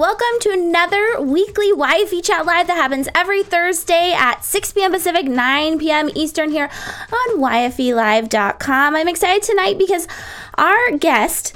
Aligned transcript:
Welcome 0.00 0.40
to 0.40 0.52
another 0.52 1.20
weekly 1.20 1.72
YFE 1.72 2.24
Chat 2.24 2.46
Live 2.46 2.68
that 2.68 2.76
happens 2.78 3.06
every 3.14 3.42
Thursday 3.42 4.14
at 4.16 4.42
6 4.42 4.72
p.m. 4.72 4.92
Pacific, 4.92 5.26
9 5.26 5.78
p.m. 5.78 6.08
Eastern 6.14 6.50
here 6.50 6.70
on 7.12 7.38
YFELive.com. 7.38 8.96
I'm 8.96 9.08
excited 9.08 9.42
tonight 9.42 9.76
because 9.76 10.08
our 10.56 10.96
guest 10.96 11.54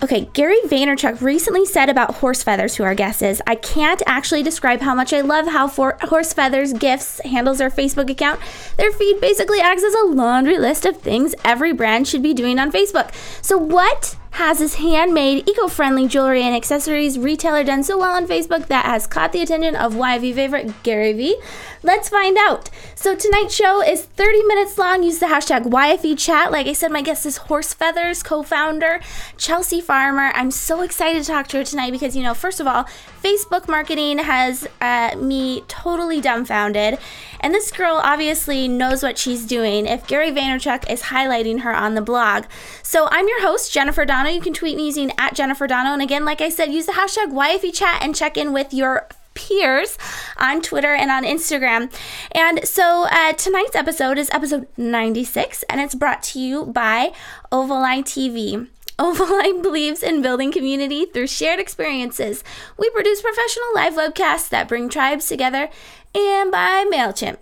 Okay, 0.00 0.28
Gary 0.32 0.60
Vaynerchuk 0.66 1.22
recently 1.22 1.64
said 1.64 1.88
about 1.88 2.16
horse 2.16 2.42
feathers, 2.42 2.76
who 2.76 2.84
our 2.84 2.94
guest 2.94 3.20
is. 3.20 3.42
I 3.48 3.56
can't 3.56 4.00
actually 4.06 4.44
describe 4.44 4.80
how 4.80 4.94
much 4.94 5.12
I 5.12 5.22
love 5.22 5.48
how 5.48 5.66
for 5.66 5.96
horse 6.02 6.32
feathers 6.32 6.72
gifts 6.72 7.20
handles 7.24 7.58
their 7.58 7.68
Facebook 7.68 8.08
account. 8.08 8.38
Their 8.76 8.92
feed 8.92 9.20
basically 9.20 9.60
acts 9.60 9.82
as 9.82 9.94
a 9.94 10.04
laundry 10.04 10.56
list 10.56 10.86
of 10.86 11.00
things 11.00 11.34
every 11.44 11.72
brand 11.72 12.06
should 12.06 12.22
be 12.22 12.32
doing 12.32 12.60
on 12.60 12.70
Facebook. 12.70 13.12
So, 13.42 13.58
what 13.58 14.14
has 14.38 14.60
his 14.60 14.76
handmade, 14.76 15.48
eco 15.48 15.66
friendly 15.66 16.06
jewelry 16.06 16.44
and 16.44 16.54
accessories 16.54 17.18
retailer 17.18 17.64
done 17.64 17.82
so 17.82 17.98
well 17.98 18.14
on 18.14 18.24
Facebook 18.24 18.68
that 18.68 18.84
has 18.84 19.04
caught 19.04 19.32
the 19.32 19.42
attention 19.42 19.74
of 19.74 19.94
YV 19.94 20.32
favorite 20.32 20.72
Gary 20.84 21.12
V? 21.12 21.36
Let's 21.82 22.08
find 22.08 22.36
out. 22.38 22.70
So 22.94 23.16
tonight's 23.16 23.54
show 23.54 23.82
is 23.82 24.04
30 24.04 24.44
minutes 24.44 24.78
long. 24.78 25.02
Use 25.02 25.18
the 25.18 25.26
hashtag 25.26 25.64
YFE 25.64 26.16
chat. 26.18 26.52
Like 26.52 26.68
I 26.68 26.72
said, 26.72 26.92
my 26.92 27.02
guest 27.02 27.26
is 27.26 27.36
Horse 27.36 27.74
Feathers 27.74 28.22
co 28.22 28.44
founder 28.44 29.00
Chelsea 29.36 29.80
Farmer. 29.80 30.30
I'm 30.34 30.52
so 30.52 30.82
excited 30.82 31.24
to 31.24 31.28
talk 31.28 31.48
to 31.48 31.58
her 31.58 31.64
tonight 31.64 31.90
because, 31.90 32.16
you 32.16 32.22
know, 32.22 32.34
first 32.34 32.60
of 32.60 32.66
all, 32.66 32.84
Facebook 33.22 33.68
marketing 33.68 34.18
has 34.18 34.68
uh, 34.80 35.16
me 35.16 35.62
totally 35.68 36.20
dumbfounded. 36.20 36.98
And 37.40 37.54
this 37.54 37.70
girl 37.70 38.00
obviously 38.02 38.66
knows 38.66 39.02
what 39.02 39.18
she's 39.18 39.44
doing 39.44 39.86
if 39.86 40.06
Gary 40.06 40.30
Vaynerchuk 40.30 40.90
is 40.90 41.02
highlighting 41.02 41.60
her 41.60 41.74
on 41.74 41.94
the 41.94 42.02
blog. 42.02 42.44
So 42.82 43.08
I'm 43.10 43.28
your 43.28 43.42
host, 43.42 43.72
Jennifer 43.72 44.04
Donogh. 44.28 44.34
You 44.34 44.40
can 44.40 44.52
tweet 44.54 44.76
me 44.76 44.86
using 44.86 45.12
at 45.18 45.34
Jennifer 45.34 45.66
Donogh. 45.66 45.94
And 45.94 46.02
again, 46.02 46.24
like 46.24 46.40
I 46.40 46.48
said, 46.48 46.72
use 46.72 46.86
the 46.86 46.92
hashtag 46.92 47.32
YFE 47.32 47.74
chat 47.74 48.02
and 48.02 48.14
check 48.14 48.36
in 48.36 48.52
with 48.52 48.72
your 48.72 49.08
peers 49.34 49.96
on 50.36 50.60
Twitter 50.62 50.92
and 50.92 51.10
on 51.10 51.24
Instagram. 51.24 51.92
And 52.32 52.66
so 52.66 53.06
uh, 53.10 53.32
tonight's 53.34 53.76
episode 53.76 54.18
is 54.18 54.30
episode 54.30 54.66
96, 54.76 55.64
and 55.68 55.80
it's 55.80 55.94
brought 55.94 56.22
to 56.24 56.40
you 56.40 56.66
by 56.66 57.12
Ovaline 57.52 58.02
TV. 58.02 58.68
Ovaline 58.98 59.62
believes 59.62 60.02
in 60.02 60.22
building 60.22 60.50
community 60.50 61.06
through 61.06 61.28
shared 61.28 61.60
experiences. 61.60 62.42
We 62.76 62.90
produce 62.90 63.22
professional 63.22 63.74
live 63.74 63.94
webcasts 63.94 64.48
that 64.48 64.68
bring 64.68 64.88
tribes 64.88 65.28
together, 65.28 65.70
and 66.14 66.50
by 66.50 66.84
MailChimp. 66.90 67.38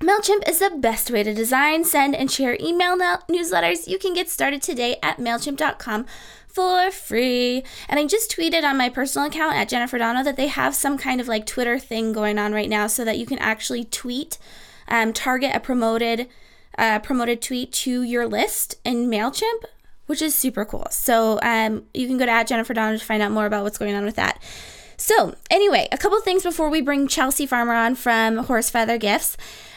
MailChimp 0.00 0.46
is 0.46 0.58
the 0.58 0.68
best 0.68 1.10
way 1.10 1.22
to 1.22 1.32
design, 1.32 1.82
send, 1.82 2.14
and 2.14 2.30
share 2.30 2.58
email 2.60 2.98
newsletters. 2.98 3.88
You 3.88 3.98
can 3.98 4.12
get 4.12 4.28
started 4.28 4.60
today 4.60 4.98
at 5.02 5.16
MailChimp.com 5.16 6.04
for 6.46 6.90
free. 6.90 7.64
And 7.88 7.98
I 7.98 8.06
just 8.06 8.30
tweeted 8.30 8.62
on 8.62 8.76
my 8.76 8.90
personal 8.90 9.28
account 9.28 9.56
at 9.56 9.70
Jennifer 9.70 9.98
Donogh 9.98 10.24
that 10.24 10.36
they 10.36 10.48
have 10.48 10.74
some 10.74 10.98
kind 10.98 11.18
of 11.18 11.28
like 11.28 11.46
Twitter 11.46 11.78
thing 11.78 12.12
going 12.12 12.38
on 12.38 12.52
right 12.52 12.68
now 12.68 12.86
so 12.88 13.06
that 13.06 13.16
you 13.16 13.24
can 13.24 13.38
actually 13.38 13.84
tweet, 13.84 14.36
um, 14.86 15.14
target 15.14 15.52
a 15.54 15.60
promoted 15.60 16.28
uh, 16.76 16.98
promoted 16.98 17.40
tweet 17.40 17.72
to 17.72 18.02
your 18.02 18.26
list 18.26 18.74
in 18.84 19.08
MailChimp, 19.08 19.64
which 20.04 20.20
is 20.20 20.34
super 20.34 20.66
cool. 20.66 20.86
So 20.90 21.38
um, 21.42 21.84
you 21.94 22.06
can 22.06 22.18
go 22.18 22.26
to 22.26 22.32
at 22.32 22.46
Jennifer 22.46 22.74
Donogh 22.74 22.98
to 22.98 23.04
find 23.04 23.22
out 23.22 23.32
more 23.32 23.46
about 23.46 23.64
what's 23.64 23.78
going 23.78 23.94
on 23.94 24.04
with 24.04 24.16
that. 24.16 24.42
So, 24.98 25.34
anyway, 25.50 25.88
a 25.92 25.98
couple 25.98 26.18
things 26.20 26.42
before 26.42 26.70
we 26.70 26.80
bring 26.80 27.06
Chelsea 27.06 27.46
Farmer 27.46 27.74
on 27.74 27.94
from 27.94 28.38
Horse 28.38 28.70
Feather 28.70 28.96
Gifts. 28.96 29.36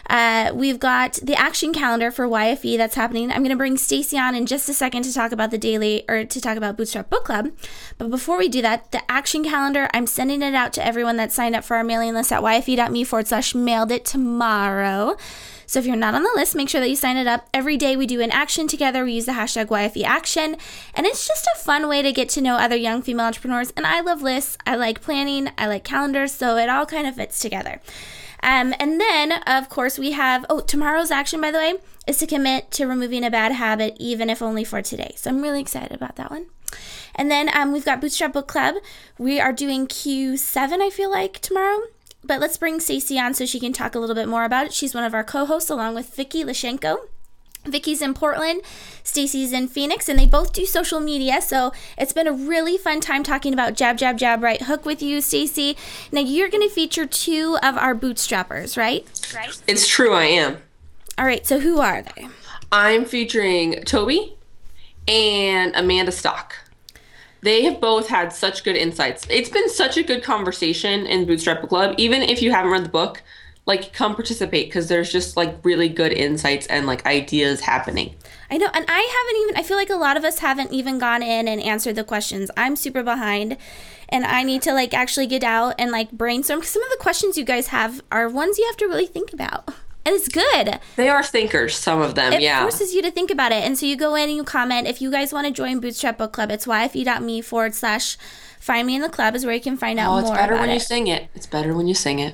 Uh, 0.10 0.52
we've 0.54 0.80
got 0.80 1.14
the 1.22 1.36
action 1.36 1.72
calendar 1.72 2.10
for 2.10 2.28
YFE 2.28 2.78
that's 2.78 2.96
happening. 2.96 3.32
I'm 3.32 3.40
going 3.40 3.52
to 3.52 3.56
bring 3.56 3.78
Stacey 3.78 4.18
on 4.18 4.34
in 4.34 4.48
just 4.48 4.68
a 4.68 4.74
second 4.74 5.04
to 5.04 5.14
talk 5.14 5.32
about 5.32 5.52
the 5.52 5.58
daily 5.58 6.04
or 6.10 6.26
to 6.26 6.42
talk 6.42 6.58
about 6.58 6.78
Bootstrap 6.78 7.10
Book 7.10 7.26
Club. 7.26 7.52
But 7.98 8.10
before 8.10 8.38
we 8.38 8.50
do 8.50 8.62
that, 8.64 8.92
the 8.92 9.10
action 9.10 9.44
calendar, 9.44 9.88
I'm 9.94 10.08
sending 10.08 10.42
it 10.42 10.56
out 10.56 10.74
to 10.74 10.86
everyone 10.86 11.18
that 11.18 11.32
signed 11.32 11.56
up 11.56 11.64
for 11.64 11.78
our 11.78 11.84
mailing 11.84 12.16
list 12.16 12.32
at 12.32 12.42
yfe.me 12.42 13.04
forward 13.04 13.28
slash 13.28 13.54
mailed 13.54 13.92
it 13.92 14.04
tomorrow. 14.04 15.16
So 15.70 15.78
if 15.78 15.86
you're 15.86 15.96
not 15.96 16.16
on 16.16 16.24
the 16.24 16.34
list, 16.36 16.56
make 16.56 16.68
sure 16.68 16.82
that 16.82 16.90
you 16.90 16.96
sign 16.96 17.16
it 17.16 17.28
up. 17.28 17.48
Every 17.54 17.78
day 17.78 17.96
we 17.96 18.08
do 18.08 18.22
an 18.22 18.32
action 18.32 18.68
together. 18.68 19.06
We 19.06 19.14
use 19.14 19.28
the 19.28 19.34
hashtag 19.34 19.68
YFE 19.68 20.04
action. 20.04 20.58
And 20.96 21.06
it's 21.06 21.28
just 21.28 21.48
a 21.54 21.60
fun 21.60 21.88
way 21.88 22.02
to 22.02 22.12
get 22.12 22.28
to 22.30 22.42
know 22.42 22.56
other 22.56 22.76
young 22.76 23.04
female 23.04 23.28
entrepreneurs. 23.28 23.72
And 23.78 23.86
I 23.86 24.02
love 24.02 24.24
lists. 24.24 24.58
I 24.66 24.76
like 24.76 25.02
planning. 25.02 25.52
I 25.60 25.68
like 25.68 25.84
calendars. 25.84 26.32
So 26.32 26.58
it 26.58 26.70
all 26.70 26.88
kind 26.88 27.06
of 27.06 27.14
fits 27.14 27.38
together. 27.38 27.82
Um, 28.42 28.74
and 28.80 29.00
then, 29.00 29.34
of 29.46 29.70
course, 29.70 30.00
we 30.00 30.12
have 30.12 30.46
oh, 30.50 30.62
tomorrow's 30.62 31.12
action, 31.12 31.42
by 31.42 31.52
the 31.52 31.58
way, 31.58 31.74
is 32.08 32.18
to 32.18 32.28
commit 32.28 32.72
to 32.72 32.86
removing 32.86 33.24
a 33.24 33.32
bad 33.32 33.52
habit, 33.52 33.96
even 34.00 34.30
if 34.30 34.42
only 34.42 34.64
for 34.64 34.82
today. 34.82 35.14
So 35.16 35.30
I'm 35.30 35.42
really 35.42 35.62
excited 35.62 35.92
about 35.92 36.16
that 36.16 36.32
one. 36.32 36.48
And 37.16 37.30
then 37.30 37.50
um, 37.56 37.72
we've 37.72 37.86
got 37.86 38.02
Bootstrap 38.02 38.34
Book 38.34 38.48
Club. 38.48 38.76
We 39.18 39.40
are 39.40 39.52
doing 39.52 39.88
Q7, 39.88 40.82
I 40.82 40.90
feel 40.90 41.10
like, 41.10 41.40
tomorrow. 41.40 41.82
But 42.24 42.40
let's 42.40 42.58
bring 42.58 42.80
Stacey 42.80 43.20
on 43.20 43.34
so 43.34 43.46
she 43.46 43.60
can 43.60 43.74
talk 43.74 43.96
a 43.96 44.00
little 44.00 44.16
bit 44.16 44.28
more 44.28 44.44
about 44.44 44.68
it. 44.68 44.74
She's 44.74 44.94
one 44.94 45.04
of 45.04 45.14
our 45.14 45.24
co-hosts 45.24 45.70
along 45.70 45.96
with 45.96 46.14
Vicky 46.14 46.44
Lashenko. 46.44 46.98
Vicky's 47.66 48.02
in 48.02 48.14
Portland, 48.14 48.62
Stacey's 49.04 49.52
in 49.52 49.68
Phoenix, 49.68 50.08
and 50.08 50.18
they 50.18 50.26
both 50.26 50.54
do 50.54 50.66
social 50.66 51.00
media. 51.00 51.42
So 51.42 51.72
it's 51.98 52.14
been 52.14 52.28
a 52.28 52.32
really 52.32 52.78
fun 52.78 53.02
time 53.02 53.24
talking 53.24 53.54
about 53.54 53.74
Jab, 53.74 53.98
Jab, 53.98 54.18
Jab, 54.18 54.42
Right 54.42 54.62
Hook 54.62 54.86
with 54.86 55.02
you, 55.02 55.22
Stacy. 55.22 55.78
Now 56.12 56.22
you're 56.22 56.50
going 56.50 56.68
to 56.68 56.74
feature 56.74 57.06
two 57.06 57.58
of 57.62 57.78
our 57.78 57.94
bootstrappers, 57.94 58.78
right? 58.78 59.06
Right. 59.36 59.62
It's 59.68 59.88
true, 59.88 60.14
I 60.14 60.26
am. 60.26 60.58
All 61.18 61.26
right. 61.26 61.46
So 61.46 61.60
who 61.60 61.80
are 61.80 62.02
they? 62.02 62.28
I'm 62.72 63.04
featuring 63.04 63.84
Toby 63.84 64.36
and 65.08 65.76
Amanda 65.76 66.12
Stock. 66.12 66.56
They 67.42 67.64
have 67.64 67.80
both 67.80 68.08
had 68.08 68.34
such 68.34 68.64
good 68.64 68.76
insights. 68.76 69.26
It's 69.30 69.50
been 69.50 69.70
such 69.70 69.98
a 69.98 70.04
good 70.04 70.24
conversation 70.24 71.06
in 71.06 71.26
Bootstrap 71.26 71.68
Club. 71.68 71.96
Even 71.98 72.22
if 72.22 72.42
you 72.42 72.52
haven't 72.52 72.72
read 72.72 72.86
the 72.86 72.90
book, 72.90 73.24
like 73.70 73.94
come 73.94 74.16
participate 74.16 74.68
because 74.68 74.88
there's 74.88 75.12
just 75.12 75.38
like 75.38 75.64
really 75.64 75.88
good 75.88 76.12
insights 76.12 76.66
and 76.68 76.88
like 76.88 77.06
ideas 77.06 77.62
happening. 77.62 78.16
I 78.50 78.58
know, 78.58 78.68
and 78.74 78.84
I 78.90 79.00
haven't 79.00 79.42
even. 79.44 79.58
I 79.58 79.64
feel 79.64 79.78
like 79.78 79.92
a 79.92 79.96
lot 79.96 80.18
of 80.18 80.26
us 80.26 80.40
haven't 80.40 80.74
even 80.74 80.98
gone 80.98 81.22
in 81.22 81.48
and 81.48 81.62
answered 81.62 81.96
the 81.96 82.04
questions. 82.04 82.50
I'm 82.58 82.76
super 82.76 83.04
behind, 83.04 83.58
and 84.10 84.26
I 84.26 84.42
need 84.42 84.64
to 84.64 84.74
like 84.74 84.96
actually 84.96 85.28
get 85.28 85.44
out 85.44 85.76
and 85.78 85.92
like 85.92 86.12
brainstorm. 86.12 86.62
Cause 86.62 86.70
some 86.70 86.82
of 86.82 86.90
the 86.90 86.98
questions 87.00 87.38
you 87.38 87.46
guys 87.46 87.68
have 87.68 88.02
are 88.12 88.28
ones 88.28 88.58
you 88.58 88.66
have 88.66 88.78
to 88.78 88.88
really 88.88 89.06
think 89.06 89.32
about. 89.32 89.68
And 90.04 90.16
it's 90.16 90.30
good. 90.30 90.80
They 90.96 91.10
are 91.10 91.22
thinkers, 91.22 91.76
some 91.76 92.02
of 92.02 92.16
them, 92.16 92.34
it 92.34 92.42
yeah. 92.42 92.62
It 92.62 92.64
forces 92.64 92.96
you 92.96 93.04
to 93.04 93.12
think 93.12 93.30
about 93.30 93.52
it. 93.52 93.64
And 93.64 93.78
so 93.78 93.86
you 93.86 93.96
go 93.96 94.16
in 94.16 94.30
and 94.30 94.36
you 94.36 94.44
comment. 94.44 94.88
If 94.88 95.00
you 95.00 95.12
guys 95.12 95.32
want 95.32 95.46
to 95.46 95.54
join 95.54 95.80
Bootstrap 95.80 96.18
Book 96.18 96.32
Club, 96.34 96.50
it's 96.50 96.66
yfe.me 96.66 97.42
forward 97.42 97.76
slash 97.76 98.18
find 98.60 98.88
me 98.88 98.96
in 98.96 99.04
the 99.04 99.10
club 99.10 99.36
is 99.36 99.46
where 99.46 99.54
you 99.54 99.62
can 99.62 99.78
find 99.78 100.00
out 100.00 100.16
oh, 100.16 100.20
it's 100.20 100.32
better 100.32 100.56
when 100.56 100.70
it. 100.70 100.76
you 100.76 100.80
sing 100.80 101.06
it. 101.06 101.30
It's 101.36 101.46
better 101.46 101.76
when 101.76 101.86
you 101.86 101.94
sing 101.94 102.18
it. 102.18 102.34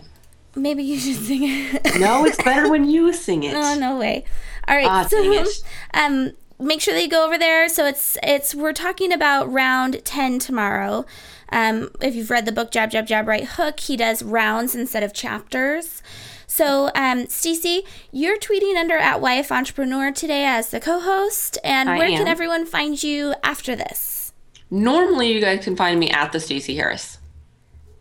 Maybe 0.55 0.83
you 0.83 0.97
should 0.99 1.17
sing 1.17 1.41
it. 1.43 1.83
no, 1.99 2.25
it's 2.25 2.41
better 2.41 2.69
when 2.69 2.89
you 2.89 3.13
sing 3.13 3.43
it. 3.43 3.53
No, 3.53 3.75
no 3.75 3.97
way. 3.97 4.25
All 4.67 4.75
right, 4.75 4.88
ah, 4.88 5.07
so 5.07 5.45
um, 5.93 6.31
make 6.59 6.81
sure 6.81 6.93
that 6.93 7.01
you 7.01 7.09
go 7.09 7.25
over 7.25 7.38
there. 7.38 7.69
So 7.69 7.85
it's 7.85 8.17
it's 8.23 8.55
we're 8.55 8.73
talking 8.73 9.11
about 9.11 9.51
round 9.51 10.03
ten 10.05 10.39
tomorrow. 10.39 11.05
Um, 11.49 11.91
if 12.01 12.16
you've 12.16 12.29
read 12.29 12.45
the 12.45 12.51
book 12.51 12.71
Jab 12.71 12.89
Jab 12.89 13.05
Jab 13.05 13.27
Right 13.27 13.45
Hook, 13.45 13.79
he 13.81 13.95
does 13.95 14.23
rounds 14.23 14.75
instead 14.75 15.03
of 15.03 15.13
chapters. 15.13 16.01
So, 16.47 16.89
um, 16.95 17.27
Stacey, 17.27 17.83
you're 18.11 18.37
tweeting 18.37 18.77
under 18.77 18.95
at 18.95 19.19
YF 19.19 19.51
Entrepreneur 19.51 20.11
today 20.11 20.45
as 20.45 20.69
the 20.69 20.79
co-host, 20.79 21.57
and 21.63 21.89
I 21.89 21.97
where 21.97 22.07
am. 22.07 22.17
can 22.17 22.27
everyone 22.27 22.66
find 22.66 23.01
you 23.03 23.35
after 23.43 23.75
this? 23.75 24.31
Normally, 24.72 25.33
you 25.33 25.41
guys 25.41 25.63
can 25.63 25.75
find 25.75 25.99
me 25.99 26.09
at 26.09 26.31
the 26.31 26.39
Stacey 26.39 26.75
Harris. 26.75 27.17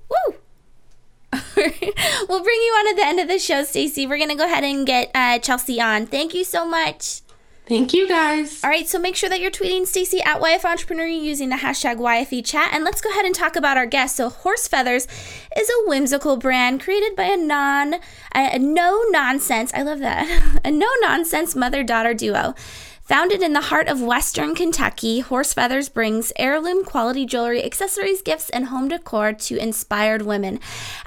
Woo! 0.08 0.36
we'll 2.28 2.42
bring 2.42 2.60
you 2.60 2.72
on 2.78 2.88
at 2.88 2.96
the 2.96 3.06
end 3.06 3.20
of 3.20 3.28
the 3.28 3.38
show, 3.38 3.64
Stacey. 3.64 4.06
We're 4.06 4.18
gonna 4.18 4.36
go 4.36 4.44
ahead 4.44 4.64
and 4.64 4.86
get 4.86 5.10
uh, 5.14 5.38
Chelsea 5.38 5.80
on. 5.80 6.06
Thank 6.06 6.34
you 6.34 6.44
so 6.44 6.66
much. 6.66 7.22
Thank 7.66 7.94
you, 7.94 8.06
guys. 8.06 8.62
All 8.62 8.68
right, 8.68 8.86
so 8.86 8.98
make 8.98 9.16
sure 9.16 9.30
that 9.30 9.40
you're 9.40 9.50
tweeting 9.50 9.86
Stacey 9.86 10.20
at 10.20 10.38
YF 10.38 10.66
Entrepreneur 10.66 11.06
using 11.06 11.48
the 11.48 11.56
hashtag 11.56 11.96
YFE 11.96 12.44
chat. 12.44 12.68
And 12.74 12.84
let's 12.84 13.00
go 13.00 13.08
ahead 13.08 13.24
and 13.24 13.34
talk 13.34 13.56
about 13.56 13.78
our 13.78 13.86
guest. 13.86 14.16
So, 14.16 14.28
Horse 14.28 14.68
Feathers 14.68 15.06
is 15.56 15.70
a 15.70 15.88
whimsical 15.88 16.36
brand 16.36 16.82
created 16.82 17.16
by 17.16 17.24
a 17.24 17.38
non, 17.38 17.96
a 18.34 18.58
no 18.58 19.02
nonsense, 19.08 19.72
I 19.72 19.80
love 19.80 20.00
that, 20.00 20.60
a 20.64 20.70
no 20.70 20.88
nonsense 21.00 21.56
mother 21.56 21.82
daughter 21.82 22.12
duo. 22.12 22.54
Founded 23.04 23.42
in 23.42 23.52
the 23.52 23.60
heart 23.60 23.86
of 23.88 24.00
Western 24.00 24.54
Kentucky, 24.54 25.20
Horse 25.20 25.52
Feathers 25.52 25.90
brings 25.90 26.32
heirloom 26.38 26.86
quality 26.86 27.26
jewelry, 27.26 27.62
accessories, 27.62 28.22
gifts, 28.22 28.48
and 28.48 28.68
home 28.68 28.88
decor 28.88 29.34
to 29.34 29.58
inspired 29.58 30.22
women. 30.22 30.58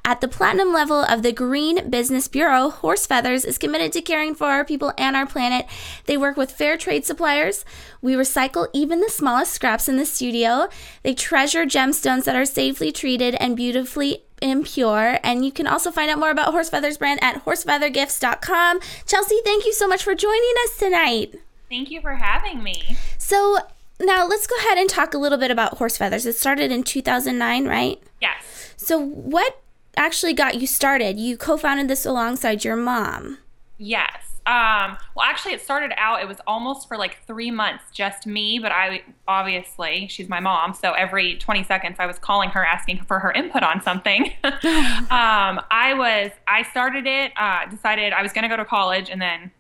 At 0.06 0.22
the 0.22 0.28
platinum 0.28 0.72
level 0.72 1.02
of 1.02 1.24
the 1.24 1.32
Green 1.32 1.90
Business 1.90 2.28
Bureau, 2.28 2.70
Horse 2.70 3.08
Feathers 3.08 3.44
is 3.46 3.58
committed 3.58 3.94
to 3.94 4.04
caring 4.04 4.36
for 4.36 4.46
our 4.46 4.64
people 4.64 4.94
and 4.96 5.16
our 5.16 5.26
planet. 5.26 5.66
They 6.06 6.18
work 6.18 6.38
with 6.38 6.52
fair 6.52 6.78
trade 6.78 7.04
suppliers. 7.04 7.66
We 8.00 8.14
recycle 8.14 8.68
even 8.74 9.02
the 9.02 9.10
smallest 9.10 9.54
scraps 9.54 9.90
in 9.90 9.98
the 9.98 10.06
studio. 10.06 10.70
They 11.02 11.16
treasure 11.16 11.66
gemstones 11.66 12.26
that 12.26 12.36
are 12.36 12.46
safely 12.46 12.92
treated 12.92 13.34
and 13.40 13.58
beautifully 13.58 14.24
impure. 14.40 15.18
And 15.24 15.44
you 15.44 15.52
can 15.52 15.66
also 15.66 15.90
find 15.90 16.12
out 16.12 16.20
more 16.20 16.30
about 16.30 16.52
Horse 16.52 16.70
Feathers 16.70 17.00
brand 17.00 17.24
at 17.24 17.44
horsefeathergifts.com. 17.44 18.82
Chelsea, 19.08 19.40
thank 19.44 19.66
you 19.66 19.74
so 19.74 19.88
much 19.88 20.04
for 20.04 20.14
joining 20.14 20.54
us 20.64 20.78
tonight. 20.78 21.34
Thank 21.70 21.92
you 21.92 22.02
for 22.02 22.16
having 22.16 22.64
me. 22.64 22.98
So 23.18 23.60
now 24.00 24.28
let's 24.28 24.48
go 24.48 24.56
ahead 24.58 24.78
and 24.78 24.90
talk 24.90 25.14
a 25.14 25.18
little 25.18 25.38
bit 25.38 25.52
about 25.52 25.78
horse 25.78 25.98
feathers. 25.98 26.26
It 26.26 26.36
started 26.36 26.72
in 26.72 26.84
2009, 26.84 27.68
right? 27.68 28.02
Yes. 28.22 28.74
So, 28.78 29.00
what 29.00 29.62
actually 29.96 30.34
got 30.34 30.62
you 30.62 30.68
started? 30.68 31.18
You 31.18 31.38
co 31.38 31.58
founded 31.58 31.88
this 31.88 32.06
alongside 32.06 32.64
your 32.64 32.76
mom. 32.76 33.40
Yes. 33.78 34.24
Um, 34.46 34.96
well, 35.14 35.26
actually, 35.26 35.56
it 35.56 35.62
started 35.62 35.92
out, 35.98 36.22
it 36.22 36.28
was 36.28 36.38
almost 36.48 36.88
for 36.88 36.96
like 36.96 37.18
three 37.28 37.52
months, 37.52 37.84
just 37.92 38.26
me, 38.26 38.60
but 38.60 38.72
I 38.72 39.04
obviously, 39.28 40.08
she's 40.08 40.30
my 40.30 40.40
mom. 40.40 40.74
So 40.74 40.94
every 40.94 41.36
20 41.36 41.66
seconds, 41.66 41.98
I 42.00 42.06
was 42.06 42.18
calling 42.18 42.50
her 42.52 42.66
asking 42.66 43.04
for 43.04 43.20
her 43.20 43.34
input 43.34 43.62
on 43.62 43.82
something. 43.82 44.32
um, 44.44 45.60
I 45.70 45.94
was, 45.98 46.32
I 46.48 46.64
started 46.72 47.06
it, 47.06 47.34
uh, 47.36 47.66
decided 47.66 48.14
I 48.14 48.22
was 48.22 48.32
going 48.32 48.44
to 48.44 48.48
go 48.48 48.56
to 48.56 48.64
college, 48.64 49.10
and 49.10 49.22
then 49.22 49.52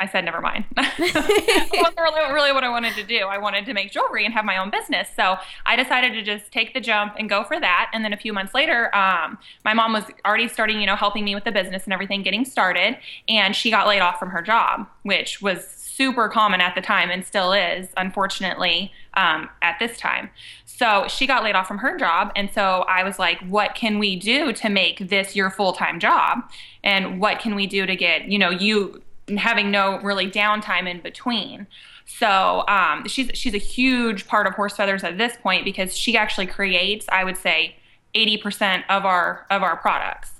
I 0.00 0.06
said, 0.06 0.24
never 0.24 0.40
mind. 0.40 0.64
it 0.76 1.70
wasn't 1.72 1.98
really, 1.98 2.32
really 2.32 2.52
what 2.52 2.62
I 2.62 2.68
wanted 2.68 2.94
to 2.94 3.02
do. 3.02 3.26
I 3.26 3.38
wanted 3.38 3.66
to 3.66 3.74
make 3.74 3.90
jewelry 3.90 4.24
and 4.24 4.32
have 4.32 4.44
my 4.44 4.56
own 4.56 4.70
business. 4.70 5.08
So 5.16 5.36
I 5.66 5.76
decided 5.76 6.12
to 6.12 6.22
just 6.22 6.52
take 6.52 6.72
the 6.72 6.80
jump 6.80 7.14
and 7.18 7.28
go 7.28 7.42
for 7.42 7.58
that. 7.58 7.90
And 7.92 8.04
then 8.04 8.12
a 8.12 8.16
few 8.16 8.32
months 8.32 8.54
later, 8.54 8.94
um, 8.94 9.38
my 9.64 9.74
mom 9.74 9.92
was 9.92 10.04
already 10.24 10.46
starting, 10.48 10.80
you 10.80 10.86
know, 10.86 10.96
helping 10.96 11.24
me 11.24 11.34
with 11.34 11.44
the 11.44 11.52
business 11.52 11.84
and 11.84 11.92
everything, 11.92 12.22
getting 12.22 12.44
started. 12.44 12.96
And 13.28 13.56
she 13.56 13.70
got 13.70 13.88
laid 13.88 14.00
off 14.00 14.18
from 14.18 14.30
her 14.30 14.42
job, 14.42 14.86
which 15.02 15.42
was 15.42 15.66
super 15.66 16.28
common 16.28 16.60
at 16.60 16.76
the 16.76 16.80
time 16.80 17.10
and 17.10 17.26
still 17.26 17.52
is, 17.52 17.88
unfortunately, 17.96 18.92
um, 19.14 19.48
at 19.62 19.80
this 19.80 19.98
time. 19.98 20.30
So 20.64 21.06
she 21.08 21.26
got 21.26 21.42
laid 21.42 21.56
off 21.56 21.66
from 21.66 21.78
her 21.78 21.98
job. 21.98 22.30
And 22.36 22.52
so 22.52 22.84
I 22.88 23.02
was 23.02 23.18
like, 23.18 23.40
what 23.40 23.74
can 23.74 23.98
we 23.98 24.14
do 24.14 24.52
to 24.52 24.68
make 24.68 25.08
this 25.08 25.34
your 25.34 25.50
full 25.50 25.72
time 25.72 25.98
job? 25.98 26.48
And 26.84 27.20
what 27.20 27.40
can 27.40 27.56
we 27.56 27.66
do 27.66 27.84
to 27.84 27.96
get, 27.96 28.26
you 28.26 28.38
know, 28.38 28.50
you 28.50 29.02
having 29.36 29.70
no 29.70 30.00
really 30.00 30.30
downtime 30.30 30.88
in 30.88 31.00
between. 31.00 31.66
So 32.06 32.64
um, 32.68 33.06
she's 33.06 33.30
she's 33.34 33.54
a 33.54 33.58
huge 33.58 34.26
part 34.26 34.46
of 34.46 34.54
Horse 34.54 34.76
Feathers 34.76 35.04
at 35.04 35.18
this 35.18 35.36
point 35.36 35.64
because 35.64 35.96
she 35.96 36.16
actually 36.16 36.46
creates, 36.46 37.06
I 37.10 37.24
would 37.24 37.36
say, 37.36 37.76
eighty 38.14 38.38
percent 38.38 38.84
of 38.88 39.04
our 39.04 39.46
of 39.50 39.62
our 39.62 39.76
products. 39.76 40.30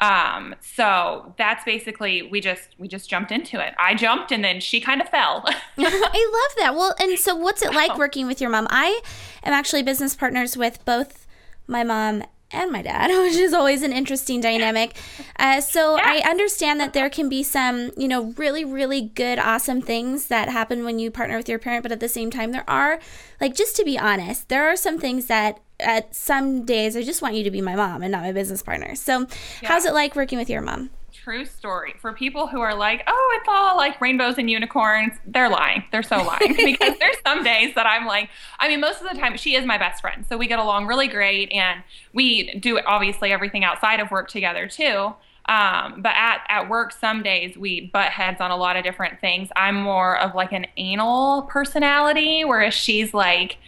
Um, 0.00 0.54
so 0.60 1.34
that's 1.38 1.64
basically 1.64 2.22
we 2.22 2.40
just 2.40 2.74
we 2.78 2.86
just 2.86 3.10
jumped 3.10 3.32
into 3.32 3.64
it. 3.64 3.74
I 3.78 3.94
jumped 3.94 4.30
and 4.30 4.44
then 4.44 4.60
she 4.60 4.80
kind 4.80 5.00
of 5.00 5.08
fell. 5.08 5.42
I 5.78 5.82
love 5.82 6.56
that. 6.58 6.74
Well, 6.74 6.94
and 7.00 7.18
so 7.18 7.34
what's 7.34 7.62
it 7.62 7.72
like 7.72 7.96
working 7.98 8.26
with 8.26 8.40
your 8.40 8.50
mom? 8.50 8.68
I 8.70 9.00
am 9.42 9.52
actually 9.52 9.82
business 9.82 10.14
partners 10.14 10.56
with 10.56 10.84
both 10.84 11.26
my 11.66 11.82
mom 11.82 12.22
and 12.50 12.70
my 12.72 12.82
dad, 12.82 13.08
which 13.22 13.34
is 13.34 13.52
always 13.52 13.82
an 13.82 13.92
interesting 13.92 14.40
dynamic. 14.40 14.96
Uh, 15.38 15.60
so 15.60 15.96
I 16.00 16.22
understand 16.28 16.80
that 16.80 16.92
there 16.92 17.10
can 17.10 17.28
be 17.28 17.42
some, 17.42 17.90
you 17.96 18.08
know, 18.08 18.32
really, 18.36 18.64
really 18.64 19.00
good, 19.02 19.38
awesome 19.38 19.82
things 19.82 20.26
that 20.26 20.48
happen 20.48 20.84
when 20.84 20.98
you 20.98 21.10
partner 21.10 21.36
with 21.36 21.48
your 21.48 21.58
parent, 21.58 21.82
but 21.82 21.92
at 21.92 22.00
the 22.00 22.08
same 22.08 22.30
time, 22.30 22.52
there 22.52 22.68
are, 22.68 22.98
like, 23.40 23.54
just 23.54 23.76
to 23.76 23.84
be 23.84 23.98
honest, 23.98 24.48
there 24.48 24.68
are 24.68 24.76
some 24.76 24.98
things 24.98 25.26
that 25.26 25.60
at 25.80 26.14
some 26.14 26.64
days 26.64 26.96
I 26.96 27.02
just 27.02 27.22
want 27.22 27.34
you 27.34 27.44
to 27.44 27.50
be 27.50 27.60
my 27.60 27.76
mom 27.76 28.02
and 28.02 28.10
not 28.10 28.22
my 28.22 28.32
business 28.32 28.62
partner. 28.62 28.94
So, 28.94 29.20
yeah. 29.20 29.68
how's 29.68 29.84
it 29.84 29.94
like 29.94 30.16
working 30.16 30.38
with 30.38 30.50
your 30.50 30.62
mom? 30.62 30.90
True 31.28 31.44
story. 31.44 31.94
For 32.00 32.14
people 32.14 32.46
who 32.46 32.62
are 32.62 32.74
like, 32.74 33.02
oh, 33.06 33.38
it's 33.38 33.48
all 33.50 33.76
like 33.76 34.00
rainbows 34.00 34.38
and 34.38 34.50
unicorns, 34.50 35.12
they're 35.26 35.50
lying. 35.50 35.84
They're 35.92 36.02
so 36.02 36.22
lying 36.22 36.56
because 36.64 36.98
there's 36.98 37.18
some 37.26 37.44
days 37.44 37.74
that 37.74 37.84
I'm 37.84 38.06
like, 38.06 38.30
I 38.58 38.66
mean, 38.66 38.80
most 38.80 39.02
of 39.02 39.08
the 39.10 39.14
time 39.14 39.36
she 39.36 39.54
is 39.54 39.66
my 39.66 39.76
best 39.76 40.00
friend. 40.00 40.24
So 40.26 40.38
we 40.38 40.46
get 40.46 40.58
along 40.58 40.86
really 40.86 41.06
great 41.06 41.52
and 41.52 41.82
we 42.14 42.54
do 42.54 42.80
obviously 42.80 43.30
everything 43.30 43.62
outside 43.62 44.00
of 44.00 44.10
work 44.10 44.30
together 44.30 44.68
too. 44.68 45.12
Um, 45.44 46.00
but 46.00 46.12
at, 46.16 46.44
at 46.48 46.70
work, 46.70 46.92
some 46.92 47.22
days 47.22 47.58
we 47.58 47.90
butt 47.92 48.08
heads 48.08 48.40
on 48.40 48.50
a 48.50 48.56
lot 48.56 48.76
of 48.76 48.84
different 48.84 49.20
things. 49.20 49.50
I'm 49.54 49.74
more 49.74 50.18
of 50.18 50.34
like 50.34 50.52
an 50.52 50.66
anal 50.78 51.42
personality, 51.42 52.42
whereas 52.46 52.72
she's 52.72 53.12
like, 53.12 53.58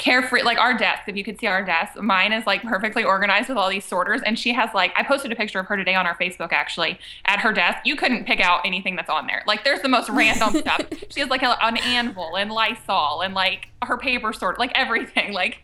carefree 0.00 0.42
like 0.42 0.58
our 0.58 0.76
desk 0.76 1.02
if 1.06 1.14
you 1.14 1.22
could 1.22 1.38
see 1.38 1.46
our 1.46 1.64
desk 1.64 2.00
mine 2.00 2.32
is 2.32 2.46
like 2.46 2.62
perfectly 2.62 3.04
organized 3.04 3.48
with 3.48 3.58
all 3.58 3.68
these 3.68 3.84
sorters 3.84 4.22
and 4.24 4.38
she 4.38 4.52
has 4.52 4.70
like 4.74 4.92
i 4.96 5.02
posted 5.02 5.30
a 5.30 5.36
picture 5.36 5.60
of 5.60 5.66
her 5.66 5.76
today 5.76 5.94
on 5.94 6.06
our 6.06 6.16
facebook 6.16 6.52
actually 6.52 6.98
at 7.24 7.40
her 7.40 7.52
desk. 7.52 7.78
You 7.84 7.96
couldn't 7.96 8.24
pick 8.24 8.40
out 8.40 8.60
anything 8.64 8.96
that's 8.96 9.10
on 9.10 9.26
there. 9.26 9.42
Like 9.46 9.64
there's 9.64 9.80
the 9.82 9.88
most 9.88 10.08
random 10.08 10.54
stuff. 10.60 10.82
She 11.10 11.20
has 11.20 11.28
like 11.28 11.42
a, 11.42 11.56
an 11.64 11.76
anvil 11.78 12.36
and 12.36 12.50
lysol 12.50 13.22
and 13.22 13.34
like 13.34 13.68
her 13.82 13.96
paper 13.96 14.32
sort 14.32 14.58
like 14.58 14.72
everything 14.74 15.32
like 15.32 15.62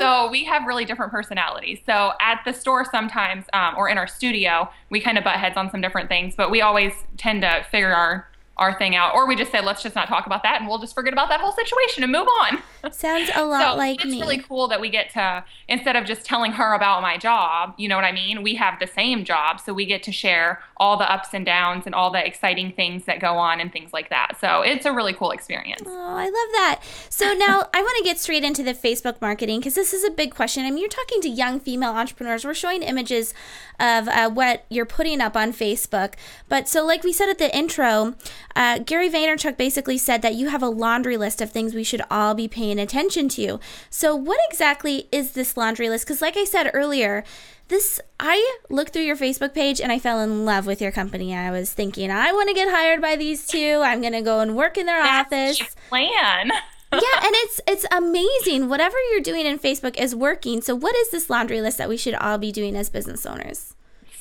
so 0.00 0.28
we 0.30 0.44
have 0.44 0.66
really 0.66 0.84
different 0.84 1.12
personalities. 1.12 1.78
So 1.86 2.12
at 2.20 2.40
the 2.44 2.52
store 2.52 2.84
sometimes 2.84 3.44
um, 3.52 3.74
or 3.76 3.88
in 3.88 3.98
our 3.98 4.06
studio 4.06 4.70
we 4.90 5.00
kind 5.00 5.18
of 5.18 5.24
butt 5.24 5.36
heads 5.36 5.56
on 5.56 5.70
some 5.70 5.80
different 5.80 6.08
things 6.08 6.34
but 6.36 6.50
we 6.50 6.60
always 6.60 6.92
tend 7.16 7.42
to 7.42 7.64
figure 7.70 7.94
our 7.94 8.28
our 8.62 8.78
thing 8.78 8.94
out, 8.94 9.14
or 9.14 9.26
we 9.26 9.34
just 9.34 9.50
say, 9.50 9.60
let's 9.60 9.82
just 9.82 9.94
not 9.94 10.08
talk 10.08 10.26
about 10.26 10.42
that 10.44 10.60
and 10.60 10.68
we'll 10.68 10.78
just 10.78 10.94
forget 10.94 11.12
about 11.12 11.28
that 11.28 11.40
whole 11.40 11.52
situation 11.52 12.02
and 12.02 12.12
move 12.12 12.28
on. 12.40 12.62
Sounds 12.92 13.30
a 13.34 13.44
lot 13.44 13.72
so 13.72 13.76
like 13.76 13.96
it's 13.96 14.04
me. 14.04 14.12
It's 14.12 14.20
really 14.20 14.38
cool 14.38 14.68
that 14.68 14.80
we 14.80 14.88
get 14.88 15.10
to, 15.10 15.44
instead 15.68 15.96
of 15.96 16.04
just 16.04 16.24
telling 16.24 16.52
her 16.52 16.74
about 16.74 17.02
my 17.02 17.16
job, 17.16 17.74
you 17.76 17.88
know 17.88 17.96
what 17.96 18.04
I 18.04 18.12
mean? 18.12 18.42
We 18.42 18.54
have 18.54 18.78
the 18.78 18.86
same 18.86 19.24
job, 19.24 19.60
so 19.60 19.74
we 19.74 19.84
get 19.84 20.02
to 20.04 20.12
share 20.12 20.62
all 20.76 20.96
the 20.96 21.10
ups 21.10 21.28
and 21.32 21.44
downs 21.44 21.86
and 21.86 21.94
all 21.94 22.10
the 22.10 22.24
exciting 22.24 22.72
things 22.72 23.04
that 23.04 23.20
go 23.20 23.36
on 23.36 23.60
and 23.60 23.72
things 23.72 23.92
like 23.92 24.10
that. 24.10 24.36
So 24.40 24.62
it's 24.62 24.86
a 24.86 24.92
really 24.92 25.12
cool 25.12 25.32
experience. 25.32 25.82
Oh, 25.84 26.16
I 26.16 26.24
love 26.24 26.32
that. 26.32 26.80
So 27.08 27.32
now 27.34 27.68
I 27.74 27.82
want 27.82 27.98
to 27.98 28.04
get 28.04 28.18
straight 28.18 28.44
into 28.44 28.62
the 28.62 28.74
Facebook 28.74 29.20
marketing 29.20 29.60
because 29.60 29.74
this 29.74 29.92
is 29.92 30.04
a 30.04 30.10
big 30.10 30.34
question. 30.34 30.64
I 30.64 30.70
mean, 30.70 30.78
you're 30.78 30.88
talking 30.88 31.20
to 31.22 31.28
young 31.28 31.60
female 31.60 31.92
entrepreneurs. 31.92 32.44
We're 32.44 32.54
showing 32.54 32.82
images 32.82 33.34
of 33.78 34.08
uh, 34.08 34.30
what 34.30 34.64
you're 34.68 34.86
putting 34.86 35.20
up 35.20 35.36
on 35.36 35.52
Facebook. 35.52 36.14
But 36.48 36.68
so, 36.68 36.84
like 36.84 37.02
we 37.02 37.12
said 37.12 37.28
at 37.28 37.38
the 37.38 37.54
intro, 37.56 38.14
uh, 38.54 38.78
Gary 38.78 39.08
Vaynerchuk 39.08 39.56
basically 39.56 39.98
said 39.98 40.22
that 40.22 40.34
you 40.34 40.48
have 40.48 40.62
a 40.62 40.68
laundry 40.68 41.16
list 41.16 41.40
of 41.40 41.50
things 41.50 41.74
we 41.74 41.84
should 41.84 42.02
all 42.10 42.34
be 42.34 42.48
paying 42.48 42.78
attention 42.78 43.28
to. 43.30 43.58
So, 43.90 44.14
what 44.14 44.40
exactly 44.48 45.08
is 45.12 45.32
this 45.32 45.56
laundry 45.56 45.88
list? 45.88 46.06
Because, 46.06 46.22
like 46.22 46.36
I 46.36 46.44
said 46.44 46.70
earlier, 46.74 47.24
this 47.68 48.00
I 48.20 48.58
looked 48.68 48.92
through 48.92 49.02
your 49.02 49.16
Facebook 49.16 49.54
page 49.54 49.80
and 49.80 49.90
I 49.90 49.98
fell 49.98 50.20
in 50.20 50.44
love 50.44 50.66
with 50.66 50.80
your 50.80 50.92
company. 50.92 51.34
I 51.34 51.50
was 51.50 51.72
thinking 51.72 52.10
I 52.10 52.32
want 52.32 52.48
to 52.48 52.54
get 52.54 52.68
hired 52.70 53.00
by 53.00 53.16
these 53.16 53.46
two. 53.46 53.80
I'm 53.84 54.00
going 54.00 54.12
to 54.12 54.20
go 54.22 54.40
and 54.40 54.56
work 54.56 54.76
in 54.76 54.86
their 54.86 55.02
That's 55.02 55.32
office. 55.32 55.74
plan. 55.88 56.48
yeah, 56.92 56.98
and 57.22 57.32
it's 57.32 57.60
it's 57.66 57.86
amazing. 57.90 58.68
Whatever 58.68 58.96
you're 59.10 59.20
doing 59.22 59.46
in 59.46 59.58
Facebook 59.58 59.98
is 59.98 60.14
working. 60.14 60.60
So 60.60 60.74
what 60.74 60.94
is 60.96 61.10
this 61.10 61.30
laundry 61.30 61.60
list 61.62 61.78
that 61.78 61.88
we 61.88 61.96
should 61.96 62.14
all 62.14 62.36
be 62.38 62.52
doing 62.52 62.76
as 62.76 62.90
business 62.90 63.24
owners? 63.24 63.71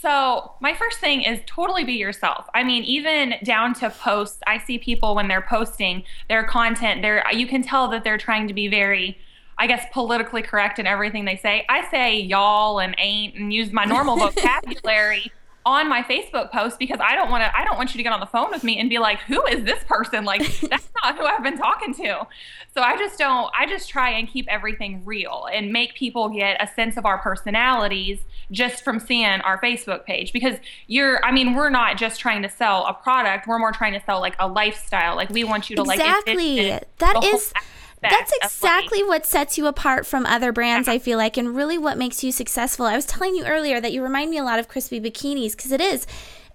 So, 0.01 0.53
my 0.59 0.73
first 0.73 0.97
thing 0.97 1.21
is 1.21 1.39
totally 1.45 1.83
be 1.83 1.93
yourself. 1.93 2.47
I 2.55 2.63
mean, 2.63 2.83
even 2.85 3.35
down 3.43 3.75
to 3.75 3.91
posts, 3.91 4.39
I 4.47 4.57
see 4.57 4.79
people 4.79 5.13
when 5.13 5.27
they're 5.27 5.45
posting 5.47 6.03
their 6.27 6.43
content, 6.43 7.03
they're 7.03 7.23
you 7.31 7.45
can 7.45 7.61
tell 7.61 7.87
that 7.89 8.03
they're 8.03 8.17
trying 8.17 8.47
to 8.47 8.53
be 8.53 8.67
very 8.67 9.17
I 9.59 9.67
guess 9.67 9.85
politically 9.93 10.41
correct 10.41 10.79
in 10.79 10.87
everything 10.87 11.25
they 11.25 11.35
say. 11.35 11.65
I 11.69 11.87
say 11.91 12.19
y'all 12.19 12.79
and 12.79 12.95
ain't 12.97 13.35
and 13.35 13.53
use 13.53 13.71
my 13.71 13.85
normal 13.85 14.15
vocabulary 14.33 15.31
on 15.67 15.87
my 15.87 16.01
Facebook 16.01 16.51
post 16.51 16.79
because 16.79 16.99
I 16.99 17.13
don't 17.13 17.29
want 17.29 17.43
to 17.43 17.55
I 17.55 17.63
don't 17.63 17.77
want 17.77 17.93
you 17.93 17.97
to 17.97 18.03
get 18.03 18.11
on 18.11 18.19
the 18.19 18.25
phone 18.25 18.49
with 18.49 18.63
me 18.63 18.79
and 18.79 18.89
be 18.89 18.97
like, 18.97 19.19
"Who 19.21 19.45
is 19.45 19.63
this 19.63 19.83
person?" 19.83 20.25
Like 20.25 20.41
that's 20.69 20.89
not 21.03 21.15
who 21.15 21.25
I've 21.25 21.43
been 21.43 21.57
talking 21.57 21.93
to. 21.95 22.25
So 22.73 22.81
I 22.81 22.97
just 22.97 23.19
don't 23.19 23.51
I 23.55 23.67
just 23.67 23.87
try 23.87 24.09
and 24.09 24.27
keep 24.27 24.47
everything 24.49 25.05
real 25.05 25.47
and 25.53 25.71
make 25.71 25.93
people 25.93 26.29
get 26.29 26.57
a 26.59 26.67
sense 26.73 26.97
of 26.97 27.05
our 27.05 27.19
personalities 27.19 28.19
just 28.51 28.83
from 28.83 28.99
seeing 28.99 29.25
our 29.41 29.59
Facebook 29.61 30.05
page 30.05 30.33
because 30.33 30.57
you're 30.87 31.23
I 31.25 31.31
mean, 31.31 31.55
we're 31.55 31.69
not 31.69 31.97
just 31.97 32.19
trying 32.19 32.41
to 32.43 32.49
sell 32.49 32.85
a 32.85 32.93
product, 32.93 33.47
we're 33.47 33.59
more 33.59 33.71
trying 33.71 33.93
to 33.93 34.01
sell 34.05 34.19
like 34.19 34.35
a 34.39 34.47
lifestyle. 34.47 35.15
Like 35.15 35.29
we 35.29 35.43
want 35.43 35.69
you 35.69 35.75
to 35.77 35.83
exactly. 35.83 36.69
like 36.69 36.83
Exactly. 36.83 36.87
That 36.99 37.23
is 37.23 37.53
that's 38.01 38.33
exactly 38.41 39.03
what 39.03 39.25
sets 39.25 39.57
you 39.57 39.67
apart 39.67 40.07
from 40.07 40.25
other 40.25 40.51
brands, 40.51 40.87
I 40.87 40.97
feel 40.97 41.17
like, 41.17 41.37
and 41.37 41.55
really 41.55 41.77
what 41.77 41.97
makes 41.97 42.23
you 42.23 42.31
successful. 42.31 42.85
I 42.85 42.95
was 42.95 43.05
telling 43.05 43.35
you 43.35 43.45
earlier 43.45 43.79
that 43.79 43.91
you 43.91 44.01
remind 44.01 44.31
me 44.31 44.39
a 44.39 44.43
lot 44.43 44.59
of 44.59 44.67
crispy 44.67 44.99
bikinis 44.99 45.51
because 45.51 45.71
it 45.71 45.81
is. 45.81 46.07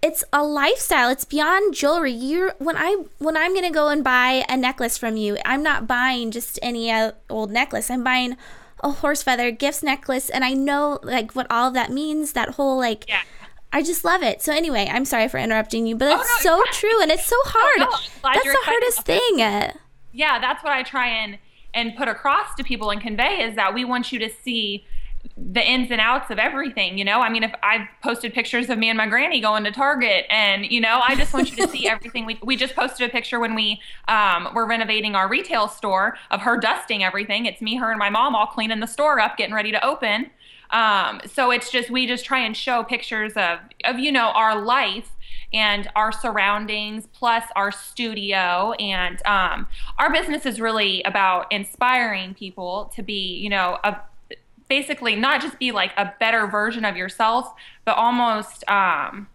It's 0.03 0.25
a 0.33 0.45
lifestyle. 0.45 1.09
It's 1.09 1.25
beyond 1.25 1.75
jewelry. 1.75 2.13
you're 2.13 2.55
when 2.59 2.77
I 2.77 3.05
when 3.19 3.37
I'm 3.37 3.55
gonna 3.55 3.71
go 3.71 3.89
and 3.89 4.05
buy 4.05 4.45
a 4.49 4.57
necklace 4.57 4.99
from 4.99 5.17
you, 5.17 5.39
I'm 5.45 5.63
not 5.63 5.87
buying 5.87 6.31
just 6.31 6.59
any 6.63 6.91
uh, 6.91 7.13
old 7.31 7.51
necklace. 7.51 7.91
I'm 7.91 8.05
buying 8.05 8.37
a 8.81 8.91
horse 8.91 9.23
feather 9.23 9.51
gifts 9.51 9.83
necklace, 9.83 10.31
and 10.31 10.45
I 10.45 10.53
know 10.53 10.99
like 11.03 11.33
what 11.33 11.47
all 11.51 11.69
of 11.69 11.75
that 11.75 11.91
means. 11.91 12.33
That 12.33 12.51
whole 12.51 12.79
like. 12.79 13.09
Yeah. 13.09 13.23
I 13.73 13.83
just 13.83 14.05
love 14.05 14.23
it. 14.23 14.41
So 14.41 14.53
anyway, 14.55 14.89
I'm 14.91 15.05
sorry 15.05 15.29
for 15.29 15.39
interrupting 15.39 15.87
you, 15.87 15.97
but 15.97 16.09
it's 16.09 16.23
oh, 16.47 16.59
no, 16.59 16.65
so 16.65 16.71
true 16.73 17.03
and 17.03 17.11
it's 17.11 17.27
so 17.27 17.37
hard. 17.45 17.89
Oh, 17.93 18.01
no, 18.23 18.31
that's 18.33 18.45
the 18.45 18.59
hardest 18.63 19.03
thing 19.03 19.73
yeah, 20.17 20.39
that's 20.39 20.65
what 20.65 20.73
I 20.73 20.83
try 20.83 21.09
and 21.09 21.39
and 21.75 21.95
put 21.95 22.09
across 22.09 22.55
to 22.55 22.65
people 22.65 22.91
and 22.91 23.03
convey 23.03 23.43
is 23.43 23.55
that 23.57 23.75
we 23.75 23.85
want 23.85 24.11
you 24.11 24.19
to 24.19 24.31
see 24.43 24.85
the 25.39 25.63
ins 25.63 25.91
and 25.91 26.01
outs 26.01 26.31
of 26.31 26.39
everything, 26.39 26.97
you 26.97 27.05
know? 27.05 27.21
I 27.21 27.29
mean, 27.29 27.43
if 27.43 27.55
I've 27.63 27.87
posted 28.03 28.33
pictures 28.33 28.71
of 28.71 28.79
me 28.79 28.89
and 28.89 28.97
my 28.97 29.07
granny 29.07 29.41
going 29.41 29.65
to 29.65 29.71
Target 29.71 30.25
and, 30.31 30.65
you 30.65 30.81
know, 30.81 31.03
I 31.07 31.15
just 31.15 31.35
want 31.35 31.51
you 31.51 31.67
to 31.67 31.71
see 31.71 31.87
everything. 31.89 32.25
We, 32.25 32.39
we 32.43 32.57
just 32.57 32.75
posted 32.75 33.09
a 33.09 33.13
picture 33.13 33.39
when 33.39 33.55
we 33.55 33.81
um, 34.09 34.49
were 34.55 34.67
renovating 34.67 35.15
our 35.15 35.29
retail 35.29 35.69
store 35.69 36.17
of 36.31 36.41
her 36.41 36.57
dusting 36.57 37.05
everything. 37.05 37.45
It's 37.45 37.61
me, 37.61 37.77
her, 37.77 37.91
and 37.91 37.99
my 37.99 38.09
mom 38.09 38.35
all 38.35 38.47
cleaning 38.47 38.81
the 38.81 38.87
store 38.87 39.21
up, 39.21 39.37
getting 39.37 39.55
ready 39.55 39.73
to 39.73 39.85
open. 39.85 40.31
Um, 40.71 41.21
so 41.27 41.51
it's 41.51 41.71
just, 41.71 41.91
we 41.91 42.07
just 42.07 42.25
try 42.25 42.41
and 42.41 42.57
show 42.57 42.83
pictures 42.83 43.35
of, 43.35 43.59
of, 43.85 43.99
you 43.99 44.11
know, 44.11 44.31
our 44.31 44.59
life 44.59 45.11
and 45.53 45.89
our 45.95 46.13
surroundings, 46.13 47.07
plus 47.13 47.45
our 47.55 47.71
studio. 47.71 48.73
And 48.73 49.25
um, 49.27 49.67
our 49.99 50.11
business 50.11 50.47
is 50.47 50.63
really 50.63 51.03
about 51.03 51.53
inspiring 51.53 52.33
people 52.35 52.91
to 52.97 53.03
be, 53.03 53.37
you 53.37 53.51
know, 53.51 53.79
a, 53.85 53.97
basically 54.69 55.17
not 55.17 55.41
just 55.41 55.59
be 55.59 55.73
like 55.73 55.93
a 55.97 56.13
better 56.19 56.47
version 56.47 56.85
of 56.85 56.97
yourself, 56.97 57.55
but 57.85 57.97
almost 57.97 58.69
um, 58.69 59.29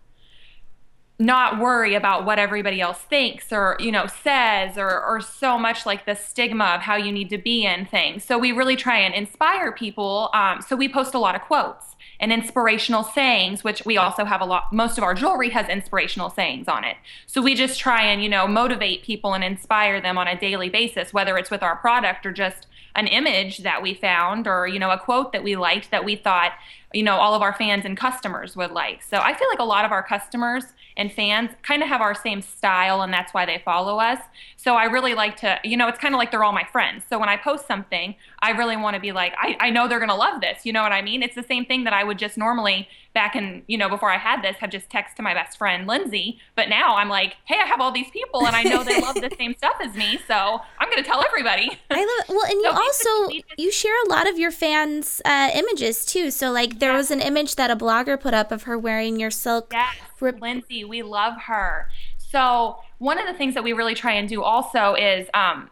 not 1.21 1.59
worry 1.59 1.93
about 1.93 2.25
what 2.25 2.39
everybody 2.39 2.81
else 2.81 2.97
thinks 2.97 3.53
or 3.53 3.77
you 3.79 3.91
know 3.91 4.07
says 4.07 4.77
or 4.77 5.05
or 5.05 5.21
so 5.21 5.57
much 5.57 5.85
like 5.85 6.05
the 6.05 6.15
stigma 6.15 6.65
of 6.65 6.81
how 6.81 6.95
you 6.95 7.11
need 7.11 7.29
to 7.29 7.37
be 7.37 7.63
in 7.63 7.85
things. 7.85 8.25
So 8.25 8.39
we 8.39 8.51
really 8.51 8.75
try 8.75 8.97
and 8.97 9.13
inspire 9.13 9.71
people 9.71 10.29
um, 10.33 10.61
so 10.61 10.75
we 10.75 10.89
post 10.89 11.13
a 11.13 11.19
lot 11.19 11.35
of 11.35 11.41
quotes 11.41 11.95
and 12.19 12.33
inspirational 12.33 13.03
sayings 13.03 13.63
which 13.63 13.85
we 13.85 13.97
also 13.97 14.25
have 14.25 14.41
a 14.41 14.45
lot 14.45 14.73
most 14.73 14.97
of 14.97 15.03
our 15.03 15.13
jewelry 15.13 15.49
has 15.49 15.69
inspirational 15.69 16.31
sayings 16.31 16.67
on 16.67 16.83
it. 16.83 16.97
So 17.27 17.39
we 17.39 17.53
just 17.53 17.79
try 17.79 18.01
and 18.01 18.23
you 18.23 18.29
know 18.29 18.47
motivate 18.47 19.03
people 19.03 19.35
and 19.35 19.43
inspire 19.43 20.01
them 20.01 20.17
on 20.17 20.27
a 20.27 20.39
daily 20.39 20.69
basis 20.69 21.13
whether 21.13 21.37
it's 21.37 21.51
with 21.51 21.61
our 21.61 21.75
product 21.75 22.25
or 22.25 22.31
just 22.31 22.65
an 22.95 23.07
image 23.07 23.59
that 23.59 23.81
we 23.81 23.93
found 23.93 24.47
or 24.47 24.67
you 24.67 24.79
know 24.79 24.91
a 24.91 24.97
quote 24.97 25.31
that 25.31 25.43
we 25.43 25.55
liked 25.55 25.91
that 25.91 26.03
we 26.03 26.15
thought 26.15 26.51
you 26.93 27.03
know 27.03 27.15
all 27.15 27.33
of 27.33 27.41
our 27.41 27.53
fans 27.53 27.85
and 27.85 27.97
customers 27.97 28.55
would 28.55 28.71
like. 28.71 29.01
So 29.03 29.17
i 29.17 29.33
feel 29.33 29.47
like 29.49 29.59
a 29.59 29.63
lot 29.63 29.85
of 29.85 29.91
our 29.91 30.03
customers 30.03 30.65
and 30.97 31.11
fans 31.11 31.51
kind 31.63 31.81
of 31.81 31.89
have 31.89 32.01
our 32.01 32.15
same 32.15 32.41
style 32.41 33.01
and 33.01 33.13
that's 33.13 33.33
why 33.33 33.45
they 33.45 33.61
follow 33.63 33.99
us. 33.99 34.19
So 34.57 34.75
I 34.75 34.85
really 34.85 35.13
like 35.13 35.37
to, 35.37 35.59
you 35.63 35.77
know, 35.77 35.87
it's 35.87 35.99
kind 35.99 36.13
of 36.13 36.19
like 36.19 36.31
they're 36.31 36.43
all 36.43 36.51
my 36.53 36.67
friends. 36.71 37.03
So 37.09 37.19
when 37.19 37.29
I 37.29 37.37
post 37.37 37.67
something, 37.67 38.15
I 38.39 38.51
really 38.51 38.77
want 38.77 38.95
to 38.95 38.99
be 38.99 39.11
like, 39.11 39.33
I, 39.37 39.57
I 39.59 39.69
know 39.69 39.87
they're 39.87 39.99
going 39.99 40.09
to 40.09 40.15
love 40.15 40.41
this. 40.41 40.65
You 40.65 40.73
know 40.73 40.83
what 40.83 40.91
I 40.91 41.01
mean? 41.01 41.23
It's 41.23 41.35
the 41.35 41.43
same 41.43 41.65
thing 41.65 41.83
that 41.85 41.93
I 41.93 42.03
would 42.03 42.19
just 42.19 42.37
normally 42.37 42.87
back 43.13 43.35
in, 43.35 43.63
you 43.67 43.77
know, 43.77 43.89
before 43.89 44.09
I 44.09 44.17
had 44.17 44.41
this, 44.41 44.55
have 44.57 44.69
just 44.69 44.89
text 44.89 45.17
to 45.17 45.21
my 45.21 45.33
best 45.33 45.57
friend, 45.57 45.85
Lindsay. 45.85 46.39
But 46.55 46.69
now 46.69 46.95
I'm 46.95 47.09
like, 47.09 47.35
hey, 47.45 47.57
I 47.61 47.65
have 47.65 47.81
all 47.81 47.91
these 47.91 48.09
people 48.11 48.45
and 48.45 48.55
I 48.55 48.63
know 48.63 48.83
they 48.83 49.01
love 49.01 49.15
the 49.15 49.31
same 49.37 49.53
stuff 49.57 49.75
as 49.81 49.95
me. 49.95 50.19
So 50.27 50.61
I'm 50.79 50.89
going 50.89 51.03
to 51.03 51.09
tell 51.09 51.23
everybody. 51.23 51.77
I 51.89 51.99
love 51.99 52.29
Well, 52.29 52.45
and 52.45 52.61
you 52.61 52.71
so 52.71 53.11
also, 53.17 53.43
you 53.57 53.71
share 53.71 53.95
a 54.05 54.09
lot 54.09 54.29
of 54.29 54.39
your 54.39 54.51
fans' 54.51 55.21
uh, 55.25 55.49
images 55.53 56.05
too. 56.05 56.31
So 56.31 56.51
like 56.51 56.79
there 56.79 56.91
yeah. 56.91 56.97
was 56.97 57.11
an 57.11 57.21
image 57.21 57.55
that 57.55 57.69
a 57.69 57.75
blogger 57.75 58.19
put 58.19 58.33
up 58.33 58.51
of 58.51 58.63
her 58.63 58.77
wearing 58.77 59.19
your 59.19 59.31
silk. 59.31 59.69
Yes, 59.73 59.95
rip- 60.21 60.41
Lindsay, 60.41 60.83
we 60.83 61.03
love 61.03 61.33
her. 61.47 61.89
So 62.17 62.77
one 62.99 63.17
of 63.19 63.27
the 63.27 63.33
things 63.33 63.53
that 63.55 63.63
we 63.63 63.73
really 63.73 63.95
try 63.95 64.13
and 64.13 64.29
do 64.29 64.41
also 64.41 64.95
is 64.95 65.27
um, 65.33 65.69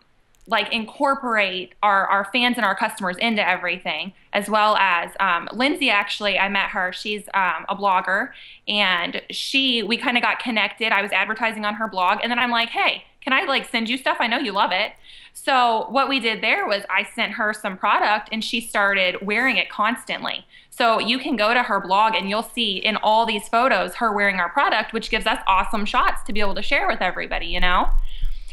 like 0.50 0.74
incorporate 0.74 1.74
our, 1.84 2.08
our 2.08 2.25
fans 2.34 2.58
and 2.58 2.65
our 2.65 2.75
customers 2.75 3.15
into 3.18 3.48
everything 3.48 4.13
as 4.34 4.50
well 4.50 4.75
as 4.77 5.12
um, 5.20 5.48
lindsay 5.53 5.89
actually 5.89 6.38
i 6.38 6.50
met 6.50 6.70
her. 6.70 6.91
She's 6.91 7.24
um, 7.34 7.65
a 7.70 7.75
blogger 7.75 8.32
and 8.68 9.22
she 9.29 9.84
we 9.84 9.96
kind 9.98 10.18
of 10.18 10.24
got 10.24 10.39
connected. 10.39 10.91
I 10.91 11.01
was 11.01 11.12
advertising 11.12 11.65
on 11.65 11.75
her 11.75 11.88
blog 11.88 12.20
and 12.24 12.32
then 12.32 12.39
i'm 12.39 12.51
like 12.51 12.70
hey 12.70 13.03
can 13.22 13.34
i 13.34 13.44
like 13.44 13.70
send 13.70 13.89
you 13.89 13.98
stuff? 13.98 14.18
I 14.20 14.27
know 14.27 14.39
you 14.39 14.51
love 14.51 14.72
it. 14.72 14.94
So 15.34 15.86
what 15.89 16.10
we 16.10 16.20
did 16.20 16.41
there 16.41 16.68
was 16.68 16.84
i 16.89 17.03
sent 17.15 17.34
her 17.34 17.53
some 17.53 17.77
product 17.77 18.29
and 18.32 18.44
she 18.44 18.60
started 18.60 19.18
wearing 19.22 19.58
it 19.58 19.70
constantly 19.70 20.46
so 20.79 20.98
you 20.98 21.19
can 21.19 21.36
go 21.36 21.53
to 21.53 21.62
her 21.62 21.81
blog 21.81 22.15
and 22.15 22.29
you'll 22.29 22.41
see 22.41 22.77
in 22.77 22.95
all 22.98 23.25
these 23.25 23.50
photos 23.50 23.95
her 23.95 24.13
wearing 24.13 24.38
our 24.38 24.50
product 24.50 24.93
which 24.93 25.09
gives 25.09 25.27
us 25.27 25.39
awesome 25.45 25.86
shots 25.86 26.24
to 26.24 26.31
be 26.31 26.39
able 26.39 26.55
to 26.55 26.63
share 26.63 26.88
with 26.88 27.01
everybody 27.01 27.48
you 27.48 27.59
know 27.59 27.89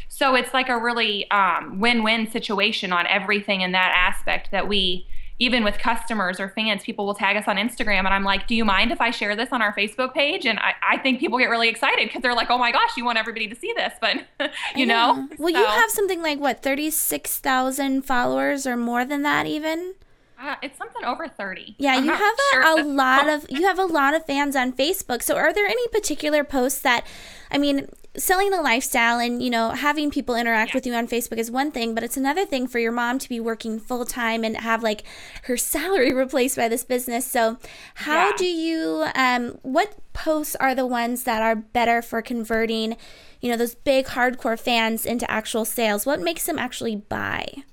so 0.09 0.35
it's 0.35 0.53
like 0.53 0.67
a 0.67 0.77
really 0.77 1.29
um, 1.31 1.79
win-win 1.79 2.29
situation 2.29 2.91
on 2.91 3.07
everything 3.07 3.61
in 3.61 3.71
that 3.71 3.93
aspect 3.95 4.51
that 4.51 4.67
we 4.67 5.07
even 5.39 5.63
with 5.63 5.77
customers 5.77 6.39
or 6.39 6.49
fans, 6.49 6.83
people 6.83 7.05
will 7.05 7.13
tag 7.13 7.37
us 7.37 7.47
on 7.47 7.57
Instagram, 7.57 7.99
and 7.99 8.07
I'm 8.07 8.23
like, 8.23 8.47
"Do 8.47 8.55
you 8.55 8.65
mind 8.65 8.91
if 8.91 8.99
I 8.99 9.11
share 9.11 9.35
this 9.35 9.49
on 9.51 9.61
our 9.61 9.71
Facebook 9.75 10.13
page?" 10.13 10.47
And 10.47 10.57
I, 10.59 10.73
I 10.81 10.97
think 10.97 11.19
people 11.19 11.37
get 11.37 11.49
really 11.49 11.69
excited 11.69 12.07
because 12.07 12.23
they're 12.23 12.33
like, 12.33 12.49
"Oh 12.49 12.57
my 12.57 12.71
gosh, 12.71 12.97
you 12.97 13.05
want 13.05 13.19
everybody 13.19 13.47
to 13.47 13.55
see 13.55 13.71
this!" 13.75 13.93
But 14.01 14.25
you 14.75 14.87
know, 14.87 15.27
well, 15.37 15.53
so. 15.53 15.59
you 15.59 15.65
have 15.65 15.91
something 15.91 16.23
like 16.23 16.39
what 16.39 16.63
thirty 16.63 16.89
six 16.89 17.37
thousand 17.37 18.01
followers 18.01 18.65
or 18.65 18.75
more 18.75 19.05
than 19.05 19.21
that, 19.21 19.45
even. 19.45 19.93
Uh, 20.39 20.55
it's 20.61 20.77
something 20.77 21.03
over 21.03 21.27
30 21.27 21.75
yeah 21.79 21.93
I'm 21.95 22.05
you 22.05 22.11
have 22.11 22.21
a, 22.21 22.53
sure 22.53 22.79
a 22.79 22.83
lot 22.83 23.27
of 23.27 23.45
you 23.49 23.63
have 23.63 23.79
a 23.79 23.85
lot 23.85 24.13
of 24.13 24.25
fans 24.25 24.55
on 24.55 24.71
facebook. 24.71 25.23
So 25.23 25.35
are 25.35 25.51
there 25.51 25.65
any 25.65 25.87
particular 25.87 26.43
posts 26.43 26.79
that 26.81 27.05
i 27.49 27.57
mean 27.57 27.87
selling 28.15 28.49
the 28.49 28.61
lifestyle 28.61 29.19
and 29.19 29.41
you 29.41 29.49
know 29.49 29.71
having 29.71 30.11
people 30.11 30.35
interact 30.35 30.71
yeah. 30.71 30.77
with 30.77 30.85
you 30.87 30.93
on 30.93 31.07
facebook 31.07 31.37
is 31.37 31.51
one 31.51 31.71
thing 31.71 31.93
but 31.93 32.03
it's 32.03 32.17
another 32.17 32.45
thing 32.45 32.67
for 32.67 32.79
your 32.79 32.91
mom 32.91 33.19
to 33.19 33.29
be 33.29 33.39
working 33.39 33.79
full 33.79 34.05
time 34.05 34.43
and 34.43 34.57
have 34.57 34.83
like 34.83 35.03
her 35.43 35.57
salary 35.57 36.13
replaced 36.23 36.55
by 36.55 36.67
this 36.67 36.83
business. 36.83 37.25
So 37.25 37.57
how 37.95 38.29
yeah. 38.29 38.37
do 38.37 38.45
you 38.45 39.05
um 39.15 39.57
what 39.63 39.95
posts 40.13 40.55
are 40.55 40.75
the 40.75 40.85
ones 40.85 41.23
that 41.23 41.41
are 41.41 41.55
better 41.55 42.01
for 42.01 42.21
converting 42.21 42.95
you 43.41 43.51
know 43.51 43.57
those 43.57 43.75
big 43.75 44.07
hardcore 44.07 44.59
fans 44.59 45.05
into 45.05 45.29
actual 45.29 45.65
sales? 45.65 46.05
What 46.05 46.21
makes 46.21 46.45
them 46.45 46.59
actually 46.59 46.95
buy 46.95 47.63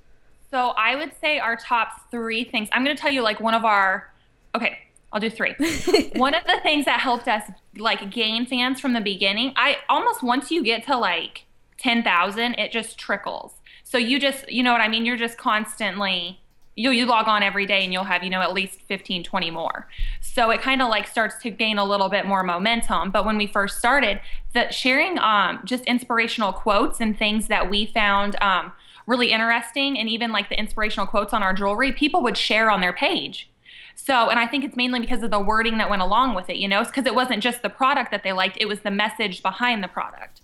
so 0.55 0.69
i 0.77 0.95
would 0.95 1.11
say 1.21 1.39
our 1.39 1.57
top 1.57 2.11
three 2.11 2.45
things 2.45 2.69
i'm 2.73 2.85
going 2.85 2.95
to 2.95 3.01
tell 3.01 3.11
you 3.11 3.23
like 3.23 3.41
one 3.41 3.55
of 3.55 3.65
our 3.65 4.13
okay 4.55 4.79
I'll 5.13 5.21
do 5.21 5.31
three. 5.31 5.55
One 6.17 6.35
of 6.35 6.43
the 6.45 6.59
things 6.65 6.87
that 6.87 6.99
helped 6.99 7.29
us 7.29 7.45
like 7.77 8.11
gain 8.11 8.47
fans 8.47 8.81
from 8.81 8.95
the 8.95 9.01
beginning, 9.01 9.53
I 9.55 9.77
almost 9.89 10.25
once 10.25 10.51
you 10.51 10.65
get 10.65 10.85
to 10.87 10.97
like 10.97 11.45
10,000, 11.79 12.55
it 12.55 12.73
just 12.73 12.99
trickles. 12.99 13.53
So 13.85 13.97
you 13.97 14.19
just, 14.19 14.51
you 14.51 14.65
know 14.65 14.73
what 14.73 14.81
I 14.81 14.89
mean? 14.89 15.07
You're 15.07 15.17
just 15.17 15.39
constantly 15.39 16.41
you 16.77 16.91
you 16.91 17.07
log 17.07 17.29
on 17.29 17.43
every 17.43 17.67
day 17.67 17.85
and 17.85 17.93
you'll 17.93 18.03
have, 18.03 18.25
you 18.25 18.31
know, 18.31 18.41
at 18.41 18.53
least 18.53 18.81
15, 18.89 19.23
20 19.23 19.51
more. 19.53 19.87
So 20.21 20.51
it 20.51 20.61
kind 20.61 20.83
of 20.83 20.89
like 20.89 21.07
starts 21.07 21.37
to 21.43 21.51
gain 21.51 21.79
a 21.79 21.85
little 21.85 22.09
bit 22.09 22.27
more 22.27 22.43
momentum. 22.43 23.13
But 23.13 23.25
when 23.25 23.37
we 23.37 23.47
first 23.47 23.79
started, 23.79 24.21
that 24.53 24.75
sharing 24.75 25.19
um 25.21 25.61
just 25.65 25.85
inspirational 25.85 26.53
quotes 26.53 27.01
and 27.01 27.17
things 27.17 27.47
that 27.47 27.71
we 27.71 27.87
found 27.87 28.35
um 28.43 28.73
really 29.07 29.33
interesting 29.33 29.99
and 29.99 30.09
even 30.09 30.33
like 30.33 30.49
the 30.49 30.59
inspirational 30.59 31.07
quotes 31.07 31.33
on 31.33 31.43
our 31.43 31.53
jewelry, 31.53 31.93
people 31.93 32.23
would 32.23 32.37
share 32.37 32.71
on 32.71 32.81
their 32.81 32.93
page 32.93 33.49
so, 33.95 34.29
and 34.29 34.39
I 34.39 34.47
think 34.47 34.65
it's 34.65 34.77
mainly 34.77 35.01
because 35.01 35.23
of 35.23 35.31
the 35.31 35.41
wording 35.41 35.79
that 35.79 35.89
went 35.89 36.03
along 36.03 36.35
with 36.35 36.51
it, 36.51 36.57
you 36.57 36.69
know, 36.69 36.85
because 36.85 37.07
it 37.07 37.15
wasn't 37.15 37.43
just 37.43 37.63
the 37.63 37.71
product 37.71 38.11
that 38.11 38.23
they 38.23 38.33
liked, 38.33 38.57
it 38.61 38.67
was 38.67 38.81
the 38.81 38.91
message 38.91 39.43
behind 39.43 39.83
the 39.83 39.89
product. 39.89 40.41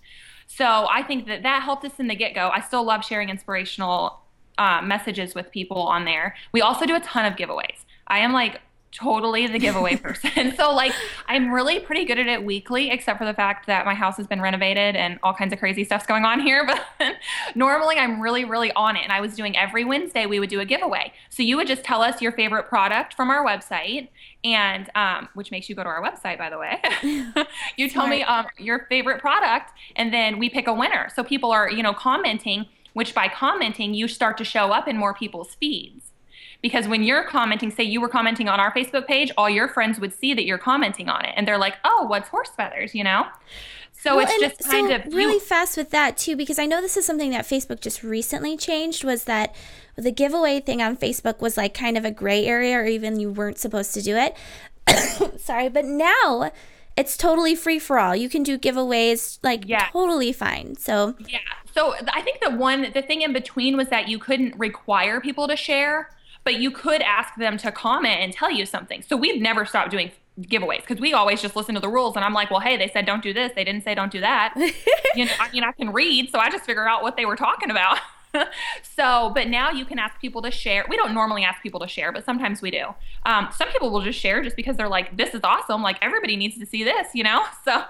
So 0.47 0.87
I 0.89 1.03
think 1.03 1.27
that 1.27 1.43
that 1.43 1.63
helped 1.63 1.85
us 1.85 1.99
in 1.99 2.07
the 2.07 2.15
get 2.15 2.33
go. 2.33 2.49
I 2.49 2.61
still 2.61 2.83
love 2.83 3.05
sharing 3.05 3.29
inspirational 3.29 4.21
uh, 4.57 4.81
messages 4.81 5.35
with 5.35 5.51
people 5.51 5.77
on 5.83 6.05
there. 6.05 6.35
We 6.51 6.61
also 6.61 6.85
do 6.85 6.95
a 6.95 6.99
ton 6.99 7.25
of 7.25 7.37
giveaways. 7.37 7.85
I 8.07 8.19
am 8.19 8.33
like 8.33 8.61
totally 8.91 9.47
the 9.47 9.59
giveaway 9.59 9.95
person. 9.97 10.53
so 10.55 10.73
like 10.73 10.93
I'm 11.27 11.51
really 11.51 11.79
pretty 11.79 12.05
good 12.05 12.19
at 12.19 12.27
it 12.27 12.43
weekly, 12.43 12.89
except 12.89 13.17
for 13.17 13.25
the 13.25 13.33
fact 13.33 13.67
that 13.67 13.85
my 13.85 13.93
house 13.93 14.17
has 14.17 14.27
been 14.27 14.41
renovated 14.41 14.95
and 14.95 15.19
all 15.23 15.33
kinds 15.33 15.53
of 15.53 15.59
crazy 15.59 15.83
stuff's 15.83 16.05
going 16.05 16.25
on 16.25 16.39
here. 16.39 16.67
But 17.01 17.15
normally 17.55 17.97
I'm 17.97 18.21
really, 18.21 18.45
really 18.45 18.71
on 18.73 18.95
it. 18.95 19.03
And 19.03 19.11
I 19.11 19.21
was 19.21 19.35
doing 19.35 19.57
every 19.57 19.83
Wednesday 19.83 20.25
we 20.25 20.39
would 20.39 20.49
do 20.49 20.59
a 20.59 20.65
giveaway. 20.65 21.11
So 21.29 21.43
you 21.43 21.57
would 21.57 21.67
just 21.67 21.83
tell 21.83 22.01
us 22.01 22.21
your 22.21 22.31
favorite 22.31 22.67
product 22.69 23.15
from 23.15 23.29
our 23.29 23.45
website 23.45 24.09
and 24.43 24.89
um, 24.95 25.29
which 25.33 25.51
makes 25.51 25.69
you 25.69 25.75
go 25.75 25.83
to 25.83 25.89
our 25.89 26.01
website 26.01 26.37
by 26.37 26.49
the 26.49 26.57
way 26.57 26.81
you 27.77 27.89
tell 27.89 28.07
me 28.07 28.23
um, 28.23 28.47
your 28.57 28.85
favorite 28.89 29.19
product 29.19 29.71
and 29.95 30.13
then 30.13 30.39
we 30.39 30.49
pick 30.49 30.67
a 30.67 30.73
winner 30.73 31.09
so 31.13 31.23
people 31.23 31.51
are 31.51 31.69
you 31.69 31.83
know 31.83 31.93
commenting 31.93 32.65
which 32.93 33.13
by 33.13 33.27
commenting 33.27 33.93
you 33.93 34.07
start 34.07 34.37
to 34.37 34.43
show 34.43 34.71
up 34.71 34.87
in 34.87 34.97
more 34.97 35.13
people's 35.13 35.55
feeds 35.55 36.10
because 36.61 36.87
when 36.87 37.03
you're 37.03 37.23
commenting, 37.23 37.71
say 37.71 37.83
you 37.83 37.99
were 38.01 38.09
commenting 38.09 38.47
on 38.47 38.59
our 38.59 38.71
Facebook 38.73 39.07
page, 39.07 39.31
all 39.37 39.49
your 39.49 39.67
friends 39.67 39.99
would 39.99 40.13
see 40.13 40.33
that 40.33 40.45
you're 40.45 40.57
commenting 40.57 41.09
on 41.09 41.25
it 41.25 41.33
and 41.35 41.47
they're 41.47 41.57
like, 41.57 41.77
oh, 41.83 42.05
what's 42.05 42.29
horse 42.29 42.49
feathers, 42.49 42.93
you 42.93 43.03
know? 43.03 43.25
So 43.93 44.15
well, 44.15 44.27
it's 44.27 44.57
just 44.57 44.69
kind 44.69 44.89
so 44.89 44.95
of 44.95 45.13
really 45.13 45.33
you, 45.33 45.39
fast 45.39 45.77
with 45.77 45.91
that 45.91 46.17
too, 46.17 46.35
because 46.35 46.57
I 46.57 46.65
know 46.65 46.81
this 46.81 46.97
is 46.97 47.05
something 47.05 47.29
that 47.31 47.45
Facebook 47.45 47.81
just 47.81 48.03
recently 48.03 48.57
changed. 48.57 49.03
Was 49.03 49.25
that 49.25 49.53
the 49.95 50.11
giveaway 50.11 50.59
thing 50.59 50.81
on 50.81 50.97
Facebook 50.97 51.39
was 51.39 51.55
like 51.55 51.75
kind 51.75 51.97
of 51.97 52.03
a 52.03 52.09
gray 52.09 52.47
area, 52.47 52.77
or 52.77 52.85
even 52.85 53.19
you 53.19 53.29
weren't 53.29 53.59
supposed 53.59 53.93
to 53.93 54.01
do 54.01 54.15
it. 54.17 54.35
Sorry, 55.39 55.69
but 55.69 55.85
now 55.85 56.51
it's 56.97 57.15
totally 57.15 57.53
free 57.53 57.77
for 57.77 57.99
all. 57.99 58.15
You 58.15 58.27
can 58.27 58.41
do 58.41 58.57
giveaways 58.57 59.37
like 59.43 59.67
yeah. 59.67 59.89
totally 59.91 60.33
fine. 60.33 60.75
So 60.77 61.13
yeah. 61.27 61.39
So 61.75 61.93
I 62.11 62.21
think 62.21 62.41
the 62.41 62.49
one 62.49 62.91
the 62.95 63.03
thing 63.03 63.21
in 63.21 63.33
between 63.33 63.77
was 63.77 63.89
that 63.89 64.07
you 64.07 64.17
couldn't 64.17 64.57
require 64.57 65.21
people 65.21 65.47
to 65.47 65.55
share 65.55 66.09
but 66.43 66.59
you 66.59 66.71
could 66.71 67.01
ask 67.01 67.35
them 67.35 67.57
to 67.57 67.71
comment 67.71 68.19
and 68.19 68.33
tell 68.33 68.51
you 68.51 68.65
something. 68.65 69.03
So 69.07 69.15
we've 69.15 69.41
never 69.41 69.65
stopped 69.65 69.91
doing 69.91 70.11
giveaways 70.39 70.81
because 70.81 70.99
we 70.99 71.13
always 71.13 71.41
just 71.41 71.55
listen 71.55 71.75
to 71.75 71.81
the 71.81 71.89
rules 71.89 72.15
and 72.15 72.25
I'm 72.25 72.33
like, 72.33 72.49
well, 72.49 72.59
hey, 72.59 72.77
they 72.77 72.87
said 72.87 73.05
don't 73.05 73.21
do 73.21 73.33
this. 73.33 73.51
They 73.55 73.63
didn't 73.63 73.83
say 73.83 73.95
don't 73.95 74.11
do 74.11 74.21
that. 74.21 74.53
you 75.15 75.25
know, 75.25 75.31
I 75.39 75.51
mean, 75.51 75.63
I 75.63 75.71
can 75.71 75.91
read, 75.91 76.31
so 76.31 76.39
I 76.39 76.49
just 76.49 76.65
figure 76.65 76.87
out 76.87 77.03
what 77.03 77.17
they 77.17 77.25
were 77.25 77.35
talking 77.35 77.69
about. 77.69 77.97
so, 78.81 79.31
but 79.35 79.49
now 79.49 79.71
you 79.71 79.85
can 79.85 79.99
ask 79.99 80.19
people 80.21 80.41
to 80.41 80.51
share. 80.51 80.85
We 80.89 80.95
don't 80.95 81.13
normally 81.13 81.43
ask 81.43 81.61
people 81.61 81.79
to 81.81 81.87
share, 81.87 82.11
but 82.11 82.25
sometimes 82.25 82.61
we 82.61 82.71
do. 82.71 82.85
Um, 83.25 83.49
some 83.55 83.69
people 83.69 83.91
will 83.91 84.01
just 84.01 84.19
share 84.19 84.41
just 84.41 84.55
because 84.55 84.77
they're 84.77 84.87
like, 84.87 85.17
this 85.17 85.33
is 85.33 85.41
awesome. 85.43 85.81
Like 85.81 85.97
everybody 86.01 86.35
needs 86.37 86.57
to 86.59 86.65
see 86.65 86.83
this, 86.83 87.07
you 87.13 87.23
know? 87.23 87.43
So, 87.63 87.83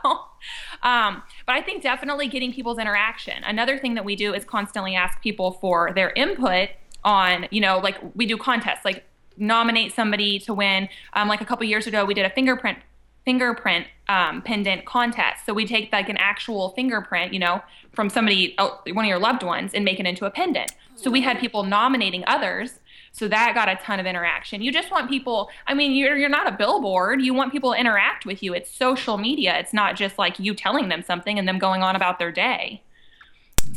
um, 0.84 1.24
but 1.46 1.54
I 1.54 1.62
think 1.62 1.82
definitely 1.82 2.28
getting 2.28 2.52
people's 2.52 2.78
interaction. 2.78 3.42
Another 3.44 3.78
thing 3.78 3.94
that 3.94 4.04
we 4.04 4.16
do 4.16 4.34
is 4.34 4.44
constantly 4.44 4.96
ask 4.96 5.22
people 5.22 5.54
for 5.54 5.94
their 5.94 6.12
input 6.12 6.70
on, 7.04 7.48
you 7.52 7.62
know, 7.62 7.80
like 7.80 7.98
we 8.16 8.26
do 8.26 8.38
contests, 8.38 8.86
like 8.86 9.04
nominate 9.38 9.94
somebody 9.94 10.40
to 10.40 10.54
win. 10.54 10.90
Um, 11.14 11.28
like 11.28 11.42
a 11.42 11.46
couple 11.46 11.66
years 11.66 11.88
ago, 11.88 12.06
we 12.06 12.14
did 12.14 12.26
a 12.26 12.30
fingerprint 12.30 12.78
fingerprint 13.24 13.86
um, 14.10 14.42
pendant 14.42 14.84
contest. 14.86 15.46
So 15.46 15.54
we 15.54 15.68
take 15.68 15.92
like 15.92 16.10
an 16.10 16.18
actual 16.18 16.70
fingerprint, 16.70 17.34
you 17.34 17.40
know, 17.40 17.62
from 17.94 18.10
somebody, 18.10 18.56
one 18.58 19.06
of 19.06 19.10
your 19.10 19.20
loved 19.20 19.44
ones, 19.44 19.76
and 19.76 19.86
make 19.86 20.00
it 20.00 20.08
into 20.08 20.26
a 20.26 20.32
pendant. 20.32 20.72
So 20.96 21.12
we 21.12 21.22
had 21.22 21.38
people 21.40 21.64
nominating 21.64 22.24
others 22.26 22.80
So 23.14 23.28
that 23.28 23.54
got 23.54 23.68
a 23.68 23.76
ton 23.76 24.00
of 24.00 24.06
interaction. 24.06 24.62
You 24.62 24.72
just 24.72 24.90
want 24.90 25.10
people, 25.10 25.50
I 25.68 25.74
mean, 25.74 25.92
you're, 25.94 26.16
you're 26.16 26.30
not 26.30 26.48
a 26.48 26.56
billboard. 26.56 27.22
You 27.22 27.34
want 27.34 27.52
people 27.52 27.74
to 27.74 27.80
interact 27.80 28.26
with 28.26 28.42
you. 28.42 28.54
It's 28.54 28.72
social 28.72 29.18
media. 29.18 29.58
It's 29.60 29.74
not 29.74 29.96
just 29.96 30.18
like 30.18 30.40
you 30.40 30.54
telling 30.54 30.90
them 30.90 31.04
something 31.04 31.38
and 31.38 31.48
them 31.48 31.60
going 31.60 31.84
on 31.84 31.96
about 31.96 32.20
their 32.20 32.32
day. 32.32 32.82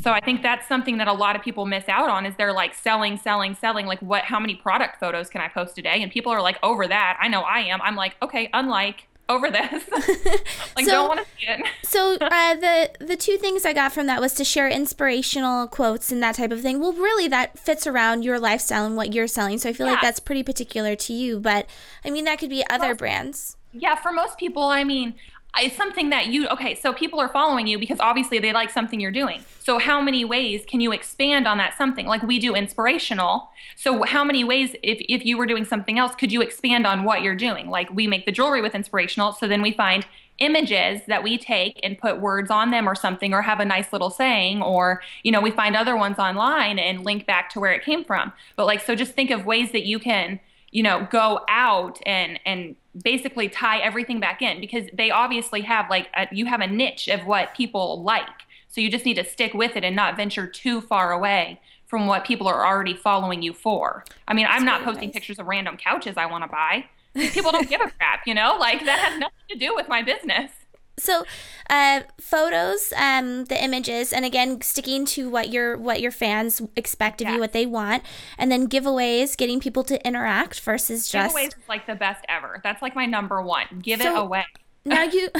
So 0.03 0.11
I 0.13 0.21
think 0.21 0.43
that's 0.43 0.69
something 0.69 0.99
that 0.99 1.09
a 1.09 1.13
lot 1.13 1.35
of 1.35 1.43
people 1.43 1.65
miss 1.67 1.89
out 1.89 2.11
on 2.11 2.27
is 2.27 2.35
they're 2.37 2.53
like 2.53 2.75
selling, 2.75 3.17
selling, 3.17 3.55
selling. 3.55 3.87
Like 3.87 4.01
what, 4.01 4.25
how 4.25 4.39
many 4.39 4.55
product 4.55 5.01
photos 5.01 5.31
can 5.31 5.41
I 5.41 5.49
post 5.49 5.75
today? 5.75 6.03
And 6.03 6.13
people 6.13 6.31
are 6.33 6.43
like 6.43 6.59
over 6.63 6.87
that. 6.87 7.17
I 7.21 7.29
know 7.29 7.41
I 7.41 7.61
am. 7.61 7.81
I'm 7.83 7.97
like, 7.97 8.17
okay, 8.23 8.51
unlike 8.53 9.07
over 9.31 9.51
this. 9.51 9.85
like 10.77 10.85
So- 10.85 10.91
don't 10.91 11.09
want 11.09 11.21
to 11.21 11.27
see 11.39 11.47
it. 11.51 11.67
So 11.85 12.15
uh, 12.17 12.55
the 12.57 12.91
the 12.99 13.15
two 13.17 13.37
things 13.39 13.65
I 13.65 13.73
got 13.73 13.93
from 13.93 14.07
that 14.09 14.21
was 14.21 14.35
to 14.35 14.45
share 14.45 14.69
inspirational 14.69 15.69
quotes 15.69 16.11
and 16.11 16.21
that 16.25 16.35
type 16.35 16.51
of 16.51 16.61
thing. 16.61 16.81
Well, 16.81 16.93
really, 16.93 17.29
that 17.29 17.57
fits 17.57 17.87
around 17.87 18.25
your 18.25 18.41
lifestyle 18.41 18.85
and 18.85 18.97
what 18.97 19.15
you're 19.15 19.29
selling. 19.29 19.59
So 19.59 19.69
I 19.69 19.73
feel 19.75 19.87
like 19.87 20.01
that's 20.01 20.19
pretty 20.19 20.43
particular 20.43 20.97
to 20.97 21.13
you. 21.13 21.39
But 21.39 21.67
I 22.05 22.11
mean, 22.11 22.25
that 22.25 22.41
could 22.41 22.51
be 22.51 22.65
other 22.69 22.97
brands. 22.97 23.57
Yeah, 23.73 23.95
for 23.95 24.11
most 24.11 24.39
people, 24.39 24.65
I 24.65 24.83
mean, 24.83 25.15
it's 25.61 25.77
something 25.77 26.11
that 26.11 26.27
you 26.27 26.49
okay. 26.49 26.75
So 26.75 26.93
people 26.93 27.21
are 27.21 27.29
following 27.29 27.67
you 27.67 27.79
because 27.79 28.01
obviously 28.01 28.39
they 28.39 28.53
like 28.53 28.71
something 28.71 29.01
you're 29.01 29.11
doing. 29.11 29.45
So 29.61 29.79
how 29.79 30.01
many 30.01 30.25
ways 30.25 30.65
can 30.67 30.81
you 30.81 30.93
expand 30.93 31.47
on 31.47 31.59
that 31.59 31.77
something? 31.77 32.07
Like 32.07 32.23
we 32.23 32.39
do 32.39 32.55
inspirational. 32.55 33.51
So 33.77 34.03
how 34.03 34.25
many 34.25 34.45
ways, 34.45 34.75
if 34.83 34.99
if 35.09 35.25
you 35.25 35.39
were 35.39 35.47
doing 35.47 35.65
something 35.65 35.99
else, 35.99 36.15
could 36.15 36.33
you 36.33 36.43
expand 36.43 36.87
on 36.87 37.05
what 37.05 37.23
you're 37.23 37.37
doing? 37.37 37.71
Like 37.71 37.91
we 37.93 38.07
make 38.07 38.27
the 38.27 38.33
jewelry 38.33 38.63
with 38.63 38.75
inspirational. 38.75 39.33
So 39.33 39.47
then 39.47 39.63
we 39.63 39.73
find 39.73 40.07
images 40.39 41.01
that 41.07 41.23
we 41.23 41.39
take 41.39 41.79
and 41.83 41.97
put 41.97 42.21
words 42.21 42.51
on 42.51 42.71
them 42.71 42.89
or 42.89 42.95
something 42.95 43.33
or 43.33 43.43
have 43.43 43.61
a 43.61 43.65
nice 43.65 43.93
little 43.93 44.11
saying 44.11 44.61
or 44.63 45.01
you 45.23 45.31
know 45.31 45.41
we 45.41 45.51
find 45.51 45.77
other 45.77 45.97
ones 45.97 46.19
online 46.19 46.77
and 46.77 47.05
link 47.05 47.25
back 47.25 47.49
to 47.49 47.61
where 47.61 47.73
it 47.73 47.85
came 47.85 48.05
from 48.05 48.33
but 48.57 48.67
like 48.67 48.81
so 48.81 48.97
just 48.97 49.13
think 49.13 49.31
of 49.31 49.47
ways 49.47 49.71
that 49.71 49.87
you 49.87 50.01
can 50.01 50.41
you 50.75 50.83
know 50.83 51.07
go 51.11 51.41
out 51.49 51.99
and 52.05 52.39
and 52.45 52.77
basically 53.03 53.49
tie 53.49 53.79
everything 53.79 54.21
back 54.21 54.43
in 54.43 54.61
because 54.61 54.87
they 54.93 55.11
obviously 55.11 55.63
have 55.63 55.89
like 55.89 56.09
a, 56.15 56.29
you 56.31 56.45
have 56.47 56.61
a 56.61 56.67
niche 56.67 57.09
of 57.09 57.27
what 57.27 57.55
people 57.55 58.03
like. 58.03 58.27
So 58.69 58.81
you 58.81 58.91
just 58.91 59.05
need 59.05 59.15
to 59.15 59.25
stick 59.25 59.55
with 59.55 59.77
it 59.77 59.85
and 59.85 59.97
not 59.97 60.17
venture 60.17 60.47
too 60.47 60.81
far 60.81 61.13
away 61.13 61.61
from 61.87 62.07
what 62.07 62.25
people 62.25 62.49
are 62.49 62.67
already 62.67 62.95
following 62.95 63.41
you 63.41 63.53
for. 63.55 64.05
I 64.29 64.35
mean 64.35 64.47
i'm 64.51 64.65
not 64.65 64.81
really 64.81 64.93
posting 64.93 65.09
nice. 65.09 65.15
pictures 65.15 65.39
of 65.39 65.47
random 65.47 65.77
couches 65.77 66.17
i 66.17 66.27
want 66.27 66.45
to 66.45 66.49
buy. 66.51 66.85
People 67.31 67.53
don't 67.53 67.69
give 67.69 67.81
a 67.81 67.91
crap 67.91 68.27
you 68.27 68.35
know? 68.35 68.57
Like 68.59 68.85
that 68.85 68.99
has 68.99 69.21
nothing 69.21 69.47
to 69.51 69.57
do 69.57 69.75
with 69.75 69.89
my 69.89 70.03
business 70.03 70.51
So, 70.99 71.25
uh, 71.69 72.03
photos, 72.21 72.93
um, 72.97 73.47
the 73.47 73.63
images, 73.63 74.13
and 74.13 74.25
again, 74.25 74.61
sticking 74.61 75.05
to 75.07 75.29
what 75.29 75.51
your 75.51 75.77
what 75.77 76.01
your 76.01 76.13
fans 76.13 76.63
expect 76.77 77.21
of 77.21 77.29
you, 77.29 77.41
what 77.41 77.53
they 77.53 77.67
want, 77.67 78.03
and 78.39 78.51
then 78.51 78.69
giveaways, 78.69 79.37
getting 79.37 79.61
people 79.61 79.85
to 79.85 80.07
interact 80.07 80.61
versus 80.61 81.09
just. 81.09 81.35
giveaways 81.35 81.49
is 81.49 81.69
like 81.69 81.87
the 81.87 81.95
best 81.95 82.25
ever 82.29 82.61
that's 82.63 82.83
like 82.83 82.95
my 82.95 83.07
number 83.07 83.43
one 83.43 83.67
give 83.83 84.01
it 84.01 84.17
away 84.17 84.45
Now 84.85 85.03
you, 85.03 85.31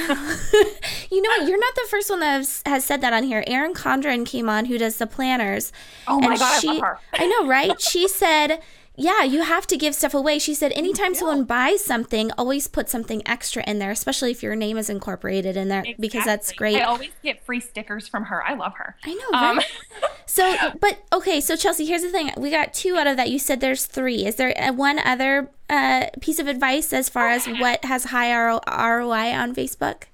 you 1.11 1.21
know 1.21 1.29
what? 1.29 1.47
You're 1.47 1.59
not 1.59 1.75
the 1.75 1.87
first 1.89 2.09
one 2.09 2.19
that 2.19 2.37
has, 2.37 2.63
has 2.65 2.83
said 2.83 3.01
that 3.01 3.13
on 3.13 3.23
here. 3.23 3.43
Erin 3.45 3.73
Condren 3.73 4.25
came 4.25 4.49
on, 4.49 4.65
who 4.65 4.77
does 4.77 4.97
the 4.97 5.05
planners. 5.05 5.71
Oh 6.07 6.19
my 6.19 6.31
and 6.31 6.39
God, 6.39 6.55
I 6.55 6.59
she, 6.59 6.79
her. 6.79 6.99
I 7.13 7.27
know, 7.27 7.47
right? 7.47 7.71
She 7.79 8.07
said, 8.07 8.59
"Yeah, 8.97 9.23
you 9.23 9.43
have 9.43 9.67
to 9.67 9.77
give 9.77 9.95
stuff 9.95 10.13
away." 10.13 10.39
She 10.39 10.53
said, 10.53 10.71
"Anytime 10.73 11.13
someone 11.15 11.43
buys 11.43 11.83
something, 11.83 12.31
always 12.37 12.67
put 12.67 12.89
something 12.89 13.21
extra 13.27 13.63
in 13.67 13.79
there, 13.79 13.91
especially 13.91 14.31
if 14.31 14.41
your 14.41 14.55
name 14.55 14.77
is 14.77 14.89
incorporated 14.89 15.57
in 15.57 15.69
there, 15.69 15.83
because 15.99 16.25
that's 16.25 16.51
great." 16.51 16.77
i 16.77 16.81
always 16.81 17.11
get 17.23 17.45
free 17.45 17.59
stickers 17.59 18.07
from 18.07 18.25
her 18.25 18.43
i 18.43 18.53
love 18.53 18.73
her 18.75 18.95
I 19.03 19.13
know, 19.13 19.37
um, 19.37 19.57
right? 19.57 19.65
So, 20.27 20.57
but 20.81 20.99
okay, 21.13 21.39
so 21.39 21.55
Chelsea, 21.55 21.85
here's 21.85 22.01
the 22.01 22.09
thing. 22.09 22.31
We 22.35 22.49
got 22.49 22.73
two 22.73 22.97
out 22.97 23.07
of 23.07 23.15
that. 23.15 23.29
You 23.29 23.39
said 23.39 23.61
there's 23.61 23.85
three. 23.85 24.25
Is 24.25 24.35
there 24.35 24.53
uh, 24.59 24.73
one 24.73 24.99
other 24.99 25.49
uh, 25.69 26.07
piece 26.19 26.39
of 26.39 26.47
advice 26.47 26.91
as 26.91 27.07
far 27.07 27.29
as 27.29 27.45
what 27.47 27.85
has 27.85 28.05
high 28.05 28.35
RO- 28.35 28.59
ROI 28.67 29.31
on 29.33 29.55
Facebook? 29.55 30.05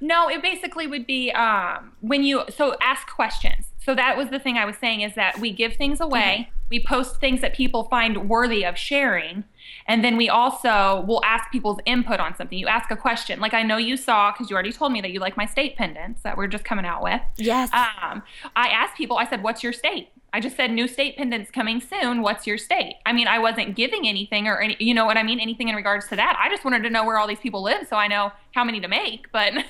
No, 0.00 0.28
it 0.28 0.40
basically 0.42 0.86
would 0.86 1.06
be 1.06 1.32
um, 1.32 1.92
when 2.00 2.22
you 2.22 2.44
so 2.54 2.76
ask 2.80 3.08
questions. 3.08 3.66
So 3.82 3.94
that 3.94 4.16
was 4.16 4.28
the 4.28 4.38
thing 4.38 4.56
I 4.56 4.64
was 4.66 4.76
saying 4.76 5.00
is 5.00 5.14
that 5.14 5.40
we 5.40 5.50
give 5.52 5.74
things 5.74 6.00
away, 6.00 6.50
we 6.70 6.82
post 6.82 7.20
things 7.20 7.40
that 7.40 7.54
people 7.54 7.84
find 7.84 8.28
worthy 8.28 8.64
of 8.64 8.78
sharing, 8.78 9.44
and 9.86 10.04
then 10.04 10.16
we 10.16 10.28
also 10.28 11.04
will 11.06 11.22
ask 11.24 11.50
people's 11.50 11.78
input 11.84 12.20
on 12.20 12.36
something. 12.36 12.56
You 12.56 12.68
ask 12.68 12.90
a 12.90 12.96
question, 12.96 13.40
like 13.40 13.54
I 13.54 13.62
know 13.62 13.76
you 13.76 13.96
saw 13.96 14.32
because 14.32 14.50
you 14.50 14.54
already 14.54 14.72
told 14.72 14.92
me 14.92 15.00
that 15.00 15.10
you 15.10 15.20
like 15.20 15.36
my 15.36 15.46
state 15.46 15.76
pendants 15.76 16.22
that 16.22 16.36
we're 16.36 16.46
just 16.46 16.64
coming 16.64 16.86
out 16.86 17.02
with. 17.02 17.20
Yes. 17.36 17.70
Um, 17.72 18.22
I 18.56 18.68
asked 18.68 18.96
people. 18.96 19.18
I 19.18 19.28
said, 19.28 19.42
"What's 19.42 19.62
your 19.62 19.72
state?" 19.72 20.10
I 20.32 20.40
just 20.40 20.56
said, 20.56 20.70
"New 20.70 20.86
state 20.86 21.16
pendants 21.16 21.50
coming 21.50 21.80
soon. 21.80 22.22
What's 22.22 22.46
your 22.46 22.58
state?" 22.58 22.96
I 23.06 23.12
mean, 23.12 23.26
I 23.26 23.38
wasn't 23.38 23.76
giving 23.76 24.06
anything 24.06 24.46
or 24.46 24.60
any, 24.60 24.76
you 24.78 24.94
know 24.94 25.04
what 25.04 25.16
I 25.16 25.22
mean, 25.22 25.40
anything 25.40 25.68
in 25.68 25.76
regards 25.76 26.08
to 26.08 26.16
that. 26.16 26.38
I 26.38 26.48
just 26.48 26.64
wanted 26.64 26.82
to 26.84 26.90
know 26.90 27.04
where 27.04 27.18
all 27.18 27.26
these 27.26 27.40
people 27.40 27.62
live 27.62 27.86
so 27.88 27.96
I 27.96 28.06
know 28.06 28.32
how 28.54 28.64
many 28.64 28.80
to 28.80 28.88
make. 28.88 29.30
But 29.32 29.52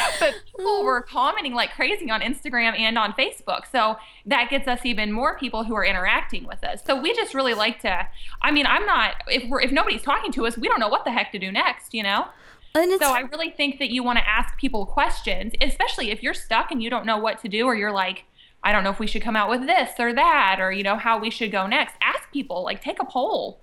but 0.20 0.34
people 0.56 0.84
were 0.84 1.02
commenting 1.02 1.54
like 1.54 1.72
crazy 1.72 2.10
on 2.10 2.20
Instagram 2.20 2.78
and 2.78 2.98
on 2.98 3.12
Facebook. 3.12 3.62
So 3.70 3.96
that 4.26 4.50
gets 4.50 4.68
us 4.68 4.84
even 4.84 5.12
more 5.12 5.38
people 5.38 5.64
who 5.64 5.74
are 5.74 5.84
interacting 5.84 6.46
with 6.46 6.62
us. 6.64 6.82
So 6.84 7.00
we 7.00 7.14
just 7.14 7.34
really 7.34 7.54
like 7.54 7.80
to. 7.80 8.06
I 8.42 8.50
mean, 8.50 8.66
I'm 8.66 8.86
not 8.86 9.16
if 9.28 9.48
we're 9.48 9.60
if 9.60 9.72
nobody's 9.72 10.02
talking 10.02 10.32
to 10.32 10.46
us, 10.46 10.56
we 10.56 10.68
don't 10.68 10.80
know 10.80 10.88
what 10.88 11.04
the 11.04 11.10
heck 11.12 11.32
to 11.32 11.38
do 11.38 11.52
next. 11.52 11.94
You 11.94 12.02
know. 12.02 12.26
and 12.74 13.00
So 13.00 13.12
I 13.12 13.20
really 13.20 13.50
think 13.50 13.78
that 13.78 13.90
you 13.90 14.02
want 14.02 14.18
to 14.18 14.28
ask 14.28 14.56
people 14.56 14.86
questions, 14.86 15.52
especially 15.60 16.10
if 16.10 16.22
you're 16.22 16.34
stuck 16.34 16.70
and 16.70 16.82
you 16.82 16.90
don't 16.90 17.06
know 17.06 17.18
what 17.18 17.40
to 17.42 17.48
do, 17.48 17.66
or 17.66 17.74
you're 17.74 17.92
like, 17.92 18.24
I 18.64 18.72
don't 18.72 18.84
know 18.84 18.90
if 18.90 18.98
we 18.98 19.06
should 19.06 19.22
come 19.22 19.36
out 19.36 19.50
with 19.50 19.66
this 19.66 19.90
or 19.98 20.12
that, 20.14 20.56
or 20.60 20.70
you 20.72 20.82
know 20.82 20.96
how 20.96 21.18
we 21.18 21.30
should 21.30 21.50
go 21.52 21.66
next. 21.66 21.94
Ask 22.02 22.30
people, 22.32 22.62
like 22.62 22.80
take 22.82 23.00
a 23.00 23.04
poll. 23.04 23.60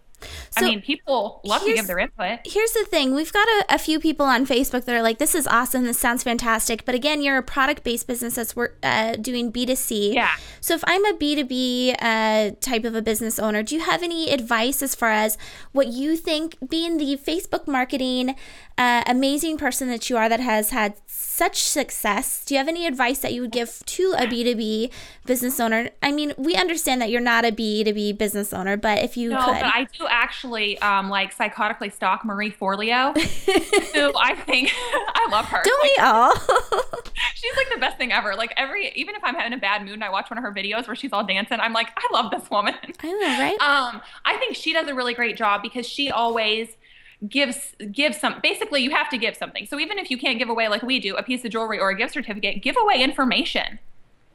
I 0.57 0.63
mean, 0.63 0.81
people 0.81 1.39
love 1.45 1.63
to 1.63 1.73
give 1.73 1.87
their 1.87 1.97
input. 1.99 2.39
here's 2.43 2.73
the 2.73 2.83
thing 2.83 3.15
we've 3.15 3.31
got 3.31 3.47
a, 3.47 3.75
a 3.75 3.77
few 3.77 4.01
people 4.01 4.25
on 4.25 4.45
facebook 4.45 4.83
that 4.83 4.93
are 4.93 5.01
like 5.01 5.17
this 5.17 5.33
is 5.33 5.47
awesome 5.47 5.85
this 5.85 5.97
sounds 5.97 6.23
fantastic 6.23 6.83
but 6.83 6.93
again 6.93 7.21
you're 7.21 7.37
a 7.37 7.41
product-based 7.43 8.05
business 8.05 8.35
that's 8.35 8.53
work, 8.53 8.77
uh, 8.83 9.13
doing 9.15 9.49
b2c 9.49 10.13
Yeah. 10.15 10.27
so 10.59 10.73
if 10.73 10.83
i'm 10.87 11.05
a 11.05 11.13
b2b 11.13 11.95
uh, 12.01 12.51
type 12.59 12.83
of 12.83 12.95
a 12.95 13.01
business 13.01 13.39
owner 13.39 13.63
do 13.63 13.75
you 13.75 13.81
have 13.81 14.03
any 14.03 14.29
advice 14.29 14.81
as 14.83 14.93
far 14.93 15.11
as 15.11 15.37
what 15.71 15.87
you 15.87 16.17
think 16.17 16.57
being 16.69 16.97
the 16.97 17.15
facebook 17.15 17.65
marketing 17.65 18.35
uh, 18.79 19.03
amazing 19.07 19.57
person 19.57 19.87
that 19.89 20.09
you 20.09 20.15
are 20.17 20.29
that 20.29 20.39
has 20.39 20.69
had 20.71 20.93
such 21.07 21.61
success 21.63 22.43
do 22.45 22.53
you 22.53 22.57
have 22.57 22.67
any 22.67 22.85
advice 22.85 23.19
that 23.19 23.33
you 23.33 23.41
would 23.41 23.51
give 23.51 23.71
to 23.85 24.13
a 24.17 24.25
b2b 24.25 24.89
business 25.25 25.59
owner 25.59 25.89
i 26.01 26.11
mean 26.11 26.33
we 26.37 26.55
understand 26.55 27.01
that 27.01 27.09
you're 27.09 27.21
not 27.21 27.45
a 27.45 27.51
b2b 27.51 28.17
business 28.17 28.51
owner 28.53 28.75
but 28.77 28.99
if 28.99 29.15
you 29.17 29.29
No, 29.31 29.37
could 29.45 29.53
but 29.53 29.65
I 29.65 29.83
do 29.97 30.05
actually 30.09 30.77
um, 30.79 31.09
like 31.09 31.35
psychotically 31.35 31.91
stalk 31.93 32.25
Marie 32.25 32.51
Forleo, 32.51 33.13
who 33.93 34.13
I 34.17 34.35
think 34.35 34.71
I 35.21 35.27
love 35.31 35.45
her. 35.45 35.61
don't 35.63 35.83
we 35.83 35.95
all 36.01 36.33
She's 37.35 37.55
like 37.57 37.69
the 37.73 37.79
best 37.79 37.97
thing 37.97 38.11
ever. 38.11 38.35
Like 38.35 38.53
every, 38.57 38.91
even 38.95 39.15
if 39.15 39.23
I'm 39.23 39.35
in 39.37 39.53
a 39.53 39.57
bad 39.57 39.83
mood 39.83 39.93
and 39.95 40.03
I 40.03 40.09
watch 40.09 40.29
one 40.29 40.37
of 40.37 40.43
her 40.43 40.51
videos 40.53 40.87
where 40.87 40.95
she's 40.95 41.13
all 41.13 41.23
dancing, 41.23 41.59
I'm 41.59 41.73
like, 41.73 41.89
I 41.97 42.07
love 42.13 42.31
this 42.31 42.49
woman. 42.49 42.75
i 43.01 43.07
know 43.11 43.39
right 43.39 43.59
Um, 43.61 44.01
I 44.25 44.37
think 44.37 44.55
she 44.55 44.73
does 44.73 44.87
a 44.87 44.93
really 44.95 45.13
great 45.13 45.37
job 45.37 45.61
because 45.61 45.87
she 45.87 46.11
always 46.11 46.69
gives 47.27 47.75
gives 47.91 48.17
some 48.17 48.39
basically 48.41 48.81
you 48.81 48.91
have 48.91 49.09
to 49.09 49.17
give 49.17 49.35
something. 49.35 49.65
So 49.65 49.79
even 49.79 49.99
if 49.99 50.09
you 50.09 50.17
can't 50.17 50.39
give 50.39 50.49
away 50.49 50.67
like 50.69 50.83
we 50.83 50.99
do 50.99 51.15
a 51.15 51.23
piece 51.23 51.43
of 51.43 51.51
jewelry 51.51 51.79
or 51.79 51.89
a 51.89 51.95
gift 51.95 52.13
certificate, 52.13 52.61
give 52.61 52.77
away 52.79 53.01
information. 53.01 53.79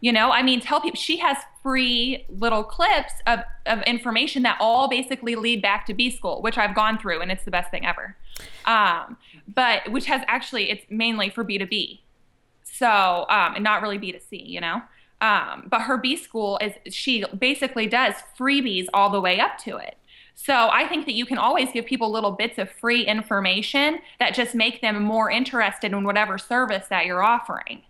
You 0.00 0.12
know, 0.12 0.32
I 0.32 0.42
mean, 0.42 0.60
tell 0.60 0.82
people 0.82 0.98
she 0.98 1.16
has 1.18 1.38
free 1.62 2.26
little 2.28 2.62
clips 2.62 3.14
of, 3.26 3.40
of 3.64 3.80
information 3.82 4.42
that 4.42 4.58
all 4.60 4.86
basically 4.86 5.34
lead 5.34 5.62
back 5.62 5.86
to 5.86 5.94
B 5.94 6.10
school, 6.10 6.42
which 6.42 6.58
I've 6.58 6.74
gone 6.74 6.98
through 6.98 7.22
and 7.22 7.32
it's 7.32 7.44
the 7.44 7.50
best 7.50 7.70
thing 7.70 7.86
ever. 7.86 8.14
Um, 8.66 9.16
but 9.48 9.90
which 9.90 10.04
has 10.06 10.20
actually 10.26 10.70
it's 10.70 10.84
mainly 10.90 11.30
for 11.30 11.42
B2B. 11.42 12.00
So, 12.64 13.24
um, 13.30 13.54
and 13.54 13.64
not 13.64 13.80
really 13.80 13.98
B2C, 13.98 14.46
you 14.46 14.60
know? 14.60 14.82
Um, 15.22 15.68
but 15.70 15.82
her 15.82 15.96
B 15.96 16.16
school 16.16 16.58
is, 16.60 16.72
she 16.92 17.24
basically 17.38 17.86
does 17.86 18.14
freebies 18.38 18.88
all 18.92 19.08
the 19.08 19.20
way 19.20 19.40
up 19.40 19.56
to 19.58 19.78
it. 19.78 19.96
So 20.34 20.68
I 20.72 20.86
think 20.88 21.06
that 21.06 21.14
you 21.14 21.26
can 21.26 21.38
always 21.38 21.70
give 21.72 21.86
people 21.86 22.10
little 22.10 22.32
bits 22.32 22.58
of 22.58 22.70
free 22.70 23.02
information 23.06 24.00
that 24.18 24.34
just 24.34 24.54
make 24.54 24.80
them 24.80 25.02
more 25.02 25.30
interested 25.30 25.92
in 25.92 26.04
whatever 26.04 26.38
service 26.38 26.86
that 26.88 27.06
you're 27.06 27.22
offering. 27.22 27.82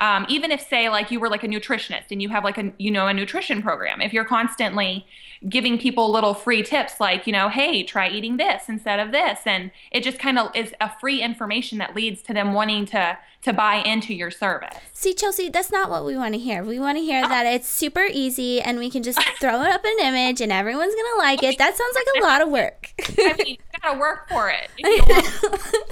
Um, 0.00 0.26
even 0.28 0.50
if 0.50 0.60
say 0.60 0.88
like 0.88 1.12
you 1.12 1.20
were 1.20 1.28
like 1.28 1.44
a 1.44 1.48
nutritionist 1.48 2.10
and 2.10 2.20
you 2.20 2.28
have 2.28 2.42
like 2.42 2.58
a 2.58 2.72
you 2.78 2.90
know 2.90 3.06
a 3.06 3.14
nutrition 3.14 3.62
program 3.62 4.00
if 4.00 4.12
you're 4.12 4.24
constantly 4.24 5.06
giving 5.48 5.78
people 5.78 6.10
little 6.10 6.34
free 6.34 6.64
tips 6.64 6.98
like 6.98 7.28
you 7.28 7.32
know 7.32 7.48
hey 7.48 7.84
try 7.84 8.08
eating 8.08 8.36
this 8.36 8.68
instead 8.68 8.98
of 8.98 9.12
this 9.12 9.38
and 9.46 9.70
it 9.92 10.02
just 10.02 10.18
kind 10.18 10.36
of 10.36 10.50
is 10.56 10.74
a 10.80 10.90
free 10.98 11.22
information 11.22 11.78
that 11.78 11.94
leads 11.94 12.22
to 12.22 12.34
them 12.34 12.54
wanting 12.54 12.84
to 12.86 13.16
to 13.40 13.52
buy 13.52 13.76
into 13.76 14.12
your 14.12 14.32
service 14.32 14.74
See, 15.04 15.12
Chelsea, 15.12 15.50
that's 15.50 15.70
not 15.70 15.90
what 15.90 16.06
we 16.06 16.16
want 16.16 16.32
to 16.32 16.40
hear. 16.40 16.64
We 16.64 16.78
want 16.78 16.96
to 16.96 17.04
hear 17.04 17.20
that 17.20 17.44
it's 17.44 17.68
super 17.68 18.06
easy 18.10 18.62
and 18.62 18.78
we 18.78 18.88
can 18.88 19.02
just 19.02 19.20
throw 19.38 19.60
it 19.60 19.70
up 19.70 19.84
an 19.84 19.96
image 20.00 20.40
and 20.40 20.50
everyone's 20.50 20.94
going 20.94 21.12
to 21.12 21.18
like 21.18 21.42
it. 21.42 21.58
That 21.58 21.76
sounds 21.76 21.94
like 21.94 22.06
a 22.22 22.26
lot 22.26 22.40
of 22.40 22.48
work. 22.48 22.94
I 23.18 23.34
mean, 23.44 23.58
gotta 23.84 23.98
work 23.98 24.28
for 24.28 24.50
it. 24.50 24.70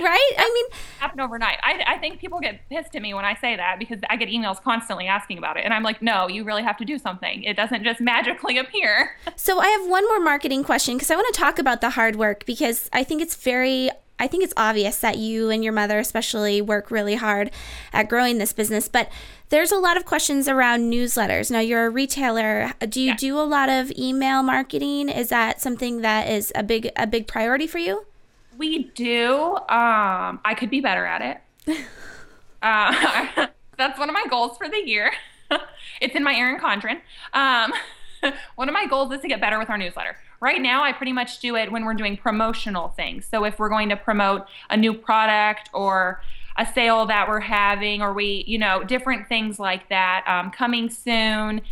Right? 0.00 0.32
I 0.36 0.50
mean, 0.52 0.80
happen 0.98 1.20
overnight. 1.20 1.58
I, 1.62 1.84
I 1.86 1.98
think 1.98 2.18
people 2.18 2.40
get 2.40 2.68
pissed 2.68 2.96
at 2.96 3.00
me 3.02 3.14
when 3.14 3.24
I 3.24 3.36
say 3.36 3.54
that 3.54 3.78
because 3.78 4.00
I 4.10 4.16
get 4.16 4.28
emails 4.28 4.60
constantly 4.60 5.06
asking 5.06 5.38
about 5.38 5.56
it, 5.56 5.64
and 5.64 5.72
I'm 5.72 5.84
like, 5.84 6.02
no, 6.02 6.26
you 6.26 6.42
really 6.42 6.64
have 6.64 6.76
to 6.78 6.84
do 6.84 6.98
something. 6.98 7.44
It 7.44 7.56
doesn't 7.56 7.84
just 7.84 8.00
magically 8.00 8.58
appear. 8.64 9.16
so 9.36 9.60
I 9.60 9.68
have 9.68 9.88
one 9.88 10.04
more 10.06 10.20
marketing 10.20 10.64
question 10.64 10.96
because 10.96 11.10
I 11.12 11.14
want 11.14 11.32
to 11.32 11.38
talk 11.38 11.60
about 11.60 11.80
the 11.80 11.90
hard 11.90 12.16
work 12.16 12.44
because 12.44 12.90
I 12.92 13.04
think 13.04 13.22
it's 13.22 13.36
very 13.36 13.90
I 14.24 14.26
think 14.26 14.42
it's 14.42 14.54
obvious 14.56 14.96
that 15.00 15.18
you 15.18 15.50
and 15.50 15.62
your 15.62 15.74
mother, 15.74 15.98
especially, 15.98 16.62
work 16.62 16.90
really 16.90 17.16
hard 17.16 17.50
at 17.92 18.08
growing 18.08 18.38
this 18.38 18.54
business. 18.54 18.88
But 18.88 19.10
there's 19.50 19.70
a 19.70 19.76
lot 19.76 19.98
of 19.98 20.06
questions 20.06 20.48
around 20.48 20.90
newsletters. 20.90 21.50
Now, 21.50 21.60
you're 21.60 21.84
a 21.84 21.90
retailer. 21.90 22.72
Do 22.88 23.02
you 23.02 23.08
Yeah. 23.10 23.16
do 23.16 23.38
a 23.38 23.44
lot 23.44 23.68
of 23.68 23.92
email 23.98 24.42
marketing? 24.42 25.10
Is 25.10 25.28
that 25.28 25.60
something 25.60 26.00
that 26.00 26.26
is 26.30 26.50
a 26.54 26.62
big 26.62 26.90
a 26.96 27.06
big 27.06 27.26
priority 27.28 27.66
for 27.66 27.76
you? 27.78 28.06
We 28.56 28.84
do. 28.94 29.56
Um, 29.68 30.40
I 30.42 30.54
could 30.56 30.70
be 30.70 30.80
better 30.80 31.04
at 31.04 31.20
it. 31.66 31.76
Uh, 32.62 33.46
that's 33.76 33.98
one 33.98 34.08
of 34.08 34.14
my 34.14 34.24
goals 34.30 34.56
for 34.56 34.70
the 34.70 34.78
year. 34.88 35.12
it's 36.00 36.14
in 36.14 36.24
my 36.24 36.34
Erin 36.34 36.58
Condren. 36.58 36.98
Um, 37.34 37.74
one 38.54 38.70
of 38.70 38.72
my 38.72 38.86
goals 38.86 39.12
is 39.12 39.20
to 39.20 39.28
get 39.28 39.38
better 39.38 39.58
with 39.58 39.68
our 39.68 39.76
newsletter. 39.76 40.16
Right 40.44 40.60
now, 40.60 40.82
I 40.82 40.92
pretty 40.92 41.14
much 41.14 41.38
do 41.38 41.56
it 41.56 41.72
when 41.72 41.86
we're 41.86 41.94
doing 41.94 42.18
promotional 42.18 42.88
things. 42.88 43.24
So 43.24 43.46
if 43.46 43.58
we're 43.58 43.70
going 43.70 43.88
to 43.88 43.96
promote 43.96 44.46
a 44.68 44.76
new 44.76 44.92
product 44.92 45.70
or 45.72 46.20
a 46.58 46.66
sale 46.66 47.06
that 47.06 47.30
we're 47.30 47.40
having, 47.40 48.02
or 48.02 48.12
we, 48.12 48.44
you 48.46 48.58
know, 48.58 48.84
different 48.84 49.26
things 49.26 49.58
like 49.58 49.88
that 49.88 50.22
um, 50.26 50.50
coming 50.50 50.90
soon, 50.90 51.62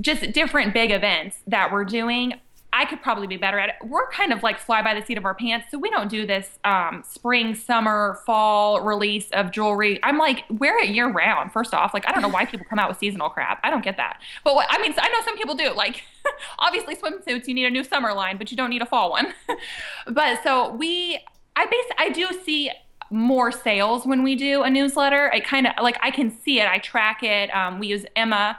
just 0.00 0.32
different 0.32 0.74
big 0.74 0.90
events 0.90 1.36
that 1.46 1.70
we're 1.70 1.84
doing. 1.84 2.40
I 2.74 2.86
could 2.86 3.02
probably 3.02 3.26
be 3.26 3.36
better 3.36 3.58
at 3.58 3.68
it. 3.68 3.74
We're 3.84 4.08
kind 4.10 4.32
of 4.32 4.42
like 4.42 4.58
fly 4.58 4.82
by 4.82 4.98
the 4.98 5.04
seat 5.04 5.18
of 5.18 5.24
our 5.24 5.34
pants, 5.34 5.66
so 5.70 5.78
we 5.78 5.90
don't 5.90 6.08
do 6.08 6.26
this 6.26 6.58
um, 6.64 7.04
spring, 7.06 7.54
summer, 7.54 8.20
fall 8.24 8.80
release 8.80 9.28
of 9.32 9.50
jewelry. 9.50 10.00
I'm 10.02 10.16
like, 10.16 10.44
wear 10.48 10.82
it 10.82 10.90
year 10.90 11.10
round. 11.10 11.52
First 11.52 11.74
off, 11.74 11.92
like 11.92 12.08
I 12.08 12.12
don't 12.12 12.22
know 12.22 12.28
why 12.28 12.46
people 12.46 12.66
come 12.68 12.78
out 12.78 12.88
with 12.88 12.98
seasonal 12.98 13.28
crap. 13.28 13.60
I 13.62 13.70
don't 13.70 13.84
get 13.84 13.98
that. 13.98 14.20
But 14.42 14.54
what, 14.54 14.66
I 14.70 14.80
mean, 14.80 14.94
I 14.96 15.08
know 15.10 15.20
some 15.24 15.36
people 15.36 15.54
do. 15.54 15.72
Like, 15.74 16.02
obviously 16.58 16.96
swimsuits, 16.96 17.46
you 17.46 17.54
need 17.54 17.66
a 17.66 17.70
new 17.70 17.84
summer 17.84 18.14
line, 18.14 18.38
but 18.38 18.50
you 18.50 18.56
don't 18.56 18.70
need 18.70 18.82
a 18.82 18.86
fall 18.86 19.10
one. 19.10 19.34
but 20.06 20.42
so 20.42 20.72
we, 20.72 21.20
I 21.56 21.66
base, 21.66 21.84
I 21.98 22.08
do 22.08 22.28
see 22.44 22.70
more 23.10 23.52
sales 23.52 24.06
when 24.06 24.22
we 24.22 24.34
do 24.34 24.62
a 24.62 24.70
newsletter. 24.70 25.30
It 25.34 25.44
kind 25.44 25.66
of 25.66 25.74
like 25.82 25.98
I 26.02 26.10
can 26.10 26.30
see 26.30 26.60
it. 26.60 26.66
I 26.66 26.78
track 26.78 27.22
it. 27.22 27.54
Um, 27.54 27.78
we 27.78 27.88
use 27.88 28.06
Emma 28.16 28.58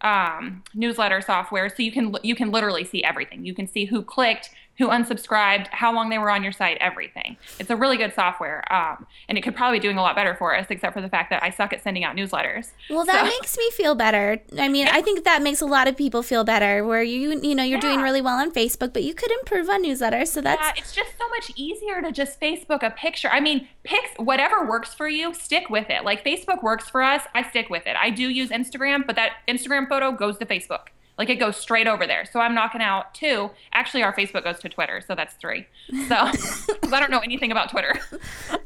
um, 0.00 0.62
newsletter 0.74 1.20
software, 1.20 1.68
so 1.68 1.82
you 1.82 1.92
can 1.92 2.14
you 2.22 2.34
can 2.34 2.50
literally 2.50 2.84
see 2.84 3.02
everything. 3.02 3.44
You 3.44 3.54
can 3.54 3.66
see 3.66 3.84
who 3.84 4.02
clicked, 4.02 4.50
who 4.78 4.88
unsubscribed, 4.88 5.68
how 5.68 5.94
long 5.94 6.08
they 6.10 6.18
were 6.18 6.30
on 6.30 6.42
your 6.42 6.50
site, 6.52 6.76
everything. 6.80 7.36
It's 7.60 7.70
a 7.70 7.76
really 7.76 7.96
good 7.96 8.12
software, 8.14 8.64
um, 8.72 9.06
and 9.28 9.38
it 9.38 9.42
could 9.42 9.54
probably 9.54 9.78
be 9.78 9.82
doing 9.82 9.98
a 9.98 10.02
lot 10.02 10.16
better 10.16 10.34
for 10.34 10.56
us, 10.56 10.66
except 10.68 10.94
for 10.94 11.00
the 11.00 11.08
fact 11.08 11.30
that 11.30 11.42
I 11.42 11.50
suck 11.50 11.72
at 11.72 11.82
sending 11.82 12.02
out 12.04 12.16
newsletters. 12.16 12.70
Well, 12.90 13.04
that 13.04 13.20
So- 13.20 13.26
makes 13.26 13.56
me 13.56 13.70
feel 13.70 13.94
better. 13.94 14.40
I 14.58 14.68
mean, 14.68 14.88
I 14.88 15.00
think 15.00 15.24
that 15.24 15.42
makes 15.42 15.60
a 15.60 15.66
lot 15.66 15.86
of 15.86 15.96
people 15.96 16.22
feel 16.22 16.42
better. 16.44 16.84
Where 16.84 17.02
you, 17.02 17.38
you 17.40 17.54
know, 17.54 17.62
you're 17.62 17.78
doing 17.80 18.00
really 18.00 18.20
well 18.20 18.38
on 18.38 18.50
Facebook, 18.50 18.92
but 18.92 19.02
you 19.04 19.14
could 19.14 19.30
improve 19.30 19.68
on 19.68 19.84
newsletters. 19.84 20.28
So 20.28 20.40
that's 20.40 20.60
Yeah, 20.60 20.72
it's 20.76 20.92
just 20.92 21.10
so 21.18 21.28
much 21.28 21.52
easier 21.56 22.02
to 22.02 22.10
just 22.10 22.40
Facebook 22.40 22.82
a 22.82 22.90
picture. 22.90 23.28
I 23.30 23.40
mean, 23.40 23.68
pics 23.84 24.10
whatever 24.16 24.64
works 24.66 24.92
for 24.94 25.08
you, 25.08 25.34
stick 25.34 25.70
with 25.70 25.88
it. 25.90 26.04
Like 26.04 26.24
Facebook 26.24 26.62
works 26.62 26.88
for 26.88 27.02
us, 27.02 27.22
I 27.34 27.42
stick 27.48 27.70
with 27.70 27.86
it. 27.86 27.96
I 28.00 28.10
do 28.10 28.28
use 28.28 28.50
Instagram, 28.50 29.06
but 29.06 29.14
that 29.16 29.32
Instagram 29.46 29.88
photo 29.88 30.10
goes 30.12 30.38
to 30.38 30.46
Facebook. 30.46 30.88
Like 31.16 31.30
it 31.30 31.36
goes 31.36 31.56
straight 31.56 31.86
over 31.86 32.06
there. 32.06 32.24
So 32.24 32.40
I'm 32.40 32.54
knocking 32.54 32.80
out 32.80 33.14
two. 33.14 33.50
Actually, 33.72 34.02
our 34.02 34.14
Facebook 34.14 34.44
goes 34.44 34.58
to 34.60 34.68
Twitter, 34.68 35.00
so 35.00 35.14
that's 35.14 35.34
three. 35.34 35.66
So 36.08 36.16
I 36.92 37.00
don't 37.00 37.10
know 37.10 37.20
anything 37.20 37.52
about 37.52 37.70
Twitter. 37.70 38.00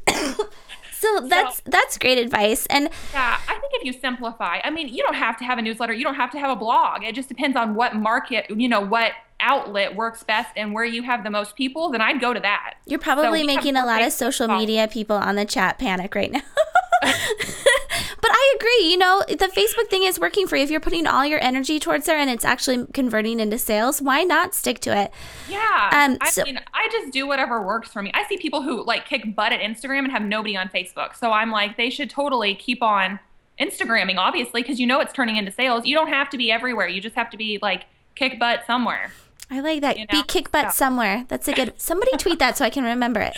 so 0.91 1.27
that's 1.27 1.61
that's 1.65 1.97
great 1.97 2.17
advice. 2.17 2.65
And 2.67 2.89
Yeah, 3.13 3.39
I 3.47 3.53
think 3.59 3.73
if 3.73 3.83
you 3.83 3.93
simplify, 3.93 4.59
I 4.63 4.69
mean, 4.69 4.87
you 4.87 5.03
don't 5.03 5.15
have 5.15 5.37
to 5.37 5.43
have 5.45 5.57
a 5.57 5.61
newsletter, 5.61 5.93
you 5.93 6.03
don't 6.03 6.15
have 6.15 6.31
to 6.31 6.39
have 6.39 6.49
a 6.49 6.55
blog. 6.55 7.03
It 7.03 7.13
just 7.13 7.29
depends 7.29 7.55
on 7.55 7.75
what 7.75 7.95
market, 7.95 8.49
you 8.49 8.67
know, 8.67 8.81
what 8.81 9.11
outlet 9.41 9.95
works 9.95 10.23
best 10.23 10.51
and 10.55 10.73
where 10.73 10.83
you 10.83 11.03
have 11.03 11.23
the 11.23 11.29
most 11.29 11.55
people, 11.55 11.89
then 11.89 12.01
I'd 12.01 12.19
go 12.19 12.33
to 12.33 12.39
that. 12.39 12.75
you're 12.85 12.99
probably 12.99 13.39
have 13.39 13.47
making 13.47 13.75
a 13.75 13.85
lot 13.85 14.01
of 14.01 14.11
social 14.11 14.47
media 14.47 14.87
people 14.87 15.15
on 15.15 15.35
the 15.35 15.45
chat 15.45 15.77
panic 15.77 16.15
right 16.15 16.31
now. 16.31 16.41
but 18.21 18.31
I 18.31 18.55
agree. 18.57 18.91
You 18.91 18.97
know, 18.97 19.23
the 19.27 19.47
Facebook 19.47 19.89
thing 19.89 20.03
is 20.03 20.19
working 20.19 20.47
for 20.47 20.55
you. 20.55 20.63
If 20.63 20.71
you're 20.71 20.79
putting 20.79 21.07
all 21.07 21.25
your 21.25 21.41
energy 21.41 21.79
towards 21.79 22.05
there 22.05 22.17
and 22.17 22.29
it's 22.29 22.45
actually 22.45 22.85
converting 22.93 23.39
into 23.39 23.57
sales, 23.57 24.01
why 24.01 24.23
not 24.23 24.53
stick 24.53 24.79
to 24.81 24.97
it? 24.97 25.11
Yeah. 25.49 25.89
Um, 25.93 26.17
I 26.21 26.29
so- 26.29 26.43
mean, 26.43 26.59
I 26.73 26.87
just 26.91 27.11
do 27.13 27.27
whatever 27.27 27.61
works 27.61 27.89
for 27.91 28.01
me. 28.01 28.11
I 28.13 28.25
see 28.25 28.37
people 28.37 28.61
who 28.61 28.83
like 28.83 29.05
kick 29.05 29.35
butt 29.35 29.51
at 29.53 29.59
Instagram 29.61 29.99
and 29.99 30.11
have 30.11 30.23
nobody 30.23 30.55
on 30.57 30.69
Facebook. 30.69 31.15
So 31.15 31.31
I'm 31.31 31.51
like, 31.51 31.77
they 31.77 31.89
should 31.89 32.09
totally 32.09 32.55
keep 32.55 32.81
on 32.83 33.19
Instagramming, 33.59 34.17
obviously, 34.17 34.61
because 34.61 34.79
you 34.79 34.87
know 34.87 34.99
it's 35.01 35.11
turning 35.13 35.35
into 35.35 35.51
sales. 35.51 35.85
You 35.85 35.95
don't 35.95 36.07
have 36.07 36.29
to 36.29 36.37
be 36.37 36.51
everywhere. 36.51 36.87
You 36.87 37.01
just 37.01 37.15
have 37.15 37.29
to 37.31 37.37
be 37.37 37.59
like 37.61 37.85
kick 38.15 38.39
butt 38.39 38.63
somewhere. 38.65 39.11
I 39.51 39.61
like 39.61 39.81
that. 39.81 39.97
You 39.97 40.05
Be 40.07 40.21
kick 40.23 40.51
butt 40.51 40.65
Yeah. 40.65 40.69
somewhere. 40.69 41.25
That's 41.27 41.47
a 41.47 41.53
good. 41.53 41.73
Somebody 41.77 42.11
tweet 42.17 42.37
that 42.39 42.57
so 42.57 42.65
I 42.65 42.69
can 42.69 42.83
remember 42.83 43.19
it. 43.19 43.35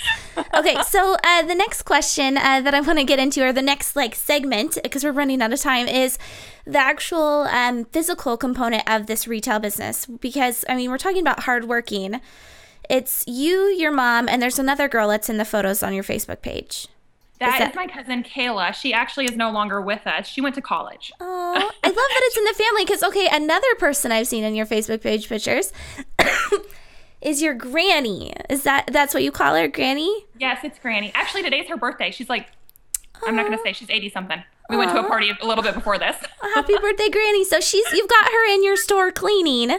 Okay, 0.53 0.75
so 0.83 1.15
uh, 1.23 1.41
the 1.43 1.55
next 1.55 1.83
question 1.83 2.37
uh, 2.37 2.59
that 2.61 2.73
I 2.73 2.81
want 2.81 2.99
to 2.99 3.05
get 3.05 3.17
into, 3.17 3.43
or 3.45 3.53
the 3.53 3.61
next 3.61 3.95
like 3.95 4.13
segment, 4.15 4.77
because 4.83 5.03
we're 5.05 5.13
running 5.13 5.41
out 5.41 5.53
of 5.53 5.61
time, 5.61 5.87
is 5.87 6.17
the 6.65 6.79
actual 6.79 7.43
um, 7.43 7.85
physical 7.85 8.35
component 8.35 8.83
of 8.89 9.07
this 9.07 9.27
retail 9.27 9.59
business. 9.59 10.05
Because 10.05 10.65
I 10.67 10.75
mean, 10.75 10.89
we're 10.91 10.97
talking 10.97 11.21
about 11.21 11.41
hardworking. 11.43 12.19
It's 12.89 13.23
you, 13.25 13.67
your 13.67 13.91
mom, 13.91 14.27
and 14.27 14.41
there's 14.41 14.59
another 14.59 14.89
girl 14.89 15.07
that's 15.07 15.29
in 15.29 15.37
the 15.37 15.45
photos 15.45 15.81
on 15.81 15.93
your 15.93 16.03
Facebook 16.03 16.41
page. 16.41 16.87
That 17.41 17.53
is, 17.61 17.67
that- 17.67 17.75
my 17.75 17.87
cousin 17.87 18.23
Kayla. 18.23 18.73
She 18.73 18.93
actually 18.93 19.25
is 19.25 19.35
no 19.35 19.51
longer 19.51 19.81
with 19.81 20.05
us. 20.07 20.27
She 20.27 20.41
went 20.41 20.55
to 20.55 20.61
college. 20.61 21.11
Oh, 21.19 21.53
I 21.83 21.87
love 21.87 21.95
that 21.95 22.21
it's 22.23 22.37
in 22.37 22.43
the 22.45 22.53
family 22.53 22.85
because 22.85 23.03
okay, 23.03 23.27
another 23.31 23.73
person 23.79 24.11
I've 24.11 24.27
seen 24.27 24.43
in 24.43 24.55
your 24.55 24.65
Facebook 24.65 25.01
page 25.01 25.27
pictures 25.27 25.73
is 27.21 27.41
your 27.41 27.53
granny. 27.53 28.33
Is 28.49 28.63
that 28.63 28.87
that's 28.91 29.13
what 29.13 29.23
you 29.23 29.31
call 29.31 29.55
her, 29.55 29.67
granny? 29.67 30.25
Yes, 30.39 30.59
it's 30.63 30.79
Granny. 30.79 31.11
Actually, 31.15 31.43
today's 31.43 31.67
her 31.67 31.77
birthday. 31.77 32.11
She's 32.11 32.29
like, 32.29 32.47
I'm 33.25 33.35
not 33.35 33.45
going 33.45 33.57
to 33.57 33.63
say 33.63 33.73
she's 33.73 33.89
80 33.89 34.09
something. 34.09 34.43
We 34.71 34.77
went 34.77 34.91
to 34.91 34.99
a 34.99 35.07
party 35.07 35.31
a 35.41 35.45
little 35.45 35.63
bit 35.63 35.75
before 35.75 35.99
this. 35.99 36.15
Happy 36.55 36.75
birthday, 36.81 37.09
granny! 37.09 37.43
So 37.43 37.59
she's 37.59 37.85
you've 37.93 38.09
got 38.09 38.25
her 38.25 38.53
in 38.53 38.63
your 38.63 38.75
store 38.77 39.11
cleaning. 39.11 39.77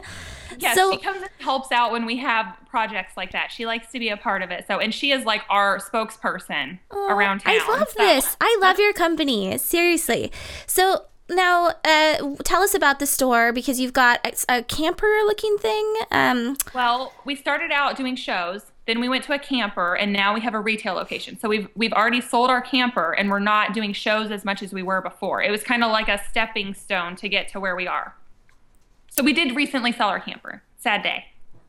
Yeah, 0.58 0.74
so 0.74 0.92
she 0.92 0.98
comes 0.98 1.22
and 1.22 1.30
helps 1.38 1.72
out 1.72 1.92
when 1.92 2.04
we 2.04 2.18
have 2.18 2.54
projects 2.68 3.16
like 3.16 3.32
that. 3.32 3.50
She 3.50 3.64
likes 3.66 3.90
to 3.92 3.98
be 3.98 4.10
a 4.10 4.16
part 4.18 4.42
of 4.42 4.50
it. 4.50 4.66
So, 4.66 4.78
and 4.78 4.94
she 4.94 5.10
is 5.10 5.24
like 5.24 5.42
our 5.48 5.78
spokesperson 5.78 6.78
around 6.92 7.40
town. 7.40 7.54
I 7.58 7.68
love 7.78 7.88
So- 7.88 7.98
this. 7.98 8.36
I 8.40 8.58
love 8.60 8.78
your 8.78 8.92
company. 8.92 9.56
Seriously. 9.58 10.30
So 10.66 11.06
now, 11.30 11.68
uh, 11.84 12.34
tell 12.44 12.62
us 12.62 12.74
about 12.74 12.98
the 12.98 13.06
store 13.06 13.52
because 13.52 13.80
you've 13.80 13.94
got 13.94 14.20
a, 14.26 14.58
a 14.58 14.62
camper-looking 14.62 15.56
thing. 15.56 15.94
Um, 16.10 16.56
Well, 16.74 17.14
we 17.24 17.34
started 17.34 17.70
out 17.72 17.96
doing 17.96 18.14
shows, 18.16 18.71
then 18.86 19.00
we 19.00 19.08
went 19.08 19.24
to 19.24 19.32
a 19.32 19.38
camper, 19.38 19.94
and 19.94 20.12
now 20.12 20.34
we 20.34 20.40
have 20.40 20.54
a 20.54 20.60
retail 20.60 20.94
location. 20.94 21.38
So 21.38 21.48
we've 21.48 21.68
we've 21.76 21.92
already 21.92 22.20
sold 22.20 22.50
our 22.50 22.60
camper, 22.60 23.12
and 23.12 23.30
we're 23.30 23.38
not 23.38 23.74
doing 23.74 23.92
shows 23.92 24.30
as 24.30 24.44
much 24.44 24.62
as 24.62 24.72
we 24.72 24.82
were 24.82 25.00
before. 25.00 25.42
It 25.42 25.50
was 25.50 25.62
kind 25.62 25.84
of 25.84 25.90
like 25.90 26.08
a 26.08 26.20
stepping 26.30 26.74
stone 26.74 27.14
to 27.16 27.28
get 27.28 27.48
to 27.50 27.60
where 27.60 27.76
we 27.76 27.86
are. 27.86 28.16
So 29.10 29.22
we 29.22 29.32
did 29.32 29.54
recently 29.54 29.92
sell 29.92 30.08
our 30.08 30.20
camper. 30.20 30.62
Sad 30.78 31.02
day. 31.02 31.26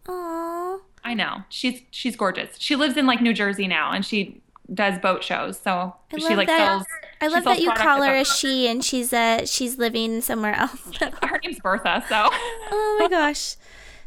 aw. 0.07 0.79
I 1.03 1.13
know. 1.13 1.43
She's 1.49 1.81
she's 1.91 2.15
gorgeous. 2.15 2.55
She 2.59 2.75
lives 2.75 2.97
in 2.97 3.05
like 3.05 3.21
New 3.21 3.33
Jersey 3.33 3.67
now, 3.67 3.91
and 3.91 4.05
she 4.05 4.41
does 4.73 4.97
boat 4.99 5.23
shows. 5.23 5.59
So 5.59 5.93
I 6.13 6.17
she 6.17 6.35
like 6.35 6.47
that. 6.47 6.57
sells. 6.57 6.85
I 7.21 7.27
love 7.27 7.43
sells 7.43 7.57
that 7.57 7.61
you 7.61 7.71
call 7.73 8.01
her 8.01 8.15
a 8.15 8.25
she, 8.25 8.67
and 8.67 8.83
she's 8.83 9.13
uh 9.13 9.45
she's 9.45 9.77
living 9.77 10.21
somewhere 10.21 10.55
else. 10.55 10.97
Her 11.21 11.39
name's 11.43 11.59
Bertha. 11.59 12.03
So 12.07 12.15
oh 12.31 12.97
my 12.99 13.07
gosh. 13.07 13.55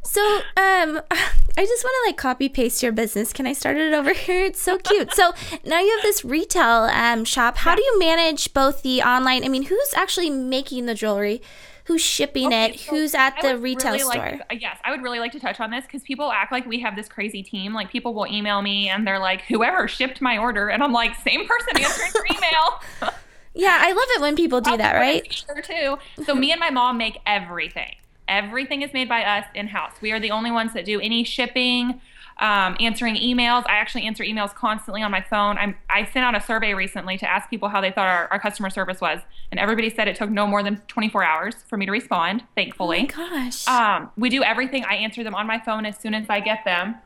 So, 0.06 0.22
um, 0.56 1.00
I 1.58 1.64
just 1.64 1.84
want 1.84 1.94
to 2.04 2.08
like 2.08 2.16
copy 2.16 2.48
paste 2.48 2.82
your 2.82 2.92
business. 2.92 3.32
Can 3.32 3.46
I 3.46 3.52
start 3.52 3.76
it 3.76 3.94
over 3.94 4.12
here? 4.12 4.44
It's 4.44 4.60
so 4.60 4.78
cute. 4.78 5.14
So 5.14 5.32
now 5.64 5.80
you 5.80 5.90
have 5.96 6.02
this 6.02 6.24
retail 6.24 6.84
um 6.92 7.24
shop. 7.24 7.58
How 7.58 7.74
do 7.74 7.82
you 7.82 7.98
manage 7.98 8.52
both 8.52 8.82
the 8.82 9.02
online? 9.02 9.44
I 9.44 9.48
mean, 9.48 9.64
who's 9.64 9.94
actually 9.94 10.30
making 10.30 10.86
the 10.86 10.94
jewelry? 10.94 11.40
Who's 11.84 12.02
shipping 12.02 12.48
Okay, 12.48 12.70
it? 12.70 12.80
so 12.80 12.90
Who's 12.90 13.14
at 13.14 13.34
I 13.38 13.52
the 13.52 13.58
retail 13.58 13.92
really 13.92 14.00
store? 14.00 14.16
Like 14.40 14.48
to, 14.48 14.56
yes, 14.56 14.78
I 14.84 14.90
would 14.90 15.02
really 15.02 15.20
like 15.20 15.32
to 15.32 15.40
touch 15.40 15.60
on 15.60 15.70
this 15.70 15.84
because 15.84 16.02
people 16.02 16.32
act 16.32 16.50
like 16.50 16.66
we 16.66 16.80
have 16.80 16.96
this 16.96 17.08
crazy 17.08 17.42
team. 17.44 17.72
Like 17.72 17.90
people 17.90 18.12
will 18.12 18.26
email 18.26 18.60
me 18.60 18.88
and 18.88 19.06
they're 19.06 19.20
like, 19.20 19.42
"Whoever 19.42 19.86
shipped 19.86 20.20
my 20.20 20.36
order," 20.36 20.68
and 20.68 20.82
I'm 20.82 20.92
like, 20.92 21.14
"Same 21.14 21.46
person 21.46 21.78
answering 21.78 22.10
your 22.14 22.26
email." 22.36 23.12
yeah, 23.54 23.78
I 23.80 23.92
love 23.92 24.08
it 24.16 24.20
when 24.20 24.34
people 24.36 24.60
do 24.60 24.76
that, 24.76 24.94
right? 24.94 25.44
Too. 25.62 25.96
So 26.24 26.34
me 26.34 26.50
and 26.50 26.58
my 26.60 26.70
mom 26.70 26.98
make 26.98 27.18
everything. 27.24 27.94
Everything 28.28 28.82
is 28.82 28.92
made 28.92 29.08
by 29.08 29.22
us 29.24 29.44
in 29.54 29.68
house. 29.68 29.92
We 30.00 30.12
are 30.12 30.20
the 30.20 30.30
only 30.30 30.50
ones 30.50 30.72
that 30.74 30.84
do 30.84 31.00
any 31.00 31.22
shipping, 31.24 32.00
um, 32.38 32.76
answering 32.80 33.14
emails. 33.16 33.64
I 33.66 33.74
actually 33.76 34.02
answer 34.04 34.22
emails 34.24 34.54
constantly 34.54 35.02
on 35.02 35.10
my 35.10 35.20
phone. 35.22 35.56
I'm, 35.58 35.76
I 35.88 36.04
sent 36.04 36.24
out 36.24 36.34
a 36.34 36.40
survey 36.40 36.74
recently 36.74 37.16
to 37.18 37.30
ask 37.30 37.48
people 37.48 37.68
how 37.68 37.80
they 37.80 37.90
thought 37.90 38.06
our, 38.08 38.28
our 38.30 38.38
customer 38.40 38.68
service 38.70 39.00
was, 39.00 39.20
and 39.50 39.58
everybody 39.60 39.88
said 39.90 40.08
it 40.08 40.16
took 40.16 40.28
no 40.30 40.46
more 40.46 40.62
than 40.62 40.78
24 40.88 41.24
hours 41.24 41.54
for 41.68 41.76
me 41.76 41.86
to 41.86 41.92
respond. 41.92 42.42
Oh 42.44 42.48
Thankfully. 42.56 43.02
my 43.02 43.06
gosh. 43.06 43.66
Um, 43.68 44.10
we 44.16 44.28
do 44.28 44.42
everything. 44.42 44.84
I 44.84 44.96
answer 44.96 45.22
them 45.24 45.34
on 45.34 45.46
my 45.46 45.58
phone 45.58 45.86
as 45.86 45.96
soon 45.98 46.12
as 46.14 46.26
I 46.28 46.40
get 46.40 46.64
them. 46.64 46.96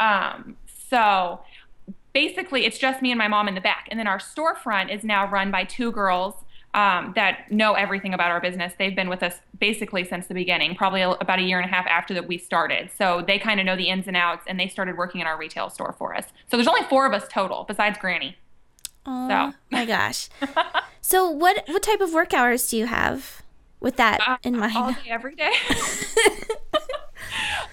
Um, 0.00 0.56
So 0.88 1.40
basically, 2.12 2.64
it's 2.66 2.78
just 2.78 3.00
me 3.02 3.12
and 3.12 3.18
my 3.18 3.28
mom 3.28 3.46
in 3.48 3.54
the 3.54 3.60
back. 3.60 3.86
And 3.90 4.00
then 4.00 4.06
our 4.08 4.18
storefront 4.18 4.92
is 4.92 5.04
now 5.04 5.28
run 5.30 5.50
by 5.52 5.64
two 5.64 5.92
girls 5.92 6.34
um, 6.74 7.12
that 7.16 7.50
know 7.50 7.74
everything 7.74 8.14
about 8.14 8.30
our 8.30 8.40
business. 8.40 8.72
They've 8.78 8.94
been 8.94 9.08
with 9.08 9.22
us 9.22 9.34
basically 9.58 10.04
since 10.04 10.26
the 10.28 10.34
beginning, 10.34 10.76
probably 10.76 11.02
a, 11.02 11.10
about 11.10 11.38
a 11.40 11.42
year 11.42 11.58
and 11.58 11.68
a 11.68 11.72
half 11.72 11.86
after 11.86 12.14
that 12.14 12.28
we 12.28 12.38
started. 12.38 12.90
So 12.96 13.22
they 13.26 13.38
kind 13.38 13.58
of 13.58 13.66
know 13.66 13.76
the 13.76 13.88
ins 13.88 14.06
and 14.06 14.16
outs, 14.16 14.44
and 14.46 14.58
they 14.60 14.68
started 14.68 14.96
working 14.96 15.20
in 15.20 15.26
our 15.26 15.36
retail 15.36 15.68
store 15.70 15.94
for 15.98 16.14
us. 16.16 16.26
So 16.50 16.56
there's 16.56 16.68
only 16.68 16.84
four 16.84 17.06
of 17.06 17.12
us 17.12 17.26
total, 17.28 17.64
besides 17.66 17.98
Granny. 17.98 18.36
Oh 19.06 19.28
So. 19.28 19.52
my 19.70 19.84
gosh. 19.86 20.28
so 21.00 21.28
what 21.30 21.64
what 21.66 21.82
type 21.82 22.00
of 22.00 22.12
work 22.12 22.32
hours 22.34 22.68
do 22.68 22.76
you 22.76 22.86
have 22.86 23.42
with 23.80 23.96
that 23.96 24.20
Uh, 24.26 24.36
in 24.44 24.56
mind? 24.58 24.76
all 24.76 24.92
day, 24.92 25.08
every 25.08 25.34
day. 25.34 25.50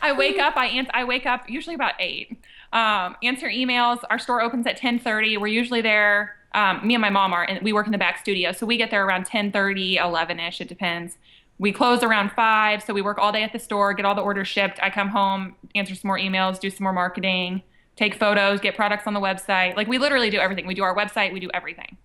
I 0.02 0.14
wake 0.14 0.40
up. 0.40 0.56
I 0.56 0.68
ans- 0.68 0.90
I 0.94 1.04
wake 1.04 1.26
up 1.26 1.50
usually 1.50 1.76
about 1.76 1.94
eight. 2.00 2.38
Um, 2.72 3.16
answer 3.24 3.48
emails. 3.50 4.00
Our 4.10 4.20
store 4.20 4.42
opens 4.42 4.66
at 4.68 4.78
ten 4.78 5.00
thirty. 5.00 5.38
We're 5.38 5.48
usually 5.48 5.82
there. 5.82 6.37
Um, 6.58 6.86
me 6.86 6.96
and 6.96 7.02
my 7.02 7.12
mom 7.12 7.34
are, 7.34 7.44
and 7.44 7.62
we 7.62 7.72
work 7.72 7.86
in 7.86 7.92
the 7.92 8.00
back 8.00 8.18
studio, 8.18 8.52
so 8.52 8.66
we 8.66 8.78
get 8.78 8.90
there 8.90 9.06
around 9.06 9.28
10:30, 9.28 9.98
11 9.98 10.40
ish. 10.40 10.60
It 10.60 10.68
depends. 10.68 11.20
We 11.60 11.72
close 11.72 12.02
around 12.02 12.32
five, 12.32 12.82
so 12.82 12.96
we 12.96 13.02
work 13.04 13.20
all 13.20 13.32
day 13.32 13.44
at 13.44 13.54
the 13.54 13.60
store, 13.60 13.94
get 13.94 14.06
all 14.06 14.16
the 14.16 14.24
orders 14.24 14.48
shipped. 14.48 14.80
I 14.82 14.90
come 14.90 15.10
home, 15.10 15.56
answer 15.76 15.94
some 15.94 16.08
more 16.08 16.18
emails, 16.18 16.60
do 16.60 16.72
some 16.72 16.84
more 16.84 16.94
marketing, 16.94 17.62
take 17.96 18.16
photos, 18.16 18.60
get 18.60 18.76
products 18.76 19.06
on 19.06 19.14
the 19.14 19.20
website. 19.20 19.76
Like 19.76 19.88
we 19.88 20.00
literally 20.00 20.32
do 20.32 20.40
everything. 20.40 20.66
We 20.66 20.74
do 20.74 20.82
our 20.82 20.96
website. 20.96 21.32
We 21.32 21.40
do 21.40 21.50
everything. 21.54 21.98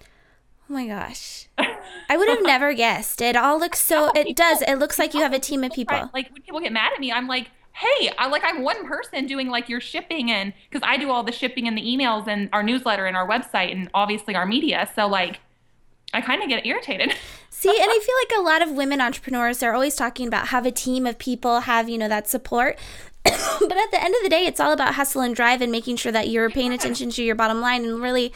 Oh 0.00 0.72
my 0.72 0.86
gosh. 0.86 1.48
I 1.58 2.16
would 2.16 2.28
have 2.28 2.42
never 2.42 2.72
guessed. 2.72 3.20
It 3.20 3.36
all 3.36 3.58
looks 3.58 3.80
so 3.80 4.12
it 4.14 4.34
does. 4.34 4.62
It 4.62 4.76
looks 4.76 4.98
like 4.98 5.12
you 5.12 5.20
have 5.20 5.34
a 5.34 5.38
team 5.38 5.62
of 5.62 5.72
people. 5.72 6.08
Like 6.14 6.30
when 6.30 6.40
people 6.40 6.60
get 6.60 6.72
mad 6.72 6.92
at 6.94 7.00
me, 7.00 7.12
I'm 7.12 7.28
like, 7.28 7.48
hey, 7.72 8.10
I 8.18 8.28
like 8.28 8.42
I'm 8.44 8.62
one 8.62 8.86
person 8.86 9.26
doing 9.26 9.48
like 9.48 9.68
your 9.68 9.80
shipping 9.80 10.30
and 10.30 10.52
because 10.68 10.86
I 10.86 10.96
do 10.96 11.10
all 11.10 11.22
the 11.22 11.32
shipping 11.32 11.66
and 11.66 11.76
the 11.76 11.82
emails 11.82 12.26
and 12.26 12.48
our 12.52 12.62
newsletter 12.62 13.06
and 13.06 13.16
our 13.16 13.28
website 13.28 13.72
and 13.72 13.88
obviously 13.94 14.34
our 14.34 14.46
media. 14.46 14.90
So 14.94 15.06
like 15.06 15.40
I 16.12 16.20
kind 16.20 16.42
of 16.42 16.48
get 16.48 16.66
irritated. 16.66 17.14
See, 17.50 17.68
and 17.68 17.90
I 17.90 17.98
feel 17.98 18.14
like 18.22 18.40
a 18.40 18.42
lot 18.42 18.62
of 18.62 18.74
women 18.74 19.00
entrepreneurs 19.00 19.58
they're 19.58 19.74
always 19.74 19.94
talking 19.94 20.26
about 20.26 20.48
have 20.48 20.66
a 20.66 20.70
team 20.70 21.06
of 21.06 21.18
people, 21.18 21.60
have, 21.60 21.88
you 21.88 21.98
know, 21.98 22.08
that 22.08 22.28
support. 22.28 22.78
but 23.24 23.76
at 23.76 23.90
the 23.90 24.02
end 24.02 24.14
of 24.14 24.22
the 24.22 24.30
day, 24.30 24.46
it's 24.46 24.60
all 24.60 24.72
about 24.72 24.94
hustle 24.94 25.20
and 25.20 25.36
drive 25.36 25.60
and 25.60 25.70
making 25.70 25.96
sure 25.96 26.10
that 26.10 26.28
you're 26.28 26.48
paying 26.48 26.72
attention 26.72 27.10
to 27.10 27.22
your 27.22 27.34
bottom 27.34 27.60
line 27.60 27.84
and 27.84 28.00
really 28.00 28.32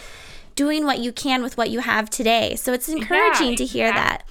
doing 0.55 0.85
what 0.85 0.99
you 0.99 1.11
can 1.11 1.43
with 1.43 1.57
what 1.57 1.71
you 1.71 1.81
have 1.81 2.11
today. 2.11 2.55
So 2.55 2.73
it's 2.73 2.89
encouraging 2.89 3.57
to 3.57 3.65
hear 3.65 3.91
that. 3.93 4.25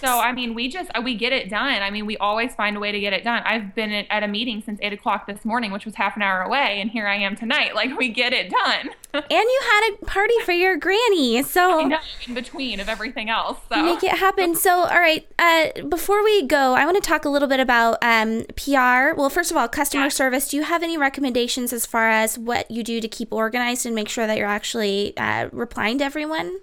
So 0.00 0.18
I 0.18 0.32
mean, 0.32 0.54
we 0.54 0.68
just 0.68 0.90
we 1.02 1.14
get 1.14 1.32
it 1.32 1.50
done. 1.50 1.82
I 1.82 1.90
mean, 1.90 2.06
we 2.06 2.16
always 2.16 2.54
find 2.54 2.76
a 2.76 2.80
way 2.80 2.92
to 2.92 3.00
get 3.00 3.12
it 3.12 3.24
done. 3.24 3.42
I've 3.44 3.74
been 3.74 3.92
at 3.92 4.22
a 4.22 4.28
meeting 4.28 4.62
since 4.64 4.78
eight 4.82 4.92
o'clock 4.92 5.26
this 5.26 5.44
morning, 5.44 5.72
which 5.72 5.84
was 5.84 5.94
half 5.94 6.16
an 6.16 6.22
hour 6.22 6.42
away, 6.42 6.80
and 6.80 6.90
here 6.90 7.06
I 7.06 7.16
am 7.16 7.36
tonight. 7.36 7.74
Like 7.80 7.96
we 7.98 8.08
get 8.08 8.32
it 8.32 8.50
done. 8.50 8.90
And 9.12 9.24
you 9.28 9.60
had 9.64 9.90
a 9.94 10.04
party 10.04 10.34
for 10.44 10.52
your 10.52 10.76
granny. 10.76 11.42
So 11.42 11.80
know, 11.88 11.98
in 12.28 12.34
between 12.34 12.78
of 12.78 12.88
everything 12.88 13.28
else. 13.28 13.58
So 13.68 13.82
make 13.82 14.04
it 14.04 14.16
happen. 14.18 14.54
So, 14.54 14.82
all 14.82 15.00
right. 15.00 15.26
Uh, 15.36 15.82
before 15.88 16.22
we 16.22 16.46
go, 16.46 16.74
I 16.74 16.84
want 16.84 17.02
to 17.02 17.08
talk 17.08 17.24
a 17.24 17.28
little 17.28 17.48
bit 17.48 17.58
about 17.58 17.98
um, 18.02 18.44
PR. 18.56 19.16
Well, 19.18 19.28
first 19.28 19.50
of 19.50 19.56
all, 19.56 19.66
customer 19.66 20.04
Yeah. 20.04 20.08
service. 20.10 20.48
Do 20.48 20.56
you 20.58 20.62
have 20.62 20.84
any 20.84 20.96
recommendations 20.96 21.72
as 21.72 21.86
far 21.86 22.08
as 22.08 22.38
what 22.38 22.70
you 22.70 22.84
do 22.84 23.00
to 23.00 23.08
keep 23.08 23.32
organized 23.32 23.84
and 23.84 23.96
make 23.96 24.08
sure 24.08 24.28
that 24.28 24.38
you're 24.38 24.46
actually 24.46 25.16
uh, 25.16 25.48
replying 25.50 25.98
to 25.98 26.04
everyone? 26.04 26.60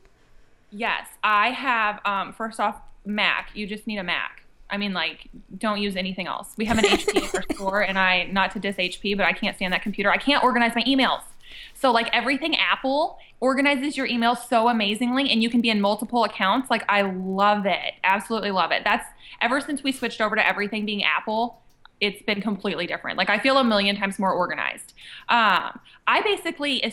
Yes, 0.71 1.07
I 1.23 1.49
have. 1.51 1.99
Um, 2.05 2.31
first 2.31 2.61
off, 2.61 2.77
Mac. 3.07 3.51
You 3.53 3.67
just 3.67 3.87
need 3.87 3.97
a 3.97 4.03
Mac. 4.03 4.43
I 4.69 4.77
mean, 4.77 4.93
like, 4.93 5.29
don't 5.57 5.79
use 5.79 5.95
anything 5.95 6.27
else. 6.27 6.53
We 6.57 6.65
have 6.65 6.77
an 6.77 6.83
HP 6.83 7.23
at 7.23 7.35
our 7.49 7.55
store, 7.55 7.81
and 7.81 7.97
I 7.97 8.25
not 8.25 8.51
to 8.51 8.59
diss 8.59 8.75
HP, 8.75 9.15
but 9.15 9.25
I 9.25 9.33
can't 9.33 9.55
stand 9.55 9.73
that 9.73 9.81
computer. 9.81 10.11
I 10.11 10.17
can't 10.17 10.43
organize 10.43 10.75
my 10.75 10.83
emails. 10.83 11.21
So, 11.73 11.91
like, 11.91 12.09
everything 12.13 12.55
Apple 12.57 13.17
organizes 13.39 13.95
your 13.95 14.07
emails 14.07 14.47
so 14.47 14.67
amazingly, 14.67 15.29
and 15.29 15.41
you 15.41 15.49
can 15.49 15.61
be 15.61 15.69
in 15.69 15.79
multiple 15.79 16.25
accounts. 16.25 16.69
Like, 16.69 16.83
I 16.89 17.03
love 17.03 17.65
it. 17.65 17.93
Absolutely 18.03 18.51
love 18.51 18.71
it. 18.71 18.83
That's 18.83 19.07
ever 19.41 19.61
since 19.61 19.83
we 19.83 19.91
switched 19.91 20.19
over 20.19 20.35
to 20.35 20.45
everything 20.45 20.85
being 20.85 21.03
Apple 21.03 21.61
it's 21.99 22.21
been 22.21 22.41
completely 22.41 22.85
different. 22.85 23.17
Like 23.17 23.29
I 23.29 23.39
feel 23.39 23.57
a 23.57 23.63
million 23.63 23.95
times 23.95 24.19
more 24.19 24.31
organized. 24.31 24.93
Um, 25.29 25.79
I 26.05 26.21
basically 26.23 26.83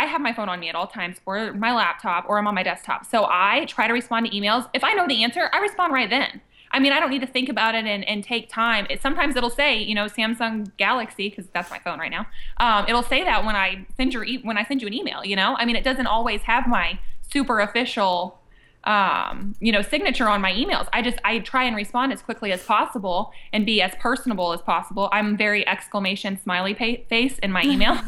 I 0.00 0.06
have 0.06 0.22
my 0.22 0.32
phone 0.32 0.48
on 0.48 0.58
me 0.60 0.70
at 0.70 0.74
all 0.74 0.86
times, 0.86 1.18
or 1.26 1.52
my 1.52 1.74
laptop, 1.74 2.24
or 2.26 2.38
I'm 2.38 2.46
on 2.46 2.54
my 2.54 2.62
desktop. 2.62 3.04
So 3.04 3.26
I 3.28 3.66
try 3.66 3.86
to 3.86 3.92
respond 3.92 4.26
to 4.26 4.32
emails. 4.32 4.66
If 4.72 4.82
I 4.82 4.94
know 4.94 5.06
the 5.06 5.22
answer, 5.22 5.50
I 5.52 5.58
respond 5.58 5.92
right 5.92 6.08
then. 6.08 6.40
I 6.72 6.78
mean, 6.78 6.92
I 6.92 7.00
don't 7.00 7.10
need 7.10 7.20
to 7.20 7.26
think 7.26 7.50
about 7.50 7.74
it 7.74 7.84
and, 7.84 8.02
and 8.08 8.24
take 8.24 8.48
time. 8.48 8.86
It, 8.88 9.02
sometimes 9.02 9.36
it'll 9.36 9.50
say, 9.50 9.76
you 9.76 9.94
know, 9.94 10.06
Samsung 10.06 10.70
Galaxy, 10.78 11.28
because 11.28 11.48
that's 11.52 11.70
my 11.70 11.78
phone 11.80 11.98
right 11.98 12.10
now. 12.10 12.26
Um, 12.56 12.86
it'll 12.88 13.02
say 13.02 13.24
that 13.24 13.44
when 13.44 13.56
I 13.56 13.86
send 13.98 14.14
your 14.14 14.24
e- 14.24 14.40
when 14.42 14.56
I 14.56 14.64
send 14.64 14.80
you 14.80 14.86
an 14.86 14.94
email. 14.94 15.22
You 15.22 15.36
know, 15.36 15.54
I 15.58 15.66
mean, 15.66 15.76
it 15.76 15.84
doesn't 15.84 16.06
always 16.06 16.40
have 16.42 16.66
my 16.66 16.98
super 17.20 17.60
official 17.60 18.39
um, 18.84 19.54
you 19.60 19.72
know, 19.72 19.82
signature 19.82 20.28
on 20.28 20.40
my 20.40 20.52
emails. 20.52 20.88
I 20.92 21.02
just 21.02 21.18
I 21.24 21.40
try 21.40 21.64
and 21.64 21.76
respond 21.76 22.12
as 22.12 22.22
quickly 22.22 22.52
as 22.52 22.62
possible 22.62 23.32
and 23.52 23.66
be 23.66 23.82
as 23.82 23.92
personable 23.96 24.52
as 24.52 24.62
possible. 24.62 25.08
I'm 25.12 25.36
very 25.36 25.66
exclamation 25.68 26.40
smiley 26.40 26.74
pa- 26.74 27.02
face 27.08 27.38
in 27.38 27.52
my 27.52 27.62
emails. 27.62 28.00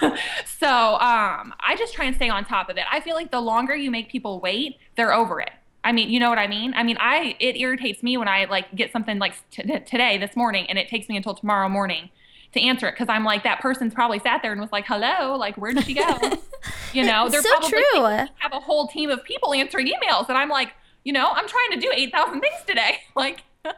so 0.46 0.68
um, 0.68 1.54
I 1.60 1.76
just 1.78 1.92
try 1.94 2.06
and 2.06 2.16
stay 2.16 2.28
on 2.28 2.44
top 2.44 2.70
of 2.70 2.78
it. 2.78 2.84
I 2.90 3.00
feel 3.00 3.14
like 3.14 3.30
the 3.30 3.40
longer 3.40 3.76
you 3.76 3.90
make 3.90 4.08
people 4.08 4.40
wait, 4.40 4.78
they're 4.96 5.12
over 5.12 5.40
it. 5.40 5.50
I 5.84 5.92
mean, 5.92 6.08
you 6.08 6.18
know 6.18 6.30
what 6.30 6.38
I 6.38 6.46
mean? 6.46 6.72
I 6.74 6.82
mean, 6.82 6.96
I 6.98 7.36
it 7.38 7.56
irritates 7.56 8.02
me 8.02 8.16
when 8.16 8.26
I 8.26 8.46
like 8.46 8.74
get 8.74 8.90
something 8.90 9.18
like 9.18 9.34
t- 9.50 9.62
today, 9.62 10.16
this 10.16 10.34
morning, 10.34 10.66
and 10.68 10.78
it 10.78 10.88
takes 10.88 11.10
me 11.10 11.16
until 11.16 11.34
tomorrow 11.34 11.68
morning 11.68 12.08
to 12.54 12.60
answer 12.60 12.88
it 12.88 12.92
because 12.92 13.08
I'm 13.10 13.24
like 13.24 13.42
that 13.44 13.60
person's 13.60 13.92
probably 13.92 14.18
sat 14.20 14.40
there 14.40 14.52
and 14.52 14.60
was 14.60 14.72
like, 14.72 14.86
"Hello, 14.86 15.36
like 15.36 15.56
where 15.56 15.74
did 15.74 15.84
she 15.84 15.92
go?" 15.92 16.18
you 16.94 17.04
know, 17.04 17.28
they're 17.28 17.42
So 17.42 17.48
probably 17.50 17.70
true. 17.70 18.04
have 18.38 18.52
a 18.52 18.60
whole 18.60 18.86
team 18.88 19.10
of 19.10 19.22
people 19.24 19.52
answering 19.54 19.86
emails, 19.88 20.28
and 20.28 20.38
I'm 20.38 20.48
like, 20.48 20.72
you 21.04 21.12
know, 21.12 21.30
I'm 21.32 21.46
trying 21.48 21.70
to 21.72 21.76
do 21.80 21.90
eight 21.94 22.12
thousand 22.12 22.40
things 22.40 22.56
today. 22.66 22.98
Like, 23.16 23.42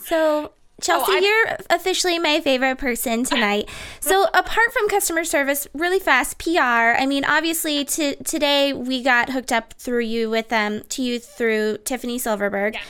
So, 0.00 0.52
Chelsea, 0.80 1.12
I- 1.12 1.18
you're 1.18 1.58
officially 1.70 2.18
my 2.18 2.40
favorite 2.40 2.76
person 2.78 3.24
tonight. 3.24 3.68
So, 4.00 4.24
apart 4.34 4.72
from 4.72 4.88
customer 4.88 5.24
service, 5.24 5.66
really 5.72 5.98
fast 5.98 6.38
PR. 6.38 6.98
I 7.00 7.06
mean, 7.06 7.24
obviously, 7.24 7.84
to, 7.86 8.16
today 8.24 8.72
we 8.74 9.02
got 9.02 9.30
hooked 9.30 9.50
up 9.52 9.72
through 9.74 10.02
you 10.04 10.28
with 10.28 10.52
um 10.52 10.82
to 10.90 11.02
you 11.02 11.18
through 11.18 11.78
Tiffany 11.84 12.18
Silverberg. 12.18 12.74
Yes. 12.74 12.84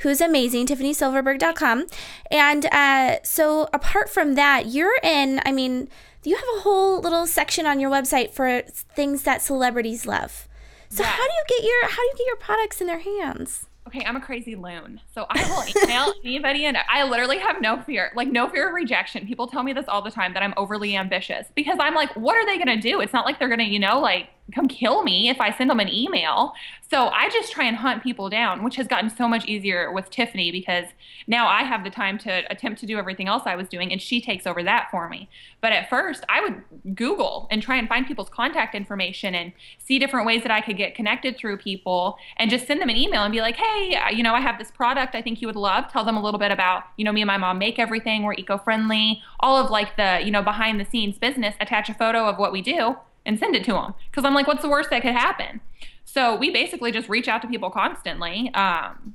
Who's 0.00 0.20
amazing, 0.20 0.66
TiffanySilverberg.com. 0.66 1.86
And 2.30 2.66
uh, 2.72 3.18
so, 3.22 3.68
apart 3.72 4.08
from 4.10 4.34
that, 4.34 4.66
you're 4.66 4.98
in, 5.02 5.40
I 5.46 5.52
mean, 5.52 5.88
you 6.24 6.36
have 6.36 6.44
a 6.58 6.60
whole 6.60 7.00
little 7.00 7.26
section 7.26 7.66
on 7.66 7.80
your 7.80 7.90
website 7.90 8.30
for 8.32 8.62
things 8.94 9.22
that 9.22 9.42
celebrities 9.42 10.06
love. 10.06 10.48
So, 10.88 11.02
Yes. 11.02 11.12
how 11.12 11.26
do 11.26 11.32
you 11.32 11.44
get 11.48 11.64
your 11.64 11.82
how 11.90 11.96
do 11.96 12.02
you 12.02 12.14
get 12.18 12.26
your 12.26 12.36
products 12.36 12.80
in 12.80 12.86
their 12.86 13.00
hands? 13.00 13.66
okay, 13.88 14.04
I'm 14.06 14.14
a 14.14 14.20
crazy 14.20 14.54
loon, 14.54 15.00
so 15.12 15.26
I 15.28 15.42
will 15.50 15.64
email 15.84 16.14
anybody, 16.24 16.64
and 16.66 16.78
I 16.88 17.02
literally 17.02 17.38
have 17.38 17.60
no 17.60 17.82
fear, 17.82 18.12
like 18.14 18.28
no 18.30 18.48
fear 18.48 18.68
of 18.68 18.74
rejection. 18.74 19.26
People 19.26 19.48
tell 19.48 19.64
me 19.64 19.72
this 19.72 19.86
all 19.88 20.00
the 20.00 20.10
time 20.10 20.32
that 20.34 20.42
I'm 20.42 20.54
overly 20.56 20.96
ambitious 20.96 21.48
because 21.56 21.76
I'm 21.80 21.94
like, 21.94 22.14
what 22.14 22.36
are 22.36 22.46
they 22.46 22.58
gonna 22.58 22.80
do? 22.80 23.00
It's 23.00 23.12
not 23.12 23.26
like 23.26 23.38
they're 23.40 23.48
gonna, 23.48 23.64
you 23.64 23.80
know, 23.80 23.98
like 23.98 24.28
come 24.52 24.68
kill 24.68 25.02
me 25.02 25.28
if 25.28 25.40
I 25.40 25.50
send 25.56 25.70
them 25.70 25.80
an 25.80 25.88
email. 25.88 26.52
So 26.90 27.08
I 27.08 27.30
just 27.30 27.52
try 27.52 27.64
and 27.64 27.76
hunt 27.76 28.02
people 28.02 28.28
down, 28.28 28.62
which 28.62 28.76
has 28.76 28.86
gotten 28.86 29.08
so 29.08 29.26
much 29.26 29.46
easier 29.46 29.90
with 29.90 30.10
Tiffany 30.10 30.52
because 30.52 30.84
now 31.26 31.48
I 31.48 31.62
have 31.62 31.84
the 31.84 31.90
time 31.90 32.18
to 32.18 32.42
attempt 32.50 32.80
to 32.80 32.86
do 32.86 32.98
everything 32.98 33.28
else 33.28 33.44
I 33.46 33.56
was 33.56 33.68
doing, 33.68 33.90
and 33.90 34.02
she 34.02 34.20
takes 34.20 34.46
over 34.46 34.62
that 34.62 34.88
for 34.90 35.08
me. 35.08 35.30
But 35.62 35.72
at 35.72 35.88
first, 35.88 36.24
I 36.28 36.42
would 36.42 36.94
Google 36.94 37.48
and 37.50 37.62
try 37.62 37.76
and 37.76 37.88
find 37.88 38.06
people's 38.06 38.28
contact 38.28 38.74
information 38.74 39.34
and 39.34 39.52
see 39.78 39.98
different 39.98 40.26
ways 40.26 40.42
that 40.42 40.50
I 40.50 40.60
could 40.60 40.76
get 40.76 40.94
connected 40.94 41.38
through 41.38 41.56
people 41.58 42.18
and 42.36 42.50
just 42.50 42.66
send 42.66 42.80
them 42.80 42.90
an 42.90 42.96
email 42.96 43.22
and 43.22 43.32
be 43.32 43.40
like, 43.40 43.56
hey, 43.56 43.94
uh, 43.94 44.10
you 44.10 44.22
know, 44.22 44.34
I 44.34 44.40
have 44.40 44.58
this 44.58 44.70
product 44.70 45.14
I 45.14 45.22
think 45.22 45.40
you 45.40 45.48
would 45.48 45.56
love. 45.56 45.90
Tell 45.90 46.04
them 46.04 46.16
a 46.16 46.22
little 46.22 46.40
bit 46.40 46.52
about, 46.52 46.84
you 46.98 47.04
know, 47.04 47.12
me 47.12 47.22
and 47.22 47.26
my 47.26 47.38
mom 47.38 47.58
make 47.58 47.78
everything. 47.78 48.22
We're 48.22 48.34
eco 48.34 48.58
friendly. 48.58 49.22
All 49.40 49.56
of 49.56 49.70
like 49.70 49.96
the, 49.96 50.20
you 50.22 50.30
know, 50.30 50.42
behind 50.42 50.78
the 50.78 50.84
scenes 50.84 51.18
business, 51.18 51.54
attach 51.58 51.88
a 51.88 51.94
photo 51.94 52.28
of 52.28 52.38
what 52.38 52.52
we 52.52 52.60
do 52.60 52.96
and 53.24 53.38
send 53.38 53.54
it 53.54 53.64
to 53.64 53.72
them. 53.72 53.94
Cause 54.12 54.24
I'm 54.24 54.34
like, 54.34 54.46
what's 54.46 54.62
the 54.62 54.68
worst 54.68 54.90
that 54.90 55.02
could 55.02 55.14
happen? 55.14 55.60
So 56.04 56.36
we 56.36 56.50
basically 56.50 56.92
just 56.92 57.08
reach 57.08 57.28
out 57.28 57.42
to 57.42 57.48
people 57.48 57.70
constantly. 57.70 58.52
Um, 58.54 59.14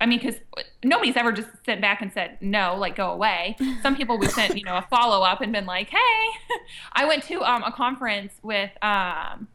I 0.00 0.06
mean, 0.06 0.20
because 0.20 0.36
nobody's 0.84 1.16
ever 1.16 1.32
just 1.32 1.48
sent 1.66 1.80
back 1.80 2.00
and 2.00 2.12
said 2.12 2.38
no, 2.40 2.76
like 2.76 2.96
go 2.96 3.10
away. 3.10 3.56
Some 3.82 3.96
people 3.96 4.18
we've 4.18 4.30
sent, 4.30 4.56
you 4.56 4.64
know, 4.64 4.76
a 4.76 4.86
follow 4.88 5.24
up 5.24 5.40
and 5.40 5.52
been 5.52 5.66
like, 5.66 5.90
hey, 5.90 6.28
I 6.92 7.04
went 7.04 7.24
to 7.24 7.42
um, 7.42 7.62
a 7.64 7.72
conference 7.72 8.32
with, 8.42 8.70
um, 8.82 9.48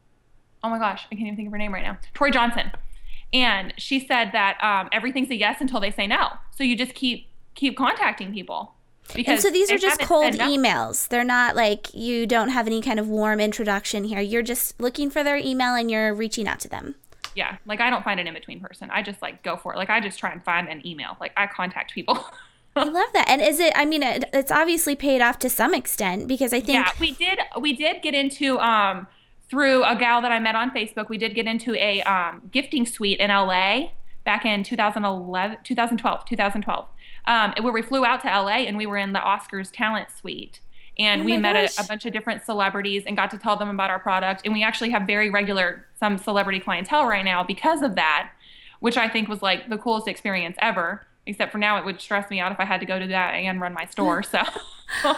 oh 0.62 0.68
my 0.68 0.78
gosh, 0.78 1.06
I 1.10 1.14
can't 1.14 1.26
even 1.26 1.36
think 1.36 1.46
of 1.48 1.52
her 1.52 1.58
name 1.58 1.72
right 1.72 1.82
now, 1.82 1.98
Tory 2.12 2.30
Johnson, 2.30 2.70
and 3.32 3.74
she 3.76 4.06
said 4.06 4.30
that 4.32 4.62
um, 4.62 4.88
everything's 4.92 5.30
a 5.30 5.34
yes 5.34 5.60
until 5.60 5.80
they 5.80 5.90
say 5.90 6.06
no. 6.06 6.28
So 6.52 6.62
you 6.62 6.76
just 6.76 6.94
keep 6.94 7.28
keep 7.54 7.76
contacting 7.76 8.32
people. 8.32 8.74
And 9.26 9.40
so 9.40 9.50
these 9.50 9.70
are 9.70 9.78
just 9.78 10.00
cold 10.00 10.34
emails. 10.34 11.08
They're 11.08 11.24
not 11.24 11.56
like 11.56 11.94
you 11.94 12.26
don't 12.26 12.48
have 12.48 12.66
any 12.66 12.80
kind 12.80 12.98
of 12.98 13.08
warm 13.08 13.40
introduction 13.40 14.04
here. 14.04 14.20
You're 14.20 14.42
just 14.42 14.80
looking 14.80 15.10
for 15.10 15.22
their 15.22 15.36
email 15.36 15.74
and 15.74 15.90
you're 15.90 16.14
reaching 16.14 16.48
out 16.48 16.60
to 16.60 16.68
them. 16.68 16.94
Yeah, 17.34 17.56
like 17.66 17.80
I 17.80 17.90
don't 17.90 18.04
find 18.04 18.20
an 18.20 18.26
in 18.26 18.34
between 18.34 18.60
person. 18.60 18.90
I 18.90 19.02
just 19.02 19.20
like 19.20 19.42
go 19.42 19.56
for 19.56 19.74
it. 19.74 19.76
Like 19.76 19.90
I 19.90 20.00
just 20.00 20.18
try 20.18 20.30
and 20.30 20.42
find 20.44 20.68
an 20.68 20.86
email. 20.86 21.16
Like 21.20 21.32
I 21.36 21.46
contact 21.46 21.92
people. 21.94 22.24
I 22.76 22.84
love 22.84 23.08
that. 23.12 23.28
And 23.28 23.40
is 23.40 23.60
it? 23.60 23.72
I 23.76 23.84
mean, 23.84 24.02
it, 24.02 24.24
it's 24.32 24.50
obviously 24.50 24.96
paid 24.96 25.20
off 25.20 25.38
to 25.40 25.50
some 25.50 25.74
extent 25.74 26.26
because 26.26 26.52
I 26.52 26.60
think 26.60 26.86
yeah, 26.86 26.92
we 26.98 27.12
did. 27.12 27.38
We 27.60 27.72
did 27.72 28.02
get 28.02 28.14
into 28.14 28.58
um 28.58 29.06
through 29.48 29.84
a 29.84 29.96
gal 29.96 30.22
that 30.22 30.32
I 30.32 30.38
met 30.38 30.54
on 30.54 30.70
Facebook. 30.70 31.08
We 31.08 31.18
did 31.18 31.34
get 31.34 31.46
into 31.46 31.74
a 31.74 32.02
um, 32.02 32.42
gifting 32.50 32.86
suite 32.86 33.20
in 33.20 33.28
LA 33.28 33.90
back 34.24 34.44
in 34.44 34.64
2011, 34.64 35.58
2012, 35.62 36.24
2012, 36.24 36.88
um, 37.26 37.54
where 37.60 37.72
we 37.72 37.82
flew 37.82 38.04
out 38.04 38.22
to 38.22 38.28
LA 38.28 38.64
and 38.66 38.76
we 38.76 38.86
were 38.86 38.96
in 38.96 39.12
the 39.12 39.18
Oscars 39.18 39.70
talent 39.72 40.08
suite. 40.10 40.60
And 40.98 41.22
Oh 41.22 41.24
we 41.24 41.36
met 41.36 41.56
a, 41.56 41.82
a 41.82 41.86
bunch 41.86 42.06
of 42.06 42.12
different 42.12 42.44
celebrities 42.44 43.04
and 43.06 43.16
got 43.16 43.30
to 43.32 43.38
tell 43.38 43.56
them 43.56 43.68
about 43.68 43.90
our 43.90 43.98
product. 43.98 44.42
And 44.44 44.54
we 44.54 44.62
actually 44.62 44.90
have 44.90 45.06
very 45.06 45.30
regular 45.30 45.86
some 45.98 46.18
celebrity 46.18 46.60
clientele 46.60 47.06
right 47.06 47.24
now 47.24 47.42
because 47.42 47.82
of 47.82 47.96
that, 47.96 48.30
which 48.80 48.96
I 48.96 49.08
think 49.08 49.28
was 49.28 49.42
like 49.42 49.68
the 49.68 49.78
coolest 49.78 50.06
experience 50.06 50.56
ever. 50.60 51.06
Except 51.26 51.50
for 51.50 51.58
now, 51.58 51.78
it 51.78 51.86
would 51.86 52.00
stress 52.00 52.28
me 52.30 52.38
out 52.38 52.52
if 52.52 52.60
I 52.60 52.66
had 52.66 52.80
to 52.80 52.86
go 52.86 52.98
to 52.98 53.06
that 53.06 53.30
and 53.30 53.60
run 53.60 53.72
my 53.72 53.86
store. 53.86 54.22
So, 55.02 55.16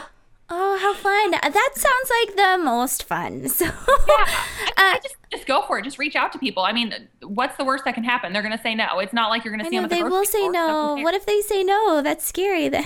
Oh, 0.48 0.78
how 0.80 0.94
fun. 0.94 1.32
That 1.32 1.72
sounds 1.74 2.10
like 2.20 2.36
the 2.36 2.62
most 2.62 3.02
fun. 3.04 3.48
So, 3.56 3.64
yeah, 3.64 3.70
I, 3.70 4.62
uh, 4.68 4.72
I 4.76 5.00
just 5.02 5.16
just 5.32 5.46
go 5.46 5.62
for 5.62 5.78
it. 5.78 5.84
Just 5.84 5.98
reach 5.98 6.14
out 6.14 6.32
to 6.32 6.38
people. 6.38 6.62
I 6.62 6.72
mean, 6.72 7.08
what's 7.22 7.56
the 7.56 7.64
worst 7.64 7.84
that 7.84 7.94
can 7.94 8.04
happen? 8.04 8.32
They're 8.32 8.42
going 8.42 8.56
to 8.56 8.62
say 8.62 8.74
no. 8.74 8.98
It's 8.98 9.12
not 9.12 9.30
like 9.30 9.44
you're 9.44 9.52
going 9.52 9.60
to 9.60 9.66
I 9.66 9.70
see 9.70 9.76
them 9.76 9.82
know 9.84 9.86
at 9.86 9.90
they 9.90 10.02
will 10.02 10.24
say 10.24 10.48
no. 10.48 10.96
What 11.02 11.14
if 11.14 11.26
they 11.26 11.40
say 11.40 11.64
no? 11.64 12.02
That's 12.02 12.24
scary. 12.24 12.68
Then 12.68 12.84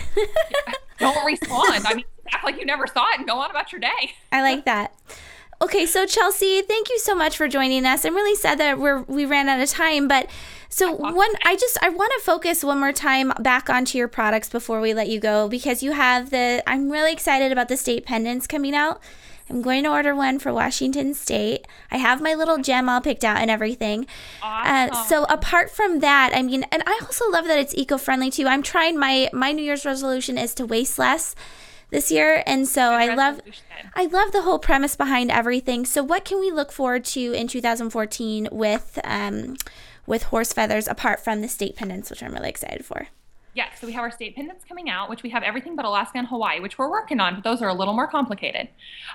don't 0.99 1.25
respond. 1.27 1.87
I 1.87 1.95
mean, 1.95 2.05
act 2.33 2.45
like 2.45 2.59
you 2.59 2.65
never 2.65 2.87
saw 2.87 3.05
it 3.13 3.19
and 3.19 3.27
go 3.27 3.39
on 3.39 3.51
about 3.51 3.73
your 3.73 3.81
day. 3.81 4.13
I 4.33 4.43
like 4.43 4.65
that. 4.65 4.95
Okay, 5.63 5.85
so 5.85 6.07
Chelsea, 6.07 6.63
thank 6.63 6.89
you 6.89 6.99
so 6.99 7.15
much 7.15 7.37
for 7.37 7.47
joining 7.47 7.85
us. 7.85 8.05
I'm 8.05 8.15
really 8.15 8.37
sad 8.37 8.59
that 8.59 8.79
we're 8.79 9.03
we 9.03 9.27
ran 9.27 9.49
out 9.49 9.61
of 9.61 9.69
time, 9.69 10.09
but 10.09 10.31
so 10.71 10.93
one 10.93 11.31
I 11.45 11.57
just 11.57 11.77
I 11.83 11.89
want 11.91 12.13
to 12.19 12.25
focus 12.25 12.65
one 12.65 12.79
more 12.81 12.93
time 12.93 13.33
back 13.41 13.69
onto 13.69 13.99
your 13.99 14.09
products 14.09 14.49
before 14.49 14.81
we 14.81 14.95
let 14.95 15.09
you 15.09 15.21
go 15.21 15.49
because 15.49 15.83
you 15.83 15.93
have 15.93 16.31
the 16.31 16.63
I'm 16.67 16.89
really 16.91 17.13
excited 17.13 17.53
about 17.53 17.69
the 17.69 17.77
state 17.77 18.07
pendants 18.07 18.47
coming 18.47 18.75
out. 18.75 19.03
I'm 19.51 19.63
going 19.63 19.83
to 19.83 19.91
order 19.91 20.15
one 20.15 20.39
for 20.39 20.53
Washington 20.53 21.13
State. 21.13 21.67
I 21.91 21.97
have 21.97 22.23
my 22.23 22.35
little 22.35 22.59
gem 22.59 22.89
all 22.89 23.01
picked 23.01 23.25
out 23.25 23.39
and 23.39 23.51
everything. 23.51 24.07
Uh, 24.41 24.91
Awesome. 24.93 25.09
so 25.09 25.25
apart 25.25 25.71
from 25.73 25.99
that, 25.99 26.31
I 26.33 26.43
mean, 26.43 26.65
and 26.71 26.85
I 26.87 27.01
also 27.03 27.29
love 27.29 27.47
that 27.49 27.59
it's 27.59 27.75
eco-friendly 27.75 28.31
too. 28.31 28.47
I'm 28.47 28.63
trying 28.63 28.97
my 28.97 29.29
my 29.33 29.51
New 29.51 29.63
Year's 29.65 29.85
resolution 29.85 30.39
is 30.39 30.55
to 30.55 30.65
waste 30.65 31.01
less 31.01 31.35
this 31.91 32.13
year, 32.13 32.45
and 32.47 32.69
so 32.69 32.93
I 32.93 33.13
love. 33.13 33.41
I 33.97 34.07
love 34.07 34.31
the 34.31 34.43
whole 34.43 34.61
premise 34.61 34.95
behind 34.95 35.33
everything. 35.33 35.85
So 35.85 36.05
what 36.05 36.25
can 36.25 36.39
we 36.39 36.53
look 36.53 36.71
forward 36.71 37.05
to 37.07 37.33
in 37.33 37.49
2014 37.49 38.49
with 38.53 39.01
um 39.03 39.57
with 40.11 40.25
HorseFeathers 40.25 40.91
apart 40.91 41.21
from 41.21 41.41
the 41.41 41.49
state 41.49 41.77
pendants, 41.77 42.11
which 42.11 42.23
I'm 42.23 42.35
really 42.35 42.51
excited 42.51 42.85
for. 42.85 43.07
Yeah, 43.53 43.67
so 43.75 43.87
we 43.87 43.93
have 43.95 44.03
our 44.03 44.13
state 44.13 44.37
pendants 44.37 44.65
coming 44.65 44.89
out, 44.89 45.11
which 45.11 45.25
we 45.25 45.31
have 45.31 45.43
everything 45.43 45.75
but 45.75 45.85
Alaska 45.85 46.19
and 46.19 46.27
Hawaii, 46.29 46.61
which 46.61 46.79
we're 46.79 46.89
working 46.89 47.19
on, 47.19 47.35
but 47.35 47.43
those 47.43 47.61
are 47.61 47.69
a 47.69 47.75
little 47.75 47.95
more 47.95 48.07
complicated. 48.07 48.69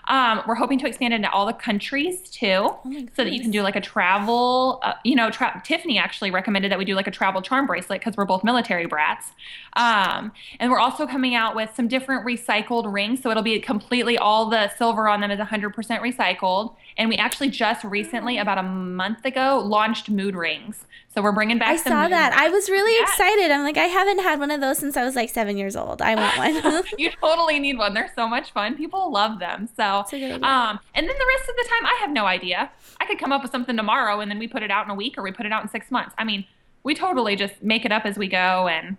Um, 0.10 0.42
we're 0.46 0.56
hoping 0.56 0.78
to 0.80 0.88
expand 0.88 1.14
into 1.14 1.30
all 1.32 1.46
the 1.46 1.54
countries 1.54 2.30
too, 2.30 2.48
Oh 2.48 3.08
so 3.16 3.24
that 3.24 3.32
you 3.32 3.40
can 3.40 3.52
do 3.52 3.62
like 3.62 3.78
a 3.78 3.82
travel. 3.82 4.80
Uh, 4.84 4.94
you 5.06 5.16
know, 5.16 5.32
tra- 5.32 5.62
Tiffany 5.66 5.98
actually 5.98 6.32
recommended 6.32 6.70
that 6.72 6.78
we 6.78 6.84
do 6.84 6.96
like 6.96 7.08
a 7.08 7.12
travel 7.12 7.42
charm 7.42 7.66
bracelet 7.66 8.02
because 8.02 8.18
we're 8.18 8.26
both 8.26 8.44
military 8.44 8.88
brats. 8.88 9.32
Um, 9.78 10.34
and 10.60 10.70
we're 10.70 10.80
also 10.80 11.08
coming 11.08 11.34
out 11.34 11.56
with 11.56 11.74
some 11.74 11.88
different 11.88 12.26
recycled 12.26 12.92
rings, 12.92 13.22
so 13.22 13.32
it'll 13.32 13.44
be 13.44 13.60
completely 13.60 14.18
all 14.18 14.50
the 14.50 14.70
silver 14.78 15.08
on 15.08 15.22
them 15.22 15.32
is 15.32 15.40
100% 15.40 15.74
recycled. 15.74 16.76
And 16.98 17.10
we 17.10 17.18
actually 17.18 17.50
just 17.50 17.84
recently, 17.84 18.38
about 18.38 18.58
a 18.58 18.64
month 18.64 19.26
ago, 19.26 19.60
launched 19.66 20.10
mood 20.10 20.34
rings. 20.36 20.86
So 21.14 21.22
we're 21.22 21.34
bringing 21.34 21.58
back. 21.58 21.70
I 21.70 21.76
saw 21.76 22.08
that. 22.08 22.34
I 22.34 22.50
was 22.50 22.70
really 22.70 22.92
Yes. 22.94 23.10
excited. 23.10 23.52
I'm 23.52 23.64
like, 23.64 23.78
I 23.78 23.86
haven't 23.86 24.20
had 24.20 24.40
one 24.40 24.50
of 24.52 24.62
those 24.62 24.78
since 24.78 24.96
I 24.96 25.04
was 25.04 25.16
like 25.16 25.30
seven 25.30 25.58
years 25.58 25.76
old. 25.76 26.02
I 26.02 26.16
want 26.16 26.64
one. 26.64 26.84
you 26.98 27.10
totally 27.22 27.60
need 27.60 27.78
one. 27.78 27.94
They're 27.94 28.12
so 28.16 28.28
much 28.30 28.52
fun. 28.52 28.76
People 28.76 29.12
love 29.12 29.40
them. 29.40 29.68
So, 29.76 29.84
a 29.84 30.06
good 30.10 30.24
idea. 30.24 30.36
um, 30.48 30.80
and 30.94 31.08
then 31.08 31.16
the 31.18 31.26
rest 31.38 31.50
of 31.50 31.56
the 31.58 31.66
time, 31.70 31.86
I 31.86 31.98
have 32.02 32.12
no 32.12 32.26
idea. 32.26 32.72
I 33.02 33.06
could 33.06 33.20
come 33.20 33.32
up 33.34 33.42
with 33.44 33.52
something 33.52 33.76
tomorrow, 33.76 34.20
and 34.22 34.32
then 34.32 34.40
we 34.40 34.48
put 34.48 34.64
it 34.64 34.72
out 34.72 34.86
in 34.86 34.92
a 34.92 34.96
week, 34.96 35.18
or 35.18 35.22
we 35.24 35.32
put 35.32 35.46
it 35.46 35.52
out 35.52 35.64
in 35.64 35.70
six 35.70 35.92
months. 35.92 36.16
I 36.18 36.24
mean, 36.24 36.46
we 36.84 36.96
totally 36.96 37.36
just 37.36 37.62
make 37.62 37.84
it 37.86 37.92
up 37.92 38.06
as 38.06 38.18
we 38.18 38.28
go, 38.30 38.68
and 38.70 38.96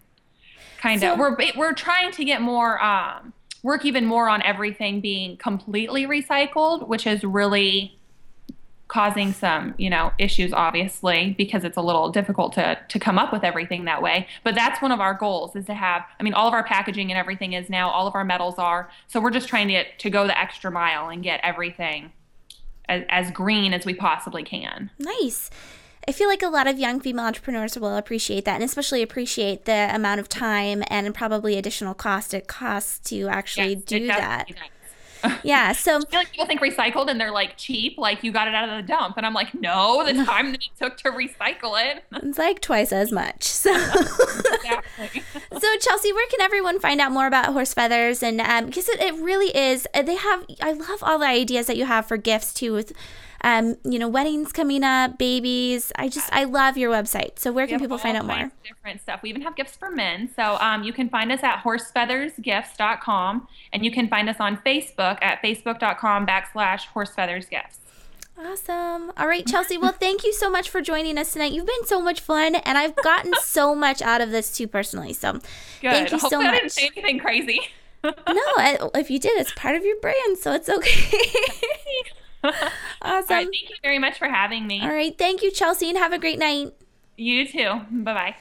kind 0.79 1.03
of 1.03 1.13
So- 1.15 1.17
we're 1.17 1.37
we're 1.57 1.73
trying 1.73 2.13
to 2.13 2.25
get 2.25 2.43
more 2.43 2.83
um, 2.83 3.33
work 3.67 3.85
even 3.85 4.07
more 4.07 4.29
on 4.29 4.41
everything 4.43 5.01
being 5.01 5.37
completely 5.37 6.07
recycled, 6.07 6.87
which 6.87 7.05
is 7.05 7.25
really 7.25 7.99
causing 8.89 9.33
some 9.33 9.75
you 9.79 9.91
know 9.91 10.13
issues 10.17 10.53
obviously 10.53 11.35
because 11.37 11.65
it's 11.65 11.77
a 11.77 11.81
little 11.81 12.09
difficult 12.13 12.53
to 12.53 12.79
to 12.89 13.01
come 13.01 13.19
up 13.19 13.33
with 13.33 13.43
everything 13.43 13.85
that 13.87 14.01
way. 14.01 14.29
But 14.45 14.55
that's 14.55 14.81
one 14.81 14.93
of 14.93 15.01
our 15.01 15.15
goals 15.15 15.57
is 15.57 15.67
to 15.67 15.75
have 15.75 16.05
i 16.21 16.23
mean 16.23 16.33
all 16.33 16.47
of 16.47 16.55
our 16.55 16.63
packaging 16.63 17.11
and 17.11 17.19
everything 17.19 17.55
is 17.55 17.69
now 17.69 17.91
all 17.91 18.07
of 18.07 18.15
our 18.15 18.25
metals 18.25 18.55
are. 18.57 18.89
So 19.09 19.21
we're 19.21 19.33
just 19.33 19.49
trying 19.49 19.67
to 19.69 19.85
to 19.85 20.11
go 20.11 20.29
the 20.29 20.39
extra 20.39 20.71
mile 20.71 21.09
and 21.09 21.21
get 21.25 21.41
everything 21.43 22.13
as, 22.89 23.03
as 23.09 23.33
green 23.33 23.75
as 23.75 23.85
we 23.85 23.95
possibly 23.95 24.45
can. 24.45 24.91
Nice. 25.01 25.51
I 26.09 26.13
feel 26.13 26.29
like 26.29 26.43
a 26.43 26.49
lot 26.49 26.67
of 26.67 26.79
young 26.79 27.01
female 27.01 27.25
entrepreneurs 27.25 27.77
will 27.79 27.97
appreciate 27.97 28.45
that 28.45 28.55
and 28.55 28.63
especially 28.65 29.03
appreciate 29.03 29.65
the 29.65 29.91
amount 29.93 30.21
of 30.21 30.29
time 30.29 30.85
and 30.89 31.13
probably 31.15 31.57
additional 31.59 31.95
cost 31.95 32.33
it 32.33 32.47
costs 32.47 32.99
to 33.11 33.27
actually 33.29 33.75
Yes, 33.75 33.83
do 33.83 34.07
that. 34.07 34.49
does. 34.49 34.57
Yeah, 35.43 35.73
so 35.73 35.97
I 35.97 36.01
feel 36.05 36.21
like 36.21 36.31
people 36.31 36.47
think 36.47 36.61
recycled 36.61 37.09
and 37.09 37.21
they're 37.21 37.33
like 37.33 37.57
cheap, 37.57 37.99
like 37.99 38.23
you 38.23 38.31
got 38.31 38.47
it 38.47 38.55
out 38.55 38.69
of 38.69 38.77
the 38.77 38.87
dump. 38.87 39.17
And 39.17 39.27
I'm 39.27 39.35
like, 39.35 39.55
no, 39.55 40.05
the 40.07 40.13
time 40.25 40.53
that 40.53 40.61
it 40.61 40.71
took 40.81 40.97
to 40.99 41.11
recycle 41.11 41.75
it. 41.83 42.05
it's 42.13 42.39
like 42.39 42.61
twice 42.61 42.93
as 42.93 43.11
much. 43.11 43.43
So 43.43 43.75
exactly. 43.75 45.23
So 45.59 45.67
Chelsea, 45.81 46.13
where 46.13 46.29
can 46.29 46.41
everyone 46.43 46.79
find 46.79 47.01
out 47.01 47.11
more 47.11 47.27
about 47.27 47.47
HorseFeathers? 47.55 48.23
And 48.23 48.41
um, 48.41 48.67
because 48.67 48.89
it, 48.89 49.01
it 49.01 49.15
really 49.15 49.57
is, 49.57 49.89
uh, 49.95 50.03
they 50.03 50.17
have. 50.17 50.45
I 50.61 50.73
love 50.73 51.03
all 51.03 51.19
the 51.19 51.27
ideas 51.27 51.67
that 51.67 51.77
you 51.77 51.87
have 51.87 52.07
for 52.07 52.17
gifts 52.17 52.55
too. 52.55 52.73
With, 52.75 52.93
um, 53.47 53.77
you 53.85 54.01
know, 54.01 54.09
weddings 54.09 54.53
coming 54.53 54.83
up, 54.83 55.19
babies. 55.19 55.93
I 55.95 56.09
just 56.09 56.29
I 56.33 56.43
love 56.43 56.77
your 56.77 56.91
website. 56.93 57.39
So 57.39 57.53
where 57.53 57.69
can 57.69 57.79
people 57.79 57.97
find 57.97 58.17
out 58.17 58.27
more? 58.27 58.51
Different 58.67 59.01
stuff. 59.01 59.23
We 59.23 59.31
even 59.31 59.43
have 59.43 59.55
gifts 59.55 59.77
for 59.77 59.89
men. 59.89 60.29
So 60.35 60.59
um, 60.61 60.83
you 60.83 60.93
can 60.93 61.09
find 61.09 61.31
us 61.31 61.45
at 61.45 61.63
horsefeathersgifts.com 61.63 63.47
and 63.73 63.85
you 63.85 63.93
can 63.93 64.09
find 64.09 64.29
us 64.29 64.39
on 64.41 64.57
Facebook 64.67 65.23
at 65.23 65.41
facebook.com 65.45 66.27
backslash 66.27 66.89
horsefeathersgifts. 66.93 67.77
Awesome. 68.37 69.13
All 69.17 69.29
right, 69.29 69.47
Chelsea. 69.47 69.79
Well, 69.79 69.93
thank 69.93 70.25
you 70.25 70.33
so 70.33 70.51
much 70.51 70.69
for 70.69 70.83
joining 70.83 71.17
us 71.17 71.33
tonight. 71.33 71.53
You've 71.53 71.67
been 71.67 71.87
so 71.87 72.03
much 72.03 72.21
fun, 72.21 72.57
and 72.57 72.77
I've 72.77 72.97
gotten 72.97 73.33
so 73.43 73.77
much 73.77 74.03
out 74.03 74.21
of 74.21 74.33
this 74.33 74.57
too 74.57 74.67
personally. 74.67 75.13
So 75.13 75.35
Good. 75.35 75.43
thank 75.83 76.11
you 76.11 76.19
so 76.19 76.23
Hopefully 76.23 76.47
I 76.47 76.51
didn't 76.51 76.65
much. 76.65 76.73
say 76.73 76.91
anything 76.97 77.21
crazy. 77.21 77.61
no, 78.05 78.91
if 78.95 79.09
you 79.09 79.21
did, 79.21 79.39
it's 79.39 79.53
part 79.55 79.77
of 79.77 79.85
your 79.85 79.99
brand, 80.01 80.37
so 80.37 80.53
it's 80.53 80.69
okay. 80.69 81.21
Awesome. 83.27 83.37
right. 83.37 83.49
Thank 83.53 83.71
you 83.71 83.77
very 83.83 83.99
much 83.99 84.19
for 84.19 84.29
having 84.29 84.67
me. 84.67 84.81
All 84.81 84.89
right. 84.89 85.17
Thank 85.17 85.43
you, 85.43 85.51
Chelsea, 85.51 85.89
and 85.89 85.99
have 85.99 86.13
a 86.13 86.19
great 86.19 86.39
night. 86.39 86.73
You 87.17 87.47
too. 87.47 87.81
Bye 87.91 88.15
bye. 88.15 88.37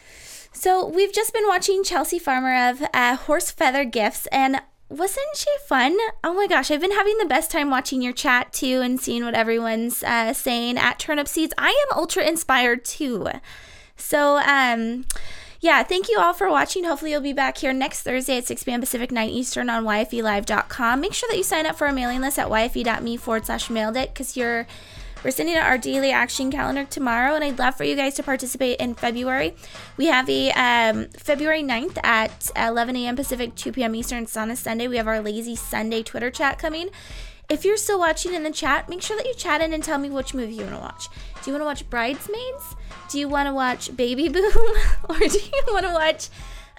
So 0.51 0.87
we've 0.87 1.13
just 1.13 1.33
been 1.33 1.47
watching 1.47 1.83
Chelsea 1.83 2.17
Farmer 2.17 2.69
of 2.69 2.83
uh, 2.93 3.15
Horse 3.15 3.51
Feather 3.51 3.83
Gifts, 3.83 4.25
and 4.27 4.61
wasn't 4.89 5.35
she 5.35 5.49
fun? 5.67 5.97
Oh 6.23 6.33
my 6.33 6.47
gosh, 6.47 6.71
I've 6.71 6.81
been 6.81 6.93
having 6.93 7.17
the 7.17 7.25
best 7.25 7.51
time 7.51 7.69
watching 7.69 8.01
your 8.01 8.13
chat 8.13 8.53
too 8.53 8.81
and 8.81 8.99
seeing 8.99 9.25
what 9.25 9.33
everyone's 9.33 10.03
uh, 10.03 10.33
saying 10.33 10.77
at 10.77 10.99
Turnip 10.99 11.27
Seeds. 11.27 11.53
I 11.57 11.69
am 11.69 11.97
ultra 11.97 12.23
inspired 12.23 12.85
too. 12.85 13.27
So, 13.97 14.37
um, 14.37 15.05
yeah, 15.61 15.83
thank 15.83 16.09
you 16.09 16.19
all 16.19 16.33
for 16.33 16.49
watching. 16.49 16.83
Hopefully, 16.83 17.11
you'll 17.11 17.21
be 17.21 17.33
back 17.33 17.57
here 17.57 17.73
next 17.73 18.01
Thursday 18.01 18.37
at 18.37 18.45
6 18.45 18.63
p.m. 18.63 18.79
Pacific, 18.79 19.11
9 19.11 19.29
Eastern 19.29 19.69
on 19.69 19.83
YFELive.com. 19.83 21.01
Make 21.01 21.13
sure 21.13 21.29
that 21.29 21.37
you 21.37 21.43
sign 21.43 21.65
up 21.65 21.75
for 21.75 21.87
our 21.87 21.93
mailing 21.93 22.21
list 22.21 22.39
at 22.39 22.47
YFE.me 22.47 23.17
forward 23.17 23.45
slash 23.45 23.69
mailed 23.69 23.97
it 23.97 24.13
because 24.13 24.37
you're 24.37 24.67
we're 25.25 25.31
sending 25.31 25.55
out 25.55 25.65
our 25.65 25.79
daily 25.79 26.11
action 26.11 26.51
calendar 26.51 26.85
tomorrow, 26.85 27.33
and 27.33 27.43
I'd 27.43 27.57
love 27.57 27.75
for 27.75 27.83
you 27.83 27.95
guys 27.95 28.13
to 28.13 28.21
participate 28.21 28.79
in 28.79 28.93
February. 28.93 29.55
We 29.97 30.05
have 30.05 30.29
a 30.29 30.51
um, 30.51 31.07
February 31.17 31.63
9th 31.63 31.97
at 32.03 32.51
11 32.55 32.95
a.m. 32.95 33.15
Pacific, 33.15 33.55
2 33.55 33.71
p.m. 33.71 33.95
Eastern. 33.95 34.23
It's 34.23 34.37
on 34.37 34.51
a 34.51 34.55
Sunday. 34.55 34.87
We 34.87 34.97
have 34.97 35.07
our 35.07 35.21
Lazy 35.21 35.55
Sunday 35.55 36.03
Twitter 36.03 36.29
chat 36.29 36.59
coming. 36.59 36.91
If 37.49 37.65
you're 37.65 37.77
still 37.77 37.97
watching 37.97 38.35
in 38.35 38.43
the 38.43 38.51
chat, 38.51 38.87
make 38.87 39.01
sure 39.01 39.17
that 39.17 39.25
you 39.25 39.33
chat 39.33 39.61
in 39.61 39.73
and 39.73 39.83
tell 39.83 39.97
me 39.97 40.11
which 40.11 40.35
movie 40.35 40.53
you 40.53 40.61
want 40.61 40.75
to 40.75 40.79
watch. 40.79 41.07
Do 41.45 41.51
you 41.51 41.53
want 41.53 41.61
to 41.61 41.65
watch 41.65 41.89
Bridesmaids? 41.91 42.75
Do 43.07 43.19
you 43.19 43.29
want 43.29 43.47
to 43.47 43.53
watch 43.53 43.95
Baby 43.95 44.29
Boom? 44.29 44.43
or 45.07 45.19
do 45.19 45.37
you 45.37 45.63
want 45.69 45.85
to 45.85 45.93
watch, 45.93 46.29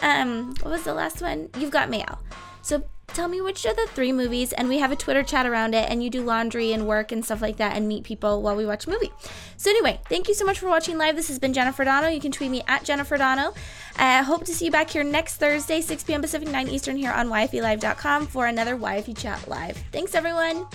um, 0.03 0.57
what 0.61 0.73
was 0.73 0.83
the 0.83 0.93
last 0.93 1.23
one? 1.23 1.51
You've 1.57 1.71
Got 1.71 1.89
Mail. 1.89 2.19
So 2.62 2.83
tell 3.07 3.29
me 3.29 3.41
which 3.41 3.64
of 3.64 3.77
the 3.77 3.87
three 3.95 4.11
movies, 4.11 4.53
and 4.53 4.69
we 4.69 4.79
have 4.79 4.91
a 4.91 4.97
Twitter 4.97 5.23
chat 5.23 5.47
around 5.47 5.75
it, 5.77 5.89
and 5.89 6.03
you 6.03 6.11
do 6.11 6.21
laundry 6.21 6.73
and 6.73 6.85
work 6.85 7.12
and 7.12 7.25
stuff 7.25 7.41
like 7.41 7.59
that 7.59 7.77
and 7.77 7.87
meet 7.87 8.03
people 8.03 8.43
while 8.43 8.57
we 8.57 8.67
watch 8.67 8.89
a 8.89 8.91
movie. 8.91 9.12
So, 9.57 9.71
anyway, 9.71 10.01
thank 10.09 10.27
you 10.27 10.35
so 10.35 10.45
much 10.45 10.59
for 10.59 10.69
watching 10.69 10.99
live. 10.99 11.14
This 11.14 11.29
has 11.29 11.39
been 11.39 11.53
Jennifer 11.53 11.85
Donogh. 11.85 12.12
You 12.12 12.21
can 12.21 12.33
tweet 12.33 12.51
me 12.51 12.64
at 12.67 12.83
Jennifer 12.83 13.17
Donogh. 13.17 13.55
I 13.97 14.19
uh, 14.19 14.25
hope 14.25 14.45
to 14.47 14.53
see 14.53 14.64
you 14.64 14.73
back 14.73 14.91
here 14.91 15.05
next 15.05 15.37
Thursday, 15.37 15.81
6 15.81 16.03
p.m. 16.03 16.23
Pacific, 16.23 16.49
9 16.49 16.67
Eastern, 16.67 16.97
here 16.97 17.12
on 17.12 17.29
YFELive.com 17.29 18.27
for 18.27 18.47
another 18.47 18.77
YFE 18.77 19.17
Chat 19.17 19.47
Live. 19.47 19.77
Thanks, 19.93 20.17
everyone. 20.17 20.67